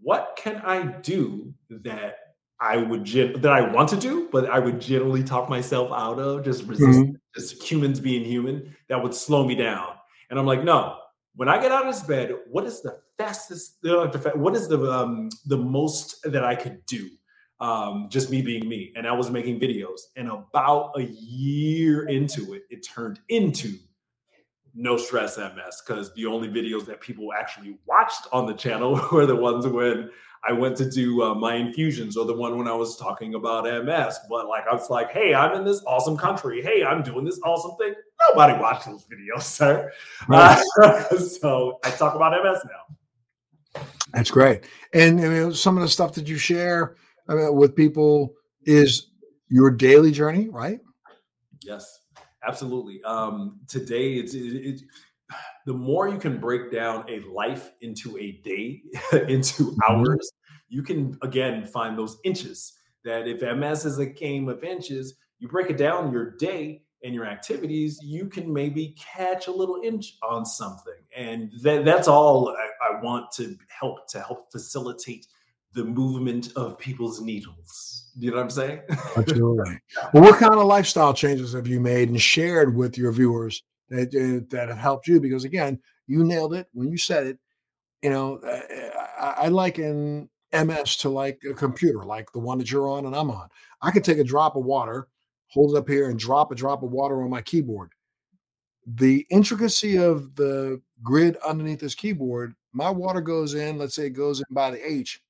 what 0.00 0.38
can 0.40 0.58
I 0.58 0.84
do 1.00 1.54
that 1.70 2.18
I 2.60 2.76
would 2.76 3.04
that 3.04 3.52
I 3.52 3.62
want 3.62 3.88
to 3.88 3.96
do, 3.96 4.28
but 4.30 4.48
I 4.48 4.60
would 4.60 4.80
generally 4.80 5.24
talk 5.24 5.48
myself 5.48 5.90
out 5.90 6.20
of 6.20 6.44
just 6.44 6.62
resist, 6.62 7.00
mm-hmm. 7.00 7.14
just 7.34 7.60
humans 7.60 7.98
being 7.98 8.24
human 8.24 8.76
that 8.88 9.02
would 9.02 9.12
slow 9.12 9.44
me 9.44 9.56
down. 9.56 9.94
And 10.32 10.40
I'm 10.40 10.46
like, 10.46 10.64
no. 10.64 10.96
When 11.36 11.48
I 11.48 11.62
get 11.62 11.70
out 11.70 11.86
of 11.86 11.94
this 11.94 12.02
bed, 12.02 12.34
what 12.50 12.64
is 12.64 12.82
the 12.82 12.98
fastest? 13.16 13.76
What 13.84 14.56
is 14.56 14.66
the 14.66 14.92
um, 14.92 15.28
the 15.46 15.56
most 15.56 16.20
that 16.24 16.44
I 16.44 16.56
could 16.56 16.84
do? 16.86 17.08
um, 17.62 18.08
just 18.10 18.28
me 18.28 18.42
being 18.42 18.68
me. 18.68 18.92
And 18.96 19.06
I 19.06 19.12
was 19.12 19.30
making 19.30 19.60
videos. 19.60 20.00
And 20.16 20.28
about 20.28 20.92
a 20.96 21.04
year 21.04 22.08
into 22.08 22.54
it, 22.54 22.64
it 22.70 22.82
turned 22.82 23.20
into 23.28 23.76
no 24.74 24.96
stress 24.96 25.38
MS 25.38 25.82
because 25.86 26.12
the 26.14 26.26
only 26.26 26.48
videos 26.48 26.84
that 26.86 27.00
people 27.00 27.32
actually 27.32 27.78
watched 27.86 28.26
on 28.32 28.46
the 28.46 28.54
channel 28.54 29.00
were 29.12 29.26
the 29.26 29.36
ones 29.36 29.66
when 29.66 30.10
I 30.48 30.52
went 30.52 30.76
to 30.78 30.90
do 30.90 31.22
uh, 31.22 31.36
my 31.36 31.54
infusions 31.54 32.16
or 32.16 32.24
the 32.24 32.34
one 32.34 32.58
when 32.58 32.66
I 32.66 32.74
was 32.74 32.96
talking 32.96 33.34
about 33.34 33.62
MS. 33.64 34.18
But 34.28 34.48
like, 34.48 34.64
I 34.68 34.74
was 34.74 34.90
like, 34.90 35.12
hey, 35.12 35.32
I'm 35.32 35.56
in 35.56 35.64
this 35.64 35.84
awesome 35.86 36.16
country. 36.16 36.62
Hey, 36.62 36.82
I'm 36.82 37.02
doing 37.04 37.24
this 37.24 37.38
awesome 37.44 37.76
thing. 37.78 37.94
Nobody 38.28 38.60
watched 38.60 38.86
those 38.86 39.04
videos, 39.04 39.42
sir. 39.42 39.92
Right. 40.28 40.62
Uh, 40.82 41.02
so 41.18 41.78
I 41.84 41.90
talk 41.90 42.14
about 42.14 42.32
MS 42.42 42.60
now. 42.64 43.82
That's 44.12 44.30
great. 44.30 44.64
And 44.92 45.20
I 45.20 45.28
mean, 45.28 45.52
some 45.54 45.76
of 45.76 45.82
the 45.82 45.88
stuff 45.88 46.12
that 46.14 46.28
you 46.28 46.36
share, 46.36 46.96
I 47.28 47.34
mean, 47.34 47.54
with 47.54 47.74
people 47.74 48.34
is 48.64 49.08
your 49.48 49.70
daily 49.70 50.12
journey, 50.12 50.48
right? 50.48 50.80
Yes, 51.62 52.00
absolutely. 52.46 53.02
Um, 53.04 53.60
today, 53.68 54.14
it's 54.14 54.34
it, 54.34 54.40
it, 54.40 54.82
the 55.66 55.72
more 55.72 56.08
you 56.08 56.18
can 56.18 56.38
break 56.38 56.70
down 56.70 57.04
a 57.08 57.20
life 57.20 57.72
into 57.80 58.18
a 58.18 58.32
day, 58.44 58.82
into 59.28 59.64
mm-hmm. 59.64 59.78
hours, 59.88 60.30
you 60.68 60.82
can 60.82 61.16
again 61.22 61.64
find 61.64 61.98
those 61.98 62.18
inches. 62.24 62.74
That 63.04 63.26
if 63.26 63.40
MS 63.42 63.84
is 63.84 63.98
a 63.98 64.06
game 64.06 64.48
of 64.48 64.62
inches, 64.62 65.14
you 65.38 65.48
break 65.48 65.70
it 65.70 65.76
down 65.76 66.12
your 66.12 66.36
day 66.36 66.82
and 67.04 67.14
your 67.14 67.26
activities, 67.26 67.98
you 68.02 68.26
can 68.26 68.52
maybe 68.52 68.94
catch 68.98 69.46
a 69.46 69.50
little 69.50 69.80
inch 69.82 70.16
on 70.22 70.44
something, 70.46 70.92
and 71.16 71.50
that, 71.62 71.84
that's 71.84 72.08
all 72.08 72.48
I, 72.50 72.94
I 72.94 73.00
want 73.00 73.32
to 73.32 73.56
help 73.68 74.08
to 74.08 74.20
help 74.20 74.52
facilitate 74.52 75.26
the 75.74 75.84
movement 75.84 76.52
of 76.56 76.78
people's 76.78 77.20
needles. 77.20 78.10
You 78.16 78.30
know 78.30 78.36
what 78.36 78.42
I'm 78.44 78.50
saying? 78.50 78.80
Absolutely. 79.16 79.78
Well, 80.12 80.24
what 80.24 80.38
kind 80.38 80.54
of 80.54 80.66
lifestyle 80.66 81.14
changes 81.14 81.54
have 81.54 81.66
you 81.66 81.80
made 81.80 82.10
and 82.10 82.20
shared 82.20 82.76
with 82.76 82.98
your 82.98 83.12
viewers 83.12 83.62
that 83.88 84.08
uh, 84.14 84.44
that 84.50 84.68
have 84.68 84.76
helped 84.76 85.06
you? 85.06 85.20
Because 85.20 85.44
again, 85.44 85.78
you 86.06 86.24
nailed 86.24 86.54
it 86.54 86.68
when 86.72 86.90
you 86.90 86.98
said 86.98 87.26
it. 87.26 87.38
You 88.02 88.10
know, 88.10 88.36
uh, 88.38 88.60
I, 89.18 89.44
I 89.44 89.48
liken 89.48 90.28
MS 90.52 90.96
to 90.98 91.08
like 91.08 91.40
a 91.48 91.54
computer, 91.54 92.04
like 92.04 92.30
the 92.32 92.38
one 92.38 92.58
that 92.58 92.70
you're 92.70 92.88
on 92.88 93.06
and 93.06 93.16
I'm 93.16 93.30
on. 93.30 93.48
I 93.80 93.90
could 93.90 94.04
take 94.04 94.18
a 94.18 94.24
drop 94.24 94.56
of 94.56 94.64
water, 94.64 95.08
hold 95.52 95.74
it 95.74 95.78
up 95.78 95.88
here, 95.88 96.08
and 96.08 96.18
drop 96.18 96.50
a 96.50 96.54
drop 96.54 96.82
of 96.82 96.90
water 96.90 97.22
on 97.22 97.30
my 97.30 97.42
keyboard. 97.42 97.90
The 98.86 99.26
intricacy 99.30 99.96
of 99.96 100.34
the 100.34 100.80
grid 101.02 101.36
underneath 101.46 101.80
this 101.80 101.94
keyboard, 101.94 102.54
my 102.72 102.90
water 102.90 103.20
goes 103.20 103.54
in, 103.54 103.78
let's 103.78 103.94
say 103.94 104.06
it 104.06 104.10
goes 104.10 104.40
in 104.40 104.46
by 104.50 104.70
the 104.70 104.90
H. 104.90 105.20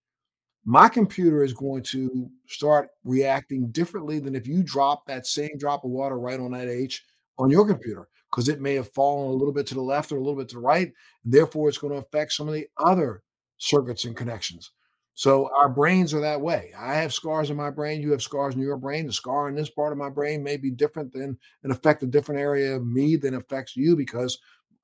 My 0.65 0.89
computer 0.89 1.43
is 1.43 1.53
going 1.53 1.83
to 1.85 2.31
start 2.47 2.91
reacting 3.05 3.67
differently 3.73 4.21
than 4.21 4.37
if 4.37 4.47
you 4.47 4.63
drop 4.63 5.07
that 5.07 5.27
same 5.27 5.59
drop 5.59 5.85
of 5.85 5.91
water 5.91 6.19
right 6.19 6.39
on 6.39 6.53
that 6.53 6.69
H 6.69 7.05
on 7.39 7.51
your 7.51 7.67
computer 7.67 8.09
because 8.31 8.49
it 8.49 8.61
may 8.61 8.75
have 8.75 8.93
fallen 8.93 9.29
a 9.29 9.35
little 9.35 9.53
bit 9.53 9.67
to 9.67 9.75
the 9.75 9.83
left 9.83 10.13
or 10.13 10.17
a 10.17 10.21
little 10.21 10.37
bit 10.37 10.49
to 10.51 10.55
the 10.55 10.61
right. 10.61 10.93
And 11.25 11.33
therefore, 11.33 11.69
it's 11.69 11.79
going 11.79 11.93
to 11.93 11.99
affect 11.99 12.33
some 12.33 12.49
of 12.49 12.55
the 12.55 12.67
other 12.79 13.23
circuits 13.59 14.05
and 14.05 14.17
connections. 14.17 14.71
So 15.15 15.51
our 15.55 15.69
brains 15.69 16.15
are 16.15 16.21
that 16.21 16.41
way. 16.41 16.73
I 16.79 16.95
have 16.95 17.13
scars 17.13 17.51
in 17.51 17.57
my 17.57 17.71
brain. 17.71 18.01
You 18.01 18.13
have 18.13 18.23
scars 18.23 18.55
in 18.55 18.61
your 18.61 18.79
brain. 18.79 19.07
The 19.07 19.13
scar 19.13 19.49
in 19.49 19.55
this 19.55 19.71
part 19.71 19.93
of 19.93 19.99
my 19.99 20.09
brain 20.09 20.43
may 20.43 20.57
be 20.57 20.71
different 20.71 21.13
than 21.13 21.39
and 21.63 21.73
affect 21.73 22.03
a 22.03 22.07
different 22.07 22.41
area 22.41 22.77
of 22.77 22.87
me 22.87 23.17
than 23.17 23.35
affects 23.35 23.77
you 23.77 23.95
because 23.95 24.39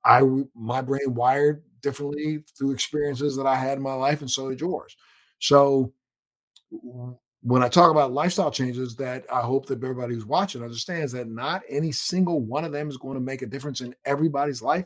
I 0.05 0.21
my 0.55 0.81
brain 0.81 1.13
wired 1.13 1.63
differently 1.81 2.43
through 2.57 2.71
experiences 2.71 3.35
that 3.37 3.47
I 3.47 3.55
had 3.55 3.77
in 3.77 3.83
my 3.83 3.93
life, 3.93 4.21
and 4.21 4.29
so 4.29 4.49
did 4.49 4.61
yours. 4.61 4.95
So 5.39 5.93
when 7.41 7.63
I 7.63 7.69
talk 7.69 7.91
about 7.91 8.11
lifestyle 8.11 8.51
changes, 8.51 8.95
that 8.97 9.25
I 9.31 9.41
hope 9.41 9.65
that 9.67 9.83
everybody 9.83 10.13
who's 10.13 10.25
watching 10.25 10.61
understands 10.61 11.11
that 11.13 11.27
not 11.29 11.63
any 11.69 11.91
single 11.91 12.41
one 12.41 12.65
of 12.65 12.71
them 12.71 12.89
is 12.89 12.97
going 12.97 13.15
to 13.15 13.21
make 13.21 13.41
a 13.41 13.47
difference 13.47 13.81
in 13.81 13.95
everybody's 14.05 14.61
life, 14.61 14.85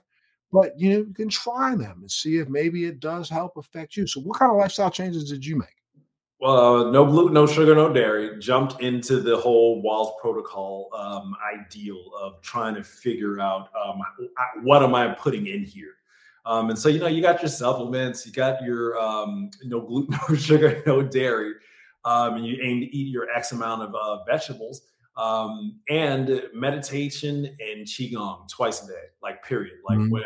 but 0.53 0.79
you 0.79 0.91
know, 0.91 0.97
you 0.99 1.13
can 1.13 1.29
try 1.29 1.75
them 1.75 1.97
and 2.01 2.11
see 2.11 2.37
if 2.37 2.47
maybe 2.47 2.85
it 2.85 2.99
does 2.99 3.27
help 3.27 3.57
affect 3.57 3.97
you. 3.97 4.05
So, 4.05 4.21
what 4.21 4.37
kind 4.37 4.51
of 4.51 4.57
lifestyle 4.57 4.91
changes 4.91 5.29
did 5.29 5.43
you 5.43 5.57
make? 5.57 5.67
Well, 6.39 6.87
uh, 6.87 6.91
no 6.91 7.05
gluten, 7.05 7.33
no 7.33 7.47
sugar, 7.47 7.73
no 7.73 7.91
dairy. 7.91 8.37
Jumped 8.39 8.79
into 8.81 9.19
the 9.19 9.35
whole 9.35 9.81
Wahls 9.81 10.11
protocol 10.21 10.89
um, 10.95 11.35
ideal 11.57 12.03
of 12.21 12.39
trying 12.41 12.75
to 12.75 12.83
figure 12.83 13.39
out 13.39 13.69
um, 13.83 13.99
what 14.61 14.83
am 14.83 14.93
I 14.93 15.07
putting 15.15 15.47
in 15.47 15.63
here. 15.63 15.95
Um, 16.45 16.69
and 16.69 16.77
so, 16.77 16.89
you 16.89 16.99
know, 16.99 17.07
you 17.07 17.21
got 17.21 17.41
your 17.41 17.49
supplements, 17.49 18.25
you 18.25 18.33
got 18.33 18.61
your 18.61 18.99
um, 18.99 19.49
no 19.63 19.81
gluten, 19.81 20.17
no 20.29 20.35
sugar, 20.35 20.83
no 20.85 21.01
dairy, 21.01 21.53
um, 22.05 22.35
and 22.35 22.45
you 22.45 22.59
aim 22.61 22.81
to 22.81 22.95
eat 22.95 23.07
your 23.07 23.29
X 23.31 23.53
amount 23.53 23.81
of 23.81 23.95
uh, 23.95 24.23
vegetables 24.25 24.81
um, 25.15 25.79
and 25.89 26.43
meditation 26.53 27.45
and 27.45 27.85
qigong 27.85 28.47
twice 28.49 28.83
a 28.83 28.87
day, 28.87 29.03
like 29.21 29.43
period. 29.43 29.75
Like 29.87 29.99
mm-hmm. 29.99 30.11
when 30.11 30.23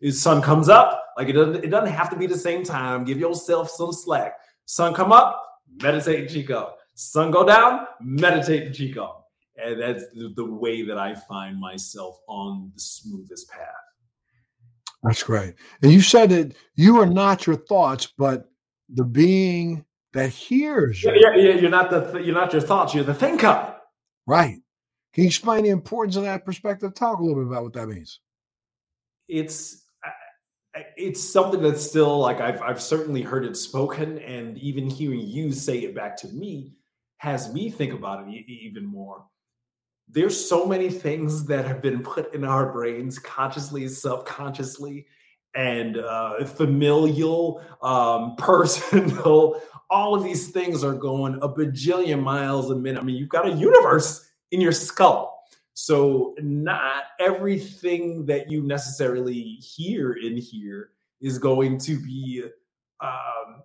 the 0.00 0.10
sun 0.10 0.40
comes 0.40 0.68
up, 0.68 1.02
like 1.16 1.28
it 1.28 1.32
doesn't, 1.32 1.64
it 1.64 1.68
doesn't 1.68 1.92
have 1.92 2.10
to 2.10 2.16
be 2.16 2.26
the 2.26 2.38
same 2.38 2.64
time. 2.64 3.04
Give 3.04 3.18
yourself 3.18 3.70
some 3.70 3.92
slack. 3.92 4.34
Sun 4.64 4.94
come 4.94 5.12
up, 5.12 5.60
meditate 5.82 6.30
qigong. 6.30 6.72
Sun 6.94 7.30
go 7.30 7.44
down, 7.44 7.86
meditate 8.00 8.72
qigong. 8.72 9.16
And 9.62 9.80
that's 9.80 10.04
the, 10.14 10.32
the 10.34 10.44
way 10.44 10.82
that 10.82 10.96
I 10.96 11.14
find 11.14 11.60
myself 11.60 12.18
on 12.26 12.72
the 12.74 12.80
smoothest 12.80 13.50
path. 13.50 13.66
That's 15.02 15.22
great. 15.22 15.54
And 15.82 15.92
you 15.92 16.00
said 16.00 16.30
that 16.30 16.54
you 16.76 16.98
are 17.00 17.06
not 17.06 17.46
your 17.46 17.56
thoughts, 17.56 18.12
but 18.16 18.50
the 18.88 19.04
being 19.04 19.84
that 20.12 20.28
hears 20.28 21.02
you. 21.02 21.12
Yeah, 21.14 21.34
yeah, 21.36 21.54
you're 21.54 21.70
not 21.70 21.90
the 21.90 22.20
you're 22.22 22.34
not 22.34 22.52
your 22.52 22.62
thoughts. 22.62 22.94
You're 22.94 23.04
the 23.04 23.14
thinker. 23.14 23.76
Right. 24.30 24.62
Can 25.12 25.24
you 25.24 25.26
explain 25.26 25.64
the 25.64 25.70
importance 25.70 26.14
of 26.14 26.22
that 26.22 26.44
perspective? 26.44 26.94
Talk 26.94 27.18
a 27.18 27.22
little 27.22 27.42
bit 27.42 27.48
about 27.50 27.64
what 27.64 27.72
that 27.72 27.88
means. 27.88 28.20
It's 29.26 29.86
it's 30.96 31.20
something 31.20 31.60
that's 31.60 31.84
still 31.84 32.16
like 32.20 32.40
I've 32.40 32.62
I've 32.62 32.80
certainly 32.80 33.22
heard 33.22 33.44
it 33.44 33.56
spoken, 33.56 34.20
and 34.20 34.56
even 34.58 34.88
hearing 34.88 35.22
you 35.22 35.50
say 35.50 35.78
it 35.78 35.96
back 35.96 36.16
to 36.18 36.28
me 36.28 36.74
has 37.18 37.52
me 37.52 37.70
think 37.70 37.92
about 37.92 38.24
it 38.28 38.48
even 38.48 38.86
more. 38.86 39.24
There's 40.08 40.48
so 40.48 40.64
many 40.64 40.90
things 40.90 41.46
that 41.46 41.64
have 41.64 41.82
been 41.82 42.00
put 42.00 42.32
in 42.32 42.44
our 42.44 42.72
brains, 42.72 43.18
consciously, 43.18 43.88
subconsciously, 43.88 45.06
and 45.56 45.98
uh, 45.98 46.44
familial, 46.44 47.64
um, 47.82 48.36
personal, 48.38 49.60
all 49.90 50.14
of 50.14 50.22
these 50.22 50.48
things 50.48 50.84
are 50.84 50.94
going 50.94 51.34
a 51.42 51.48
bajillion 51.48 52.22
miles 52.22 52.70
a 52.70 52.76
minute. 52.76 53.00
I 53.00 53.04
mean, 53.04 53.16
you've 53.16 53.28
got 53.28 53.46
a 53.46 53.52
universe 53.52 54.28
in 54.52 54.60
your 54.60 54.72
skull. 54.72 55.44
So, 55.74 56.34
not 56.40 57.04
everything 57.18 58.26
that 58.26 58.50
you 58.50 58.62
necessarily 58.62 59.42
hear 59.42 60.12
in 60.12 60.36
here 60.36 60.90
is 61.20 61.38
going 61.38 61.78
to 61.80 61.98
be 61.98 62.44
um, 63.00 63.62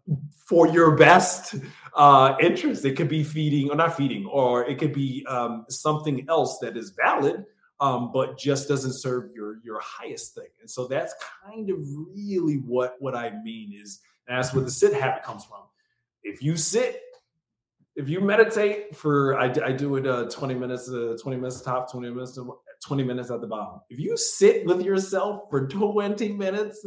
for 0.47 0.67
your 0.67 0.95
best 0.95 1.55
uh, 1.95 2.35
interest. 2.39 2.85
It 2.85 2.95
could 2.95 3.09
be 3.09 3.23
feeding 3.23 3.69
or 3.69 3.75
not 3.75 3.97
feeding, 3.97 4.25
or 4.27 4.65
it 4.65 4.77
could 4.77 4.93
be 4.93 5.25
um, 5.27 5.65
something 5.69 6.25
else 6.29 6.57
that 6.61 6.77
is 6.77 6.91
valid, 6.91 7.45
um, 7.79 8.11
but 8.13 8.37
just 8.37 8.67
doesn't 8.67 8.93
serve 9.01 9.31
your 9.35 9.59
your 9.63 9.79
highest 9.81 10.35
thing. 10.35 10.47
And 10.61 10.69
so 10.69 10.87
that's 10.87 11.13
kind 11.43 11.69
of 11.69 11.77
really 12.15 12.57
what 12.65 12.95
what 12.99 13.15
I 13.15 13.31
mean 13.43 13.73
is 13.73 13.99
that's 14.27 14.53
where 14.53 14.63
the 14.63 14.71
sit 14.71 14.93
habit 14.93 15.23
comes 15.23 15.43
from 15.43 15.63
if 16.25 16.41
you 16.41 16.57
sit, 16.57 17.01
if 17.95 18.09
you 18.09 18.19
meditate 18.19 18.95
for, 18.95 19.39
I, 19.39 19.45
I 19.63 19.71
do 19.71 19.95
it 19.95 20.05
uh, 20.05 20.25
20 20.29 20.55
minutes, 20.55 20.89
uh, 20.89 21.15
20 21.21 21.37
minutes 21.37 21.61
top, 21.61 21.89
20 21.89 22.09
minutes, 22.09 22.37
20 22.85 23.03
minutes 23.03 23.31
at 23.31 23.39
the 23.39 23.47
bottom. 23.47 23.79
If 23.89 23.99
you 23.99 24.17
sit 24.17 24.65
with 24.65 24.81
yourself 24.81 25.43
for 25.49 25.67
20 25.69 26.33
minutes 26.33 26.85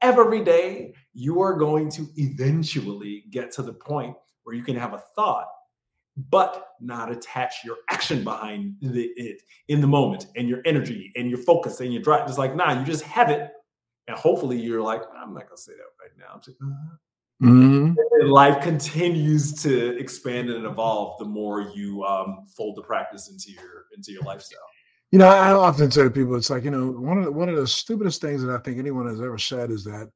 every 0.00 0.42
day, 0.42 0.94
you 1.12 1.40
are 1.40 1.54
going 1.54 1.90
to 1.92 2.08
eventually 2.16 3.24
get 3.30 3.52
to 3.52 3.62
the 3.62 3.72
point 3.72 4.16
where 4.42 4.56
you 4.56 4.64
can 4.64 4.74
have 4.74 4.94
a 4.94 5.02
thought 5.14 5.46
but 6.16 6.72
not 6.80 7.10
attach 7.10 7.64
your 7.64 7.76
action 7.88 8.22
behind 8.22 8.76
the, 8.82 9.10
it 9.16 9.42
in 9.68 9.80
the 9.80 9.86
moment 9.86 10.26
and 10.36 10.48
your 10.48 10.60
energy 10.64 11.10
and 11.16 11.30
your 11.30 11.38
focus 11.38 11.80
and 11.80 11.92
your 11.92 12.02
drive. 12.02 12.28
It's 12.28 12.38
like, 12.38 12.54
nah, 12.54 12.78
you 12.78 12.84
just 12.84 13.02
have 13.04 13.30
it. 13.30 13.50
And 14.08 14.16
hopefully 14.16 14.60
you're 14.60 14.82
like, 14.82 15.02
I'm 15.16 15.32
not 15.32 15.48
to 15.48 15.56
say 15.56 15.72
that 15.72 15.78
right 16.00 16.10
now. 16.18 16.40
Mm-hmm. 17.42 17.94
Life 18.28 18.62
continues 18.62 19.52
to 19.62 19.98
expand 19.98 20.50
and 20.50 20.64
evolve 20.64 21.18
the 21.18 21.24
more 21.24 21.60
you 21.74 22.04
um, 22.04 22.44
fold 22.56 22.76
the 22.76 22.82
practice 22.82 23.28
into 23.30 23.50
your 23.52 23.86
into 23.96 24.12
your 24.12 24.22
lifestyle. 24.22 24.60
You 25.10 25.18
know, 25.18 25.26
I 25.28 25.52
often 25.52 25.90
say 25.90 26.04
to 26.04 26.10
people, 26.10 26.36
it's 26.36 26.50
like 26.50 26.64
you 26.64 26.70
know, 26.70 26.90
one 26.92 27.18
of 27.18 27.24
the, 27.24 27.32
one 27.32 27.48
of 27.48 27.56
the 27.56 27.66
stupidest 27.66 28.20
things 28.20 28.42
that 28.42 28.54
I 28.54 28.58
think 28.58 28.78
anyone 28.78 29.06
has 29.08 29.20
ever 29.20 29.38
said 29.38 29.70
is 29.70 29.84
that 29.84 30.10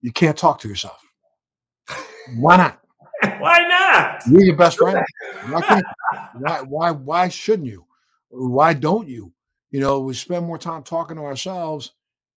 you 0.00 0.10
can't 0.10 0.36
talk 0.36 0.58
to 0.60 0.68
yourself. 0.68 1.00
Why 2.36 2.56
not? 2.56 2.80
why 3.38 3.58
not? 3.68 4.22
You're 4.26 4.44
your 4.44 4.56
best 4.56 4.78
friend. 4.78 4.98
Why, 5.50 5.80
why, 6.34 6.60
why, 6.62 6.90
why 6.90 7.28
shouldn't 7.28 7.68
you? 7.68 7.86
Why 8.28 8.74
don't 8.74 9.08
you? 9.08 9.32
You 9.70 9.80
know, 9.80 10.00
we 10.00 10.14
spend 10.14 10.46
more 10.46 10.58
time 10.58 10.82
talking 10.82 11.16
to 11.16 11.22
ourselves 11.22 11.92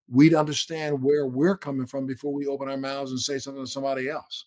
we'd 0.10 0.34
understand 0.34 1.02
where 1.02 1.28
we're 1.28 1.58
coming 1.58 1.86
from 1.86 2.06
before 2.06 2.34
we 2.34 2.48
open 2.48 2.70
our 2.70 2.78
mouths 2.78 3.12
and 3.12 3.20
say 3.20 3.38
something 3.38 3.64
to 3.64 3.70
somebody 3.70 4.10
else. 4.10 4.46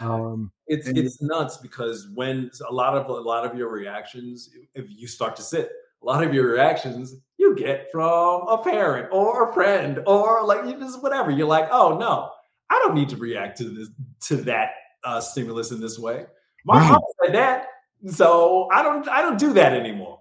Um, 0.00 0.50
it's 0.66 0.88
it's 0.88 1.20
nuts 1.20 1.58
because 1.58 2.08
when 2.14 2.50
a 2.68 2.72
lot 2.72 2.96
of 2.96 3.08
a 3.08 3.12
lot 3.12 3.44
of 3.44 3.56
your 3.56 3.68
reactions, 3.68 4.50
if 4.74 4.86
you 4.88 5.06
start 5.06 5.36
to 5.36 5.42
sit, 5.42 5.70
a 6.02 6.06
lot 6.06 6.24
of 6.24 6.32
your 6.32 6.50
reactions 6.50 7.14
you 7.36 7.54
get 7.54 7.90
from 7.92 8.48
a 8.48 8.58
parent 8.62 9.08
or 9.12 9.50
a 9.50 9.52
friend 9.52 10.00
or 10.06 10.44
like 10.44 10.64
you 10.64 10.78
just 10.78 11.02
whatever. 11.02 11.30
You're 11.30 11.46
like, 11.46 11.68
oh 11.70 11.98
no, 11.98 12.30
I 12.70 12.80
don't 12.84 12.94
need 12.94 13.10
to 13.10 13.16
react 13.16 13.58
to 13.58 13.64
this 13.64 13.88
to 14.28 14.36
that 14.44 14.70
uh, 15.04 15.20
stimulus 15.20 15.70
in 15.70 15.80
this 15.80 15.98
way. 15.98 16.26
My 16.64 16.80
right. 16.80 16.92
mom 16.92 17.02
said 17.22 17.34
that, 17.34 17.66
so 18.06 18.68
I 18.72 18.82
don't 18.82 19.06
I 19.08 19.20
don't 19.20 19.38
do 19.38 19.52
that 19.52 19.74
anymore. 19.74 20.20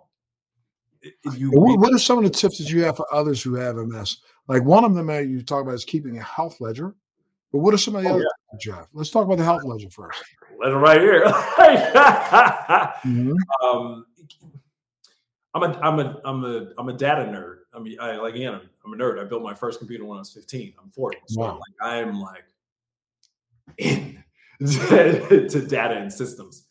You, 1.35 1.51
what 1.51 1.93
are 1.93 1.99
some 1.99 2.17
of 2.17 2.23
the 2.23 2.29
tips 2.29 2.59
that 2.59 2.69
you 2.69 2.83
have 2.83 2.97
for 2.97 3.13
others 3.13 3.41
who 3.41 3.55
have 3.55 3.75
MS? 3.75 4.17
Like 4.47 4.63
one 4.63 4.85
of 4.85 4.93
them 4.93 5.07
that 5.07 5.27
you 5.27 5.41
talk 5.41 5.61
about 5.61 5.75
is 5.75 5.85
keeping 5.85 6.17
a 6.17 6.23
health 6.23 6.61
ledger. 6.61 6.95
But 7.51 7.59
what 7.59 7.73
are 7.73 7.77
some 7.77 7.95
of 7.95 8.03
the 8.03 8.09
oh, 8.09 8.13
other 8.13 8.23
yeah. 8.23 8.59
you 8.65 8.71
have? 8.71 8.87
Let's 8.93 9.09
talk 9.09 9.25
about 9.25 9.37
the 9.37 9.43
health 9.43 9.63
ledger 9.63 9.89
first. 9.89 10.23
Ledger 10.59 10.77
right 10.77 11.01
here. 11.01 11.23
mm-hmm. 11.25 13.33
um, 13.63 14.05
I'm 15.53 15.63
a 15.63 15.79
I'm 15.81 15.99
a 15.99 16.21
I'm 16.25 16.43
a 16.43 16.67
I'm 16.77 16.89
a 16.89 16.93
data 16.93 17.25
nerd. 17.25 17.57
I 17.73 17.79
mean, 17.79 17.97
I 17.99 18.17
like 18.17 18.35
again, 18.35 18.55
I'm, 18.55 18.69
I'm 18.85 18.93
a 18.93 18.97
nerd. 18.97 19.19
I 19.19 19.25
built 19.25 19.43
my 19.43 19.53
first 19.53 19.79
computer 19.79 20.05
when 20.05 20.17
I 20.17 20.21
was 20.21 20.31
15. 20.31 20.73
I'm 20.81 20.89
40, 20.91 21.17
so 21.27 21.41
wow. 21.41 21.53
like 21.53 21.89
I 21.89 21.97
am 21.97 22.19
like 22.19 22.45
in 23.77 24.23
to, 24.59 25.47
to 25.47 25.67
data 25.67 25.95
and 25.95 26.11
systems, 26.11 26.65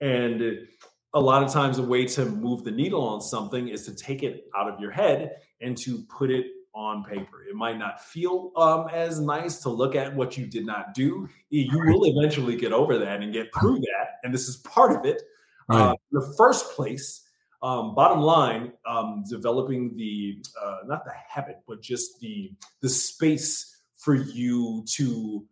and 0.00 0.66
a 1.14 1.20
lot 1.20 1.42
of 1.42 1.52
times 1.52 1.78
a 1.78 1.82
way 1.82 2.04
to 2.04 2.24
move 2.26 2.64
the 2.64 2.70
needle 2.70 3.02
on 3.02 3.20
something 3.20 3.68
is 3.68 3.84
to 3.86 3.94
take 3.94 4.22
it 4.22 4.46
out 4.56 4.68
of 4.68 4.80
your 4.80 4.90
head 4.90 5.36
and 5.60 5.76
to 5.78 6.02
put 6.04 6.30
it 6.30 6.46
on 6.74 7.04
paper. 7.04 7.44
It 7.48 7.54
might 7.54 7.78
not 7.78 8.02
feel 8.02 8.50
um, 8.56 8.88
as 8.92 9.20
nice 9.20 9.60
to 9.60 9.68
look 9.68 9.94
at 9.94 10.14
what 10.14 10.36
you 10.36 10.46
did 10.46 10.66
not 10.66 10.92
do. 10.92 11.28
You 11.50 11.78
will 11.78 12.04
eventually 12.06 12.56
get 12.56 12.72
over 12.72 12.98
that 12.98 13.22
and 13.22 13.32
get 13.32 13.48
through 13.58 13.78
that. 13.78 14.18
And 14.24 14.34
this 14.34 14.48
is 14.48 14.56
part 14.58 14.90
of 14.92 15.06
it. 15.06 15.22
Right. 15.68 15.80
Uh, 15.80 15.94
the 16.10 16.34
first 16.36 16.72
place, 16.72 17.22
um, 17.62 17.94
bottom 17.94 18.20
line, 18.20 18.72
um, 18.86 19.22
developing 19.30 19.94
the 19.94 20.42
uh, 20.62 20.78
not 20.86 21.04
the 21.04 21.12
habit, 21.28 21.60
but 21.66 21.80
just 21.80 22.18
the 22.20 22.52
the 22.80 22.88
space 22.88 23.78
for 23.96 24.14
you 24.14 24.84
to 24.88 25.46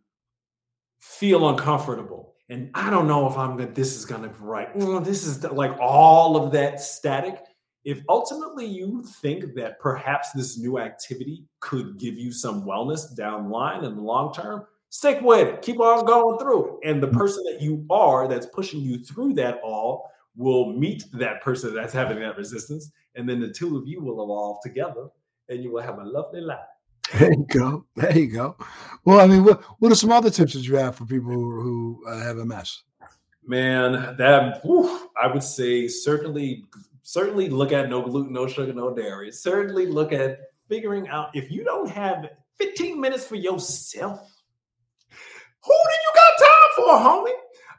feel 0.99 1.49
uncomfortable 1.49 2.32
and 2.53 2.69
I 2.75 2.91
don't 2.91 3.07
know 3.07 3.27
if 3.27 3.35
I'm 3.35 3.57
gonna. 3.57 3.71
This 3.71 3.97
is 3.97 4.05
gonna 4.05 4.27
be 4.27 4.35
right. 4.39 4.69
This 5.03 5.25
is 5.25 5.43
like 5.43 5.75
all 5.79 6.37
of 6.37 6.51
that 6.51 6.79
static. 6.79 7.39
If 7.83 8.01
ultimately 8.07 8.67
you 8.67 9.03
think 9.21 9.55
that 9.55 9.79
perhaps 9.79 10.31
this 10.33 10.55
new 10.59 10.77
activity 10.77 11.45
could 11.61 11.97
give 11.97 12.13
you 12.13 12.31
some 12.31 12.63
wellness 12.63 13.13
down 13.15 13.49
line 13.49 13.83
in 13.83 13.95
the 13.95 14.01
long 14.01 14.31
term, 14.35 14.67
stick 14.89 15.19
with 15.21 15.47
it. 15.47 15.61
Keep 15.63 15.79
on 15.79 16.05
going 16.05 16.37
through 16.37 16.77
it. 16.77 16.89
And 16.89 17.01
the 17.01 17.07
person 17.07 17.43
that 17.51 17.59
you 17.59 17.87
are 17.89 18.27
that's 18.27 18.45
pushing 18.45 18.81
you 18.81 19.03
through 19.03 19.33
that 19.33 19.59
all 19.63 20.11
will 20.35 20.73
meet 20.73 21.05
that 21.13 21.41
person 21.41 21.73
that's 21.73 21.91
having 21.91 22.19
that 22.19 22.37
resistance. 22.37 22.91
And 23.15 23.27
then 23.27 23.39
the 23.39 23.51
two 23.51 23.77
of 23.77 23.87
you 23.87 23.99
will 23.99 24.23
evolve 24.23 24.57
together 24.61 25.07
and 25.49 25.63
you 25.63 25.71
will 25.71 25.81
have 25.81 25.97
a 25.97 26.03
lovely 26.03 26.41
life. 26.41 26.59
There 27.19 27.31
you 27.31 27.45
go. 27.47 27.85
There 27.95 28.17
you 28.17 28.27
go. 28.27 28.55
Well, 29.05 29.19
I 29.19 29.27
mean, 29.27 29.43
what, 29.43 29.61
what 29.79 29.91
are 29.91 29.95
some 29.95 30.11
other 30.11 30.29
tips 30.29 30.53
that 30.53 30.65
you 30.65 30.75
have 30.77 30.95
for 30.95 31.05
people 31.05 31.31
who, 31.31 31.61
who 31.61 32.03
uh, 32.07 32.19
have 32.23 32.37
MS? 32.37 32.83
Man, 33.45 34.15
that 34.17 34.61
whew, 34.63 35.09
I 35.21 35.27
would 35.27 35.43
say 35.43 35.87
certainly, 35.87 36.63
certainly 37.01 37.49
look 37.49 37.71
at 37.71 37.89
no 37.89 38.01
gluten, 38.01 38.33
no 38.33 38.47
sugar, 38.47 38.73
no 38.73 38.95
dairy. 38.95 39.31
Certainly 39.31 39.87
look 39.87 40.13
at 40.13 40.39
figuring 40.69 41.09
out 41.09 41.35
if 41.35 41.51
you 41.51 41.63
don't 41.63 41.89
have 41.89 42.29
15 42.57 42.99
minutes 42.99 43.25
for 43.25 43.35
yourself, 43.35 44.19
who 45.65 45.73
do 45.73 45.93
you 45.93 46.11
got 46.15 46.45
time 46.45 46.71
for, 46.75 47.09
homie? 47.09 47.33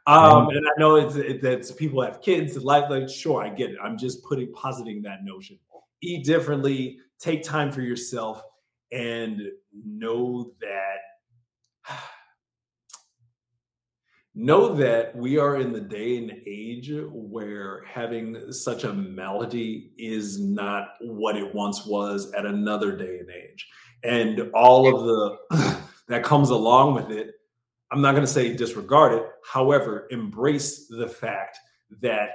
Um, 0.07 0.49
and 0.51 0.67
I 0.67 0.71
know 0.79 0.97
it's 0.97 1.17
it, 1.17 1.41
that's 1.41 1.73
people 1.73 2.03
have 2.03 2.21
kids, 2.21 2.63
life 2.63 2.91
like 2.91 3.09
sure, 3.09 3.43
I 3.43 3.49
get 3.49 3.71
it. 3.71 3.79
I'm 3.83 3.97
just 3.97 4.23
putting 4.23 4.53
positing 4.53 5.01
that 5.03 5.25
notion. 5.25 5.59
Eat 6.03 6.27
differently, 6.27 6.99
take 7.19 7.43
time 7.43 7.73
for 7.73 7.81
yourself, 7.81 8.43
and 8.95 9.41
know 9.73 10.53
that 10.61 10.99
know 14.35 14.75
that 14.75 15.15
we 15.15 15.39
are 15.39 15.57
in 15.57 15.73
the 15.73 15.81
day 15.81 16.17
and 16.17 16.33
age 16.47 16.91
where 17.13 17.85
having 17.87 18.53
such 18.53 18.85
a 18.85 18.93
malady 18.93 19.93
is 19.97 20.41
not 20.41 20.89
what 21.01 21.37
it 21.37 21.55
once 21.55 21.87
was 21.87 22.33
at 22.33 22.45
another 22.45 22.97
day 22.97 23.19
and 23.19 23.31
age. 23.31 23.69
And 24.03 24.51
all 24.55 24.93
of 24.93 25.05
the 25.05 25.81
that 26.09 26.23
comes 26.23 26.51
along 26.51 26.95
with 26.95 27.11
it 27.11 27.31
i'm 27.91 28.03
not 28.03 28.13
going 28.13 28.27
to 28.27 28.31
say 28.31 28.55
disregard 28.55 29.15
it 29.15 29.27
however 29.51 30.07
embrace 30.11 30.87
the 30.89 31.09
fact 31.09 31.59
that 32.03 32.31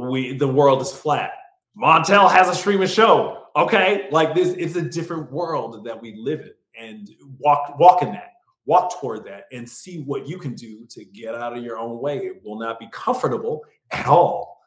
we 0.00 0.36
the 0.36 0.48
world 0.48 0.80
is 0.82 0.92
flat. 0.92 1.32
Montel 1.80 2.30
has 2.30 2.48
a 2.48 2.54
streaming 2.54 2.88
show 2.88 3.41
Okay, 3.54 4.08
like 4.10 4.34
this, 4.34 4.54
it's 4.58 4.76
a 4.76 4.82
different 4.82 5.30
world 5.30 5.84
that 5.84 6.00
we 6.00 6.14
live 6.16 6.40
in, 6.40 6.52
and 6.78 7.10
walk 7.38 7.78
walk 7.78 8.02
in 8.02 8.12
that, 8.12 8.32
walk 8.64 8.98
toward 9.00 9.24
that, 9.26 9.44
and 9.52 9.68
see 9.68 10.02
what 10.04 10.26
you 10.26 10.38
can 10.38 10.54
do 10.54 10.86
to 10.90 11.04
get 11.04 11.34
out 11.34 11.56
of 11.56 11.62
your 11.62 11.78
own 11.78 12.00
way. 12.00 12.18
It 12.18 12.42
will 12.44 12.58
not 12.58 12.80
be 12.80 12.88
comfortable 12.92 13.62
at 13.90 14.06
all, 14.06 14.62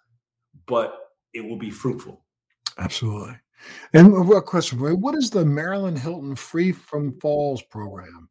but 0.68 1.12
it 1.34 1.42
will 1.42 1.58
be 1.58 1.72
fruitful. 1.72 2.22
Absolutely. 2.78 3.36
And 3.94 4.32
a 4.32 4.42
question 4.42 4.78
for 4.78 4.90
you: 4.90 4.96
What 4.96 5.16
is 5.16 5.30
the 5.30 5.46
Marilyn 5.46 5.96
Hilton 5.96 6.36
Free 6.36 6.72
from 6.72 7.20
Falls 7.20 7.62
program? 7.64 8.30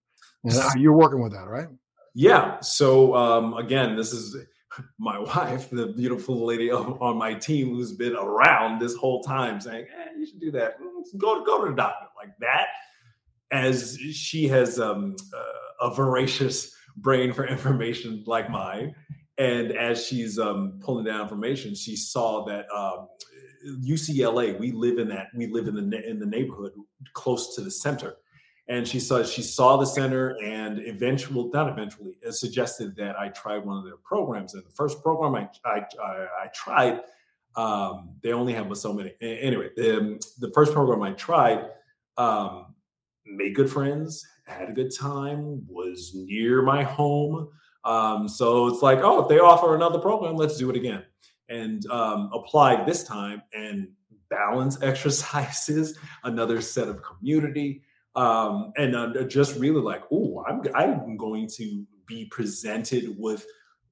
you're 0.76 0.92
working 0.92 1.22
with 1.22 1.32
that, 1.32 1.48
right? 1.48 1.68
Yeah. 2.14 2.60
So 2.60 3.14
um, 3.14 3.54
again, 3.54 3.96
this 3.96 4.12
is 4.12 4.36
my 4.98 5.18
wife, 5.34 5.70
the 5.70 5.88
beautiful 5.88 6.44
lady 6.44 6.70
on, 6.70 7.16
my 7.16 7.34
team 7.34 7.70
who's 7.74 7.92
been 7.92 8.16
around 8.16 8.80
this 8.80 8.94
whole 8.94 9.22
time 9.22 9.60
saying, 9.60 9.86
eh, 9.86 10.10
you 10.18 10.26
should 10.26 10.40
do 10.40 10.50
that. 10.52 10.80
Mm, 10.80 11.18
go, 11.18 11.38
to 11.38 11.44
go 11.44 11.64
to 11.64 11.70
the 11.70 11.76
doctor 11.76 12.06
like 12.16 12.36
that. 12.40 12.68
As 13.50 13.98
she 14.12 14.48
has 14.48 14.80
um, 14.80 15.16
uh, 15.34 15.88
a 15.88 15.94
voracious 15.94 16.74
brain 16.96 17.32
for 17.32 17.46
information 17.46 18.22
like 18.26 18.50
mine. 18.50 18.94
And 19.38 19.72
as 19.72 20.06
she's 20.06 20.38
um, 20.38 20.78
pulling 20.80 21.04
down 21.04 21.22
information, 21.22 21.74
she 21.74 21.96
saw 21.96 22.44
that 22.44 22.66
um, 22.74 23.08
UCLA, 23.84 24.58
we 24.58 24.70
live 24.70 24.98
in 24.98 25.08
that, 25.08 25.28
we 25.34 25.48
live 25.48 25.66
in 25.66 25.74
the, 25.74 26.08
in 26.08 26.18
the 26.20 26.26
neighborhood 26.26 26.72
close 27.14 27.54
to 27.56 27.60
the 27.60 27.70
center 27.70 28.16
and 28.68 28.88
she 28.88 28.98
saw 28.98 29.22
she 29.22 29.42
saw 29.42 29.76
the 29.76 29.86
center 29.86 30.36
and 30.42 30.80
eventually 30.86 31.50
not 31.52 31.68
eventually 31.68 32.14
suggested 32.30 32.96
that 32.96 33.18
i 33.18 33.28
try 33.28 33.58
one 33.58 33.76
of 33.76 33.84
their 33.84 33.96
programs. 33.98 34.54
And 34.54 34.64
the 34.64 34.70
first 34.70 35.02
program 35.02 35.34
i 35.34 35.48
i, 35.68 35.82
I, 36.02 36.26
I 36.44 36.46
tried 36.54 37.00
um, 37.56 38.10
they 38.22 38.32
only 38.32 38.52
have 38.52 38.76
so 38.76 38.92
many 38.92 39.12
anyway 39.20 39.70
the, 39.76 40.20
the 40.40 40.50
first 40.52 40.72
program 40.72 41.02
i 41.02 41.12
tried 41.12 41.66
um, 42.16 42.74
made 43.26 43.54
good 43.54 43.70
friends 43.70 44.26
had 44.46 44.68
a 44.68 44.72
good 44.72 44.94
time 44.94 45.64
was 45.68 46.12
near 46.14 46.62
my 46.62 46.82
home. 46.82 47.48
Um, 47.84 48.28
so 48.28 48.66
it's 48.68 48.82
like 48.82 49.00
oh 49.02 49.22
if 49.22 49.28
they 49.28 49.38
offer 49.38 49.74
another 49.74 49.98
program 49.98 50.36
let's 50.36 50.56
do 50.56 50.70
it 50.70 50.76
again. 50.76 51.02
And 51.50 51.84
um, 51.90 52.30
applied 52.32 52.86
this 52.86 53.04
time 53.04 53.42
and 53.52 53.88
balance 54.30 54.78
exercises 54.82 55.98
another 56.24 56.60
set 56.60 56.88
of 56.88 57.02
community 57.02 57.82
um, 58.16 58.72
and 58.76 58.94
uh, 58.94 59.24
just 59.24 59.58
really 59.58 59.80
like, 59.80 60.02
oh, 60.12 60.44
I'm 60.46 60.62
I'm 60.74 61.16
going 61.16 61.48
to 61.56 61.84
be 62.06 62.26
presented 62.26 63.16
with 63.18 63.46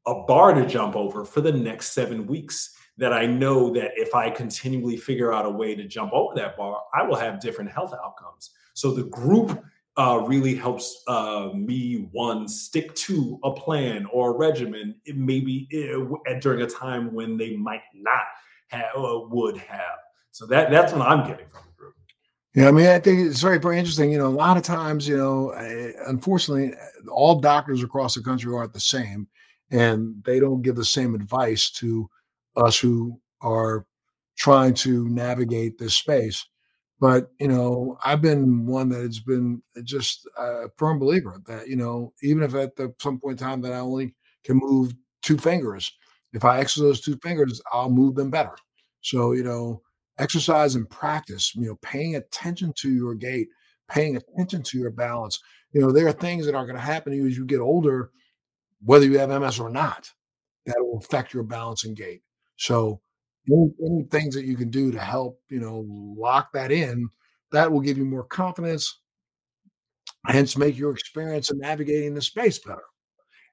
a 0.07 0.15
bar 0.25 0.53
to 0.55 0.67
jump 0.67 0.97
over 0.97 1.25
for 1.25 1.41
the 1.41 1.53
next 1.53 1.93
seven 1.93 2.27
weeks. 2.27 2.77
That 2.99 3.13
I 3.15 3.25
know 3.25 3.73
that 3.73 3.93
if 3.97 4.15
I 4.15 4.29
continually 4.31 4.99
figure 4.99 5.33
out 5.33 5.47
a 5.47 5.51
way 5.51 5.75
to 5.75 5.89
jump 5.89 6.13
over 6.13 6.35
that 6.37 6.57
bar, 6.57 6.83
I 6.95 7.03
will 7.03 7.17
have 7.17 7.41
different 7.41 7.71
health 7.71 7.95
outcomes. 7.95 8.51
So 8.75 8.93
the 8.93 9.05
group 9.05 9.65
uh, 9.97 10.23
really 10.27 10.55
helps 10.55 11.03
uh, 11.09 11.51
me 11.55 12.09
one 12.13 12.47
stick 12.49 12.95
to 12.95 13.39
a 13.45 13.53
plan 13.53 14.07
or 14.13 14.35
a 14.35 14.37
regimen. 14.37 14.95
It 15.05 15.17
maybe 15.17 15.67
it, 15.71 15.99
eh, 16.27 16.39
during 16.39 16.63
a 16.63 16.67
time 16.67 17.13
when 17.13 17.37
they 17.37 17.57
might 17.57 17.83
not 17.95 18.25
have 18.69 18.95
uh, 18.97 19.21
would 19.31 19.57
have. 19.57 19.99
So 20.31 20.47
that 20.47 20.71
that's 20.71 20.93
what 20.93 21.03
I'm 21.03 21.27
getting 21.27 21.47
from 21.49 21.63
yeah, 22.55 22.69
I 22.69 22.71
mean, 22.73 22.87
I 22.87 22.99
think 22.99 23.21
it's 23.21 23.41
very, 23.41 23.59
very 23.59 23.79
interesting. 23.79 24.13
You 24.13 24.19
know, 24.19 24.27
a 24.27 24.29
lot 24.29 24.57
of 24.59 24.63
times, 24.63 25.09
you 25.09 25.17
know, 25.17 25.53
unfortunately, 26.07 26.75
all 27.11 27.41
doctors 27.41 27.83
across 27.83 28.15
the 28.15 28.23
country 28.23 28.55
aren't 28.55 28.75
the 28.75 28.81
same, 28.81 29.27
and 29.71 30.23
they 30.25 30.39
don't 30.39 30.63
give 30.63 30.77
the 30.77 30.85
same 30.85 31.15
advice 31.15 31.71
to 31.71 32.11
us 32.57 32.79
who 32.79 33.19
are 33.41 33.87
trying 34.37 34.75
to 34.75 35.09
navigate 35.09 35.79
this 35.79 35.95
space. 35.95 36.47
But 37.01 37.31
you 37.41 37.49
know, 37.49 37.99
I've 38.05 38.23
been 38.23 38.67
one 38.67 38.91
that 38.91 39.01
has 39.01 39.19
been 39.21 39.63
just 39.83 40.29
a 40.39 40.69
firm 40.77 40.99
believer 40.99 41.41
that 41.47 41.69
you 41.69 41.77
know, 41.77 42.13
even 42.23 42.43
if 42.43 42.55
at 42.55 42.77
the, 42.77 42.95
some 43.01 43.19
point 43.19 43.41
in 43.41 43.47
time 43.47 43.63
that 43.63 43.73
I 43.73 43.79
only 43.79 44.15
can 44.45 44.59
move 44.59 44.93
two 45.23 45.39
fingers, 45.39 45.91
if 46.35 46.45
I 46.45 46.61
exercise 46.61 46.83
those 46.83 47.01
two 47.01 47.17
fingers, 47.23 47.63
I'll 47.73 47.91
move 47.91 48.15
them 48.15 48.31
better. 48.31 48.55
So 49.01 49.33
you 49.33 49.43
know, 49.43 49.83
exercise 50.23 50.77
and 50.77 50.89
practice, 50.89 51.55
you 51.55 51.67
know, 51.67 51.79
paying 51.83 52.17
attention 52.17 52.73
to 52.77 52.91
your 52.91 53.15
gait, 53.15 53.49
paying 53.89 54.17
attention 54.17 54.63
to 54.63 54.79
your 54.79 54.91
balance. 54.91 55.41
You 55.73 55.81
know, 55.81 55.91
there 55.91 56.07
are 56.07 56.13
things 56.13 56.47
that 56.47 56.55
are 56.55 56.65
going 56.65 56.77
to 56.77 56.83
happen 56.83 57.13
to 57.13 57.19
you 57.19 57.27
as 57.27 57.37
you 57.37 57.45
get 57.45 57.61
older, 57.61 58.11
whether 58.85 59.05
you 59.05 59.19
have 59.19 59.31
MS 59.31 59.59
or 59.59 59.71
not, 59.71 60.09
that 60.67 60.77
will 60.79 60.99
affect 60.99 61.35
your 61.35 61.43
balance 61.43 61.85
and 61.85 61.97
gait. 61.97 62.23
So, 62.57 63.01
any, 63.51 63.73
any 63.85 64.03
things 64.05 64.35
that 64.37 64.45
you 64.45 64.57
can 64.57 64.71
do 64.71 64.93
to 64.93 65.01
help, 65.01 65.41
you 65.49 65.59
know, 65.59 65.85
lock 65.89 66.53
that 66.53 66.71
in, 66.71 67.09
that 67.51 67.71
will 67.71 67.81
give 67.81 67.99
you 67.99 68.05
more 68.05 68.23
confidence, 68.23 69.01
hence 70.27 70.57
make 70.57 70.79
your 70.79 70.93
experience 70.93 71.51
in 71.51 71.59
navigating 71.59 72.15
the 72.15 72.23
space 72.23 72.61
better. 72.61 72.85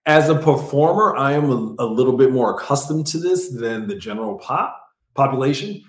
As 0.06 0.30
a 0.30 0.36
performer, 0.36 1.16
I 1.18 1.34
am 1.34 1.50
a, 1.50 1.76
a 1.80 1.86
little 1.86 2.16
bit 2.16 2.32
more 2.32 2.56
accustomed 2.56 3.08
to 3.08 3.18
this 3.18 3.50
than 3.50 3.88
the 3.88 3.96
general 3.96 4.38
pop 4.38 4.80
population 5.16 5.84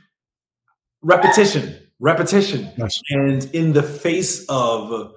repetition, 1.02 1.76
repetition. 1.98 2.70
Yes. 2.76 3.00
And 3.10 3.44
in 3.54 3.72
the 3.72 3.82
face 3.82 4.44
of 4.48 5.12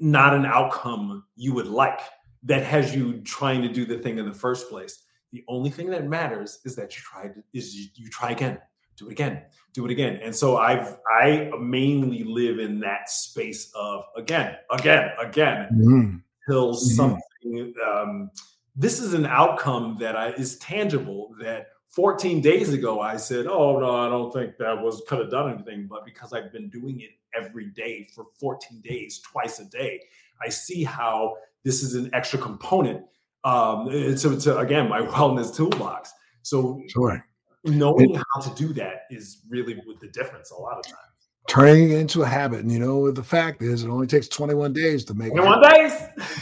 not 0.00 0.34
an 0.34 0.44
outcome 0.44 1.24
you 1.36 1.54
would 1.54 1.66
like 1.66 2.00
that 2.42 2.64
has 2.64 2.94
you 2.94 3.20
trying 3.20 3.62
to 3.62 3.68
do 3.68 3.84
the 3.84 3.98
thing 3.98 4.18
in 4.18 4.26
the 4.26 4.34
first 4.34 4.68
place, 4.68 5.04
the 5.30 5.44
only 5.48 5.70
thing 5.70 5.88
that 5.90 6.06
matters 6.06 6.60
is 6.64 6.76
that 6.76 6.96
you 6.96 7.02
try 7.02 7.28
to, 7.28 7.42
is 7.54 7.74
you, 7.74 7.86
you 7.94 8.10
try 8.10 8.30
again, 8.32 8.58
do 8.96 9.06
it 9.06 9.12
again, 9.12 9.42
do 9.72 9.84
it 9.84 9.90
again. 9.90 10.18
And 10.22 10.34
so 10.34 10.56
I've 10.56 10.98
I 11.08 11.50
mainly 11.60 12.24
live 12.24 12.58
in 12.58 12.80
that 12.80 13.08
space 13.08 13.70
of 13.74 14.02
again, 14.16 14.56
again, 14.70 15.10
again, 15.18 15.68
mm-hmm. 15.72 16.16
till 16.48 16.74
mm-hmm. 16.74 16.94
something. 16.94 17.74
Um, 17.86 18.30
this 18.74 19.00
is 19.00 19.14
an 19.14 19.26
outcome 19.26 19.96
that 20.00 20.16
I, 20.16 20.30
is 20.30 20.58
tangible 20.58 21.34
that 21.40 21.68
14 21.92 22.40
days 22.40 22.72
ago, 22.72 23.00
I 23.00 23.16
said, 23.16 23.46
Oh, 23.46 23.78
no, 23.78 23.94
I 23.94 24.08
don't 24.08 24.32
think 24.32 24.56
that 24.58 24.80
was 24.82 25.02
could 25.06 25.18
have 25.18 25.30
done 25.30 25.52
anything. 25.52 25.86
But 25.86 26.04
because 26.04 26.32
I've 26.32 26.52
been 26.52 26.68
doing 26.70 27.00
it 27.00 27.10
every 27.38 27.66
day 27.66 28.08
for 28.14 28.26
14 28.40 28.80
days, 28.80 29.20
twice 29.20 29.60
a 29.60 29.66
day, 29.66 30.00
I 30.40 30.48
see 30.48 30.84
how 30.84 31.36
this 31.64 31.82
is 31.82 31.94
an 31.94 32.10
extra 32.12 32.38
component 32.38 33.04
um, 33.44 33.88
to, 33.90 34.40
to 34.40 34.58
again, 34.58 34.88
my 34.88 35.00
wellness 35.06 35.54
toolbox. 35.54 36.12
So, 36.42 36.82
sure. 36.88 37.24
knowing 37.64 38.14
how 38.14 38.40
to 38.40 38.54
do 38.54 38.72
that 38.74 39.02
is 39.10 39.42
really 39.48 39.80
with 39.86 40.00
the 40.00 40.08
difference 40.08 40.50
a 40.50 40.56
lot 40.56 40.78
of 40.78 40.84
times. 40.84 41.11
Turning 41.52 41.90
it 41.90 41.98
into 41.98 42.22
a 42.22 42.26
habit. 42.26 42.60
And 42.60 42.72
you 42.72 42.78
know, 42.78 43.10
the 43.10 43.22
fact 43.22 43.60
is, 43.60 43.84
it 43.84 43.90
only 43.90 44.06
takes 44.06 44.26
21 44.26 44.72
days 44.72 45.04
to 45.04 45.12
make 45.12 45.32
21 45.32 45.60
days. 45.60 45.92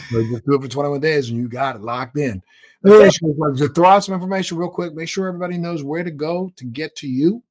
just 0.09 0.45
do 0.45 0.53
it 0.53 0.61
for 0.61 0.69
21 0.69 1.01
days 1.01 1.29
and 1.29 1.37
you 1.37 1.49
got 1.49 1.75
it 1.75 1.81
locked 1.81 2.17
in. 2.17 2.41
Let 2.81 3.11
me 3.21 3.55
just 3.57 3.75
throw 3.75 3.89
out 3.89 4.05
some 4.05 4.15
information 4.15 4.55
real 4.55 4.69
quick. 4.69 4.93
Make 4.93 5.09
sure 5.09 5.27
everybody 5.27 5.57
knows 5.57 5.83
where 5.83 6.01
to 6.01 6.11
go 6.11 6.49
to 6.55 6.63
get 6.63 6.95
to 6.95 7.09
you. 7.09 7.43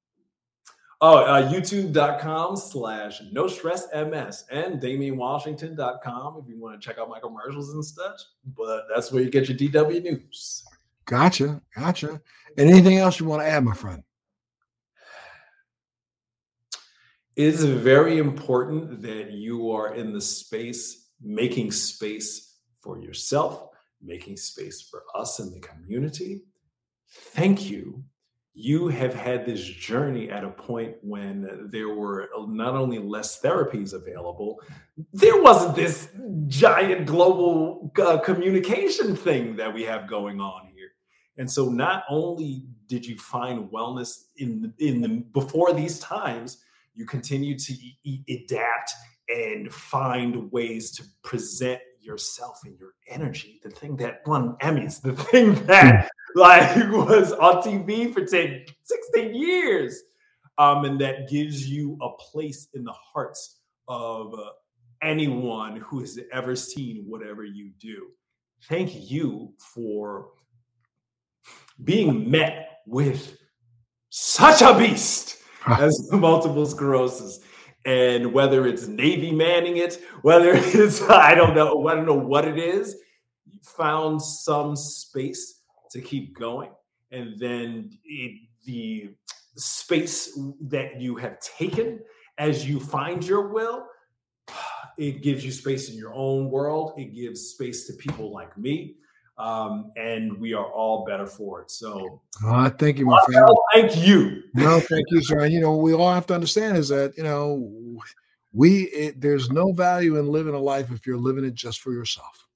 Oh, 1.03 1.19
uh, 1.19 1.53
youtube.com 1.53 2.57
slash 2.57 3.21
no 3.31 3.47
stress 3.47 3.89
MS 3.93 4.47
and 4.51 4.81
DamianWashington.com 4.81 6.43
if 6.43 6.49
you 6.49 6.59
want 6.59 6.81
to 6.81 6.89
check 6.89 6.99
out 6.99 7.11
my 7.11 7.21
commercials 7.21 7.75
and 7.75 7.85
stuff. 7.85 8.23
But 8.57 8.85
that's 8.89 9.13
where 9.13 9.23
you 9.23 9.29
get 9.29 9.51
your 9.51 9.59
DW 9.59 10.03
news. 10.03 10.65
Gotcha. 11.05 11.61
Gotcha. 11.77 12.23
And 12.57 12.71
anything 12.71 12.97
else 12.97 13.21
you 13.21 13.27
want 13.27 13.43
to 13.43 13.47
add, 13.47 13.63
my 13.65 13.75
friend? 13.75 14.03
It's 17.43 17.63
very 17.63 18.19
important 18.19 19.03
that 19.03 19.31
you 19.31 19.71
are 19.71 19.95
in 19.95 20.13
the 20.13 20.21
space, 20.21 21.11
making 21.21 21.73
space 21.73 22.57
for 22.83 22.99
yourself, 22.99 23.69
making 24.03 24.37
space 24.37 24.81
for 24.83 25.03
us 25.15 25.39
in 25.41 25.53
the 25.53 25.61
community. 25.61 26.43
Thank 27.09 27.71
you 27.71 28.05
you 28.55 28.89
have 28.89 29.15
had 29.15 29.47
this 29.47 29.63
journey 29.63 30.31
at 30.31 30.45
a 30.45 30.51
point 30.51 30.97
when 31.03 31.69
there 31.71 31.89
were 31.89 32.29
not 32.49 32.75
only 32.75 32.99
less 32.99 33.41
therapies 33.41 33.93
available, 33.93 34.61
there 35.13 35.41
wasn't 35.41 35.75
this 35.75 36.11
giant 36.49 37.07
global 37.07 37.93
uh, 38.03 38.19
communication 38.19 39.15
thing 39.15 39.57
that 39.57 39.73
we 39.73 39.85
have 39.85 40.09
going 40.09 40.41
on 40.41 40.67
here. 40.75 40.91
And 41.39 41.51
so 41.51 41.71
not 41.71 42.05
only 42.11 42.67
did 42.87 43.07
you 43.07 43.17
find 43.17 43.71
wellness 43.71 44.25
in 44.37 44.75
in 44.79 45.01
the 45.01 45.09
before 45.09 45.73
these 45.73 46.01
times, 46.01 46.59
you 47.01 47.07
continue 47.07 47.59
to 47.59 47.73
e- 48.05 48.23
adapt 48.29 48.93
and 49.31 49.73
find 49.73 50.53
ways 50.53 50.91
to 50.93 51.03
present 51.25 51.81
yourself 51.99 52.61
and 52.65 52.79
your 52.79 52.93
energy, 53.09 53.59
the 53.63 53.71
thing 53.71 53.97
that 53.97 54.21
won 54.27 54.57
Emmys, 54.61 55.01
the 55.01 55.13
thing 55.31 55.55
that 55.67 56.11
like 56.35 56.77
was 56.91 57.33
on 57.33 57.63
TV 57.63 58.13
for 58.13 58.25
10, 58.25 58.67
16 58.83 59.35
years. 59.35 60.03
Um, 60.59 60.85
and 60.85 61.01
that 61.01 61.31
gives 61.31 61.67
you 61.67 61.97
a 62.03 62.11
place 62.11 62.69
in 62.75 62.85
the 62.85 62.93
hearts 62.93 63.61
of 63.89 64.35
uh, 64.35 64.51
anyone 65.03 65.77
who 65.77 66.01
has 66.01 66.19
ever 66.33 66.55
seen 66.55 67.05
whatever 67.09 67.45
you 67.45 67.71
do. 67.81 68.09
Thank 68.69 69.11
you 69.11 69.55
for 69.59 70.29
being 71.83 72.31
met 72.31 72.81
with 72.87 73.39
such 74.11 74.61
a 74.61 74.77
beast 74.77 75.40
as 75.79 76.11
multiple 76.13 76.67
sclerosis. 76.67 77.41
And 77.85 78.33
whether 78.35 78.67
it's 78.67 78.87
Navy 78.87 79.33
manning 79.33 79.79
it, 79.79 80.03
whether 80.23 80.53
it's 80.55 81.03
I 81.03 81.35
don't 81.35 81.55
know, 81.55 81.87
I 81.89 81.95
don't 81.95 82.07
know 82.07 82.15
what 82.15 82.47
it 82.47 82.59
is, 82.59 82.97
found 83.63 84.21
some 84.23 84.77
space 84.77 85.63
to 85.91 86.01
keep 86.01 86.39
going. 86.39 86.71
And 87.11 87.39
then 87.39 87.91
it, 88.05 88.41
the 88.65 89.11
space 89.57 90.39
that 90.61 91.01
you 91.01 91.17
have 91.17 91.41
taken 91.41 92.01
as 92.39 92.67
you 92.69 92.81
find 92.81 93.25
your 93.25 93.49
will, 93.49 93.87
it 94.99 95.23
gives 95.23 95.45
you 95.45 95.53
space 95.53 95.91
in 95.91 95.97
your 95.97 96.15
own 96.15 96.51
world. 96.51 96.93
It 96.97 97.15
gives 97.15 97.49
space 97.49 97.87
to 97.87 97.95
people 97.95 98.33
like 98.33 98.57
me. 98.57 98.97
Um, 99.41 99.91
and 99.97 100.39
we 100.39 100.53
are 100.53 100.67
all 100.67 101.07
better 101.07 101.27
for 101.27 101.63
it. 101.63 101.71
So, 101.71 102.21
uh, 102.45 102.69
thank 102.69 102.99
you, 102.99 103.07
my 103.07 103.19
friend. 103.25 103.47
Thank 103.73 103.97
you. 103.97 104.43
No, 104.53 104.79
thank 104.81 105.07
you, 105.11 105.23
sir. 105.23 105.41
And 105.41 105.53
you 105.53 105.61
know, 105.61 105.77
we 105.77 105.95
all 105.95 106.13
have 106.13 106.27
to 106.27 106.35
understand 106.35 106.77
is 106.77 106.91
that 106.91 107.17
you 107.17 107.23
know, 107.23 107.99
we 108.53 108.83
it, 108.89 109.19
there's 109.19 109.51
no 109.51 109.73
value 109.73 110.19
in 110.19 110.29
living 110.29 110.55
a 110.55 110.59
life 110.59 110.91
if 110.93 111.07
you're 111.07 111.17
living 111.17 111.47
it 111.47 111.55
just 111.55 111.81
for 111.81 111.93
yourself. 111.93 112.47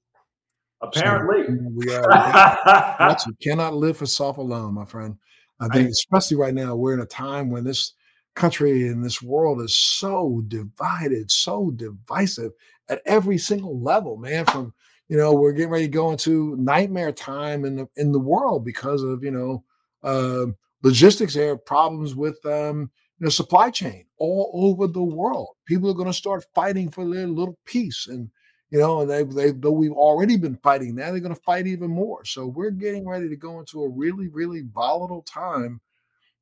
Apparently, 0.81 1.45
so 1.47 1.71
we 1.73 1.95
are. 1.95 3.17
you 3.25 3.33
cannot 3.41 3.73
live 3.73 3.97
for 3.97 4.05
self 4.05 4.37
alone, 4.37 4.75
my 4.75 4.85
friend. 4.85 5.17
I 5.59 5.69
think, 5.69 5.89
especially 5.89 6.37
right 6.37 6.53
now, 6.53 6.75
we're 6.75 6.93
in 6.93 6.99
a 6.99 7.05
time 7.07 7.49
when 7.49 7.63
this 7.63 7.93
country 8.35 8.89
and 8.89 9.03
this 9.03 9.23
world 9.23 9.61
is 9.61 9.75
so 9.75 10.43
divided, 10.49 11.31
so 11.31 11.71
divisive 11.71 12.51
at 12.89 13.01
every 13.05 13.39
single 13.39 13.79
level, 13.79 14.17
man. 14.17 14.45
From 14.45 14.73
you 15.07 15.17
know, 15.17 15.33
we're 15.33 15.51
getting 15.51 15.71
ready 15.71 15.85
to 15.85 15.91
go 15.91 16.11
into 16.11 16.55
nightmare 16.57 17.11
time 17.11 17.65
in 17.65 17.75
the 17.75 17.87
in 17.97 18.11
the 18.11 18.19
world 18.19 18.65
because 18.65 19.03
of 19.03 19.23
you 19.23 19.31
know 19.31 19.63
uh, 20.03 20.47
logistics 20.81 21.33
there, 21.33 21.55
problems 21.55 22.15
with 22.15 22.43
um, 22.45 22.89
you 23.19 23.25
know 23.25 23.29
supply 23.29 23.69
chain 23.69 24.05
all 24.17 24.51
over 24.53 24.87
the 24.87 25.03
world. 25.03 25.49
People 25.65 25.89
are 25.89 25.95
going 25.95 26.07
to 26.07 26.13
start 26.13 26.45
fighting 26.55 26.89
for 26.89 27.07
their 27.07 27.27
little 27.27 27.57
piece, 27.65 28.07
and 28.07 28.29
you 28.71 28.79
know, 28.79 29.01
and 29.01 29.09
they, 29.09 29.23
they 29.23 29.51
though 29.51 29.71
we've 29.71 29.91
already 29.91 30.37
been 30.37 30.57
fighting 30.57 30.95
now, 30.95 31.11
they're 31.11 31.19
going 31.19 31.35
to 31.35 31.41
fight 31.41 31.67
even 31.67 31.89
more. 31.91 32.25
So 32.25 32.47
we're 32.47 32.71
getting 32.71 33.07
ready 33.07 33.29
to 33.29 33.35
go 33.35 33.59
into 33.59 33.83
a 33.83 33.89
really, 33.89 34.27
really 34.27 34.63
volatile 34.73 35.21
time 35.21 35.79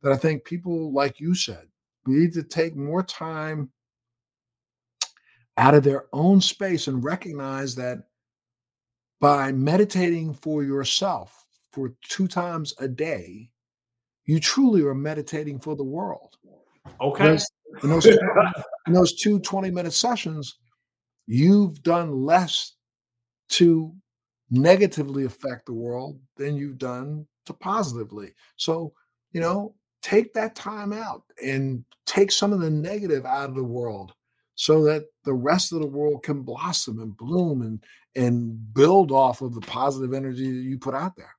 that 0.02 0.14
I 0.14 0.18
think 0.18 0.46
people, 0.46 0.94
like 0.94 1.20
you 1.20 1.36
said, 1.36 1.68
need 2.06 2.34
to 2.34 2.44
take 2.44 2.76
more 2.76 3.04
time 3.04 3.72
out 5.58 5.76
of 5.76 5.84
their 5.84 6.06
own 6.14 6.42
space 6.42 6.88
and 6.88 7.04
recognize 7.04 7.76
that 7.76 8.00
by 9.24 9.54
meditating 9.54 10.34
for 10.34 10.66
yourself 10.66 11.46
for 11.72 11.94
two 12.10 12.28
times 12.28 12.74
a 12.80 12.90
day, 12.90 13.50
you 14.26 14.38
truly 14.38 14.82
are 14.82 14.94
meditating 14.94 15.58
for 15.58 15.78
the 15.78 15.84
world. 15.84 16.36
Okay. 17.00 17.38
In 17.84 17.90
those, 17.90 18.06
in 18.06 18.92
those 18.92 19.14
two 19.14 19.40
20 19.40 19.72
minute 19.72 19.94
sessions, 19.94 20.58
you've 21.26 21.82
done 21.84 22.26
less 22.26 22.74
to 23.52 23.96
negatively 24.52 25.24
affect 25.24 25.68
the 25.68 25.74
world 25.74 26.20
than 26.36 26.58
you've 26.58 26.78
done 26.78 27.26
to 27.46 27.54
positively. 27.54 28.34
So, 28.58 28.92
you 29.32 29.40
know, 29.40 29.74
take 30.02 30.34
that 30.34 30.54
time 30.54 30.92
out 30.92 31.24
and 31.42 31.86
take 32.06 32.30
some 32.30 32.52
of 32.52 32.60
the 32.60 32.70
negative 32.70 33.26
out 33.26 33.48
of 33.48 33.56
the 33.56 33.64
world 33.64 34.12
so 34.56 34.84
that 34.84 35.06
the 35.24 35.34
rest 35.34 35.72
of 35.72 35.80
the 35.80 35.88
world 35.88 36.24
can 36.24 36.42
blossom 36.42 37.00
and 37.00 37.16
bloom 37.16 37.62
and 37.62 37.82
and 38.16 38.74
build 38.74 39.12
off 39.12 39.42
of 39.42 39.54
the 39.54 39.62
positive 39.62 40.14
energy 40.14 40.52
that 40.52 40.64
you 40.64 40.78
put 40.78 40.94
out 40.94 41.16
there. 41.16 41.36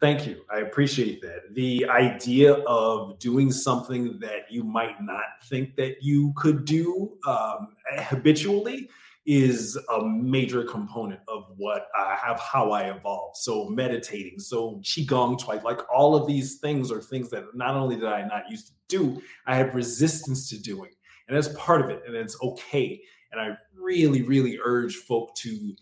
Thank 0.00 0.26
you. 0.26 0.42
I 0.48 0.60
appreciate 0.60 1.20
that. 1.22 1.54
The 1.54 1.86
idea 1.88 2.54
of 2.54 3.18
doing 3.18 3.50
something 3.50 4.18
that 4.20 4.50
you 4.50 4.62
might 4.62 5.02
not 5.02 5.24
think 5.44 5.74
that 5.76 5.96
you 6.00 6.32
could 6.36 6.64
do 6.64 7.18
um, 7.26 7.74
habitually 7.98 8.88
is 9.26 9.76
a 9.92 10.04
major 10.04 10.64
component 10.64 11.20
of 11.28 11.46
what 11.56 11.88
I 11.96 12.16
have, 12.20 12.40
how 12.40 12.70
I 12.70 12.90
evolved. 12.90 13.36
So 13.36 13.68
meditating, 13.68 14.38
so 14.38 14.80
qigong, 14.82 15.38
twice, 15.38 15.62
like 15.62 15.80
all 15.92 16.14
of 16.14 16.26
these 16.26 16.58
things 16.58 16.90
are 16.90 17.00
things 17.00 17.30
that 17.30 17.44
not 17.54 17.74
only 17.74 17.96
did 17.96 18.06
I 18.06 18.26
not 18.26 18.50
used 18.50 18.68
to 18.68 18.72
do, 18.88 19.22
I 19.46 19.56
have 19.56 19.74
resistance 19.74 20.48
to 20.50 20.58
doing, 20.60 20.90
and 21.28 21.36
that's 21.36 21.48
part 21.56 21.82
of 21.82 21.90
it, 21.90 22.02
and 22.06 22.16
it's 22.16 22.36
okay. 22.42 23.00
And 23.32 23.40
I 23.40 23.56
really, 23.74 24.22
really 24.22 24.58
urge 24.62 24.96
folk 24.96 25.34
to 25.36 25.74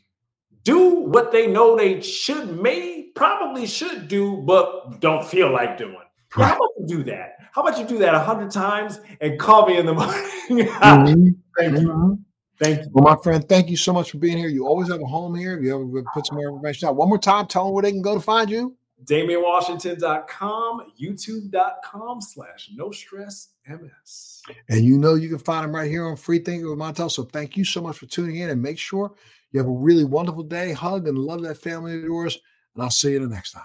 do 0.63 0.89
what 1.01 1.33
they 1.33 1.47
know 1.47 1.77
they 1.77 2.01
should, 2.01 2.61
may 2.61 3.11
probably 3.15 3.67
should 3.67 4.09
do, 4.09 4.39
but 4.39 5.01
don't 5.01 5.25
feel 5.25 5.53
like 5.53 5.79
doing. 5.79 5.97
How 6.31 6.55
about 6.55 6.69
you 6.79 6.87
do 6.87 7.03
that? 7.05 7.37
How 7.53 7.63
about 7.63 7.79
you 7.79 7.87
do 7.87 7.99
that 7.99 8.15
a 8.15 8.21
hundred 8.21 8.53
times 8.53 9.01
and 9.21 9.39
call 9.39 9.67
me 9.67 9.79
in 9.79 9.87
the 9.87 9.95
morning? 10.49 10.67
mm-hmm. 10.67 11.29
Thank 11.59 11.81
you. 11.81 11.89
Mm-hmm. 11.89 12.13
Thank 12.61 12.81
you. 12.81 12.91
Well, 12.93 13.05
my 13.15 13.21
friend, 13.23 13.49
thank 13.49 13.69
you 13.69 13.77
so 13.77 13.93
much 13.93 14.11
for 14.11 14.19
being 14.19 14.37
here. 14.37 14.49
You 14.49 14.67
always 14.67 14.89
have 14.91 15.01
a 15.01 15.07
home 15.07 15.35
here. 15.35 15.57
If 15.57 15.65
you 15.65 15.75
ever 15.75 16.05
put 16.15 16.27
some 16.27 16.37
more 16.37 16.49
information 16.49 16.89
out, 16.89 16.97
one 16.97 17.09
more 17.09 17.19
time, 17.19 17.47
tell 17.47 17.65
them 17.65 17.75
where 17.75 17.83
they 17.83 17.91
can 17.91 18.03
go 18.03 18.15
to 18.15 18.21
find 18.21 18.51
you. 18.51 18.77
DamianWashington.com, 19.05 20.93
YouTube.com 21.01 22.21
slash 22.21 22.71
no 22.75 22.91
stress 22.91 23.49
MS. 23.67 24.43
And 24.69 24.85
you 24.85 24.99
know 24.99 25.15
you 25.15 25.29
can 25.29 25.39
find 25.39 25.65
them 25.65 25.75
right 25.75 25.91
here 25.91 26.05
on 26.07 26.17
Free 26.17 26.39
Thinking 26.39 26.69
with 26.69 26.79
Montel. 26.79 27.11
So 27.11 27.25
thank 27.25 27.57
you 27.57 27.65
so 27.65 27.81
much 27.81 27.99
for 27.99 28.07
tuning 28.07 28.37
in 28.37 28.51
and 28.51 28.63
make 28.63 28.79
sure 28.79 29.15
you 29.53 29.59
have 29.59 29.69
a 29.69 29.73
really 29.73 30.05
wonderful 30.05 30.43
day. 30.43 30.73
Hug 30.73 31.09
and 31.09 31.19
love 31.19 31.43
that 31.43 31.57
family 31.57 31.95
of 31.97 32.03
yours. 32.03 32.39
And 32.75 32.83
I'll 32.85 32.91
see 32.91 33.13
you 33.13 33.21
the 33.21 33.29
next 33.29 33.53
time. 33.53 33.65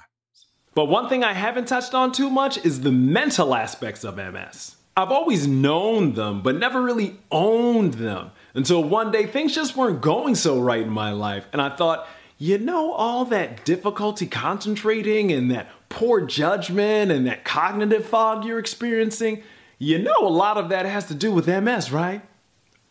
But 0.73 0.86
one 0.86 1.07
thing 1.07 1.23
I 1.23 1.33
haven't 1.33 1.67
touched 1.67 1.93
on 1.93 2.11
too 2.11 2.29
much 2.29 2.63
is 2.65 2.81
the 2.81 2.91
mental 2.91 3.55
aspects 3.55 4.03
of 4.03 4.17
MS. 4.17 4.75
I've 4.97 5.11
always 5.11 5.45
known 5.45 6.13
them, 6.13 6.41
but 6.41 6.55
never 6.55 6.81
really 6.81 7.17
owned 7.29 7.95
them 7.95 8.31
until 8.53 8.83
one 8.83 9.11
day 9.11 9.25
things 9.25 9.53
just 9.53 9.75
weren't 9.75 10.01
going 10.01 10.36
so 10.36 10.59
right 10.59 10.81
in 10.81 10.89
my 10.89 11.11
life. 11.11 11.45
And 11.51 11.61
I 11.61 11.75
thought, 11.75 12.07
you 12.38 12.57
know, 12.57 12.91
all 12.91 13.25
that 13.25 13.63
difficulty 13.63 14.27
concentrating 14.27 15.31
and 15.31 15.49
that 15.51 15.69
poor 15.89 16.21
judgment 16.21 17.11
and 17.11 17.25
that 17.27 17.45
cognitive 17.45 18.05
fog 18.05 18.43
you're 18.43 18.59
experiencing, 18.59 19.41
you 19.79 19.99
know, 19.99 20.17
a 20.19 20.29
lot 20.29 20.57
of 20.57 20.69
that 20.69 20.86
has 20.86 21.07
to 21.07 21.15
do 21.15 21.31
with 21.31 21.47
MS, 21.47 21.91
right? 21.91 22.21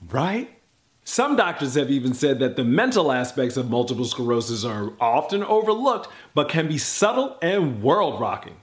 Right? 0.08 0.50
Some 1.04 1.36
doctors 1.36 1.74
have 1.74 1.90
even 1.90 2.14
said 2.14 2.38
that 2.38 2.56
the 2.56 2.64
mental 2.64 3.12
aspects 3.12 3.58
of 3.58 3.68
multiple 3.68 4.06
sclerosis 4.06 4.64
are 4.64 4.92
often 4.98 5.44
overlooked, 5.44 6.08
but 6.34 6.48
can 6.48 6.66
be 6.66 6.78
subtle 6.78 7.38
and 7.42 7.82
world 7.82 8.18
rocking. 8.18 8.56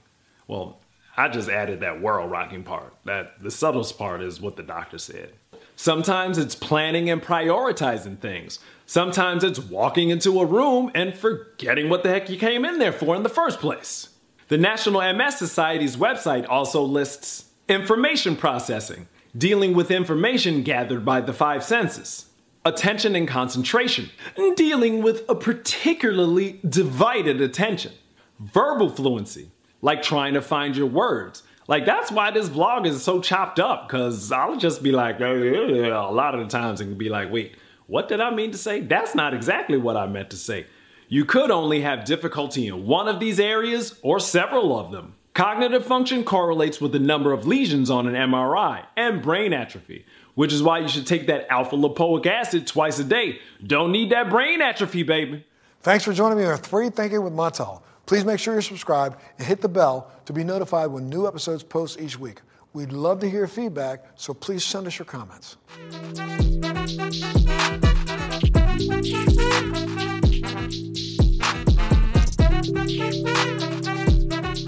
Well, 0.48 0.80
I 1.16 1.28
just 1.28 1.48
added 1.48 1.80
that 1.80 2.00
world 2.00 2.30
rocking 2.30 2.64
part. 2.64 2.94
That 3.04 3.40
the 3.40 3.50
subtlest 3.50 3.96
part 3.96 4.22
is 4.22 4.40
what 4.40 4.56
the 4.56 4.64
doctor 4.64 4.98
said. 4.98 5.34
Sometimes 5.76 6.38
it's 6.38 6.54
planning 6.54 7.10
and 7.10 7.22
prioritizing 7.22 8.18
things. 8.18 8.58
Sometimes 8.86 9.42
it's 9.42 9.58
walking 9.58 10.10
into 10.10 10.40
a 10.40 10.46
room 10.46 10.90
and 10.94 11.14
forgetting 11.14 11.88
what 11.88 12.02
the 12.02 12.10
heck 12.10 12.28
you 12.28 12.36
came 12.36 12.64
in 12.64 12.78
there 12.78 12.92
for 12.92 13.16
in 13.16 13.22
the 13.22 13.28
first 13.28 13.58
place. 13.58 14.10
The 14.48 14.58
National 14.58 15.00
MS 15.14 15.38
Society's 15.38 15.96
website 15.96 16.46
also 16.48 16.82
lists 16.82 17.46
information 17.68 18.36
processing, 18.36 19.08
dealing 19.36 19.72
with 19.72 19.90
information 19.90 20.62
gathered 20.62 21.04
by 21.04 21.22
the 21.22 21.32
five 21.32 21.64
senses, 21.64 22.26
attention 22.64 23.16
and 23.16 23.26
concentration, 23.26 24.10
dealing 24.56 25.02
with 25.02 25.24
a 25.28 25.34
particularly 25.34 26.60
divided 26.68 27.40
attention, 27.40 27.92
verbal 28.38 28.90
fluency, 28.90 29.50
like 29.80 30.02
trying 30.02 30.34
to 30.34 30.42
find 30.42 30.76
your 30.76 30.86
words. 30.86 31.42
Like 31.68 31.86
that's 31.86 32.10
why 32.10 32.30
this 32.30 32.48
vlog 32.48 32.86
is 32.86 33.02
so 33.02 33.20
chopped 33.20 33.60
up, 33.60 33.88
because 33.88 34.32
I'll 34.32 34.56
just 34.56 34.82
be 34.82 34.92
like, 34.92 35.20
uh, 35.20 35.26
a 35.26 36.12
lot 36.12 36.34
of 36.34 36.40
the 36.40 36.48
times 36.48 36.80
it 36.80 36.84
can 36.84 36.98
be 36.98 37.08
like, 37.08 37.30
wait, 37.30 37.56
what 37.86 38.08
did 38.08 38.20
I 38.20 38.34
mean 38.34 38.50
to 38.52 38.58
say? 38.58 38.80
That's 38.80 39.14
not 39.14 39.34
exactly 39.34 39.78
what 39.78 39.96
I 39.96 40.06
meant 40.06 40.30
to 40.30 40.36
say. 40.36 40.66
You 41.08 41.24
could 41.24 41.50
only 41.50 41.82
have 41.82 42.04
difficulty 42.04 42.66
in 42.66 42.86
one 42.86 43.06
of 43.06 43.20
these 43.20 43.38
areas 43.38 43.98
or 44.02 44.18
several 44.18 44.78
of 44.78 44.90
them. 44.92 45.14
Cognitive 45.34 45.84
function 45.84 46.24
correlates 46.24 46.80
with 46.80 46.92
the 46.92 46.98
number 46.98 47.32
of 47.32 47.46
lesions 47.46 47.90
on 47.90 48.06
an 48.06 48.14
MRI 48.14 48.84
and 48.96 49.22
brain 49.22 49.52
atrophy, 49.52 50.04
which 50.34 50.52
is 50.52 50.62
why 50.62 50.78
you 50.78 50.88
should 50.88 51.06
take 51.06 51.26
that 51.26 51.46
alpha 51.50 51.76
lipoic 51.76 52.26
acid 52.26 52.66
twice 52.66 52.98
a 52.98 53.04
day. 53.04 53.38
Don't 53.66 53.92
need 53.92 54.10
that 54.10 54.28
brain 54.28 54.60
atrophy, 54.60 55.02
baby. 55.02 55.44
Thanks 55.80 56.04
for 56.04 56.12
joining 56.12 56.38
me 56.38 56.44
on 56.44 56.58
Free 56.58 56.90
Thinking 56.90 57.22
with 57.22 57.32
Montel. 57.32 57.82
Please 58.12 58.26
make 58.26 58.38
sure 58.38 58.52
you're 58.52 58.60
subscribed 58.60 59.18
and 59.38 59.46
hit 59.46 59.62
the 59.62 59.70
bell 59.70 60.10
to 60.26 60.34
be 60.34 60.44
notified 60.44 60.90
when 60.90 61.08
new 61.08 61.26
episodes 61.26 61.62
post 61.62 61.98
each 61.98 62.18
week. 62.18 62.42
We'd 62.74 62.92
love 62.92 63.20
to 63.20 63.30
hear 63.30 63.46
feedback, 63.46 64.04
so 64.16 64.34
please 64.34 64.62
send 64.62 64.86
us 64.86 64.98
your 64.98 65.06
comments. 65.06 65.56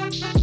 Thank 0.07 0.25
you. 0.25 0.34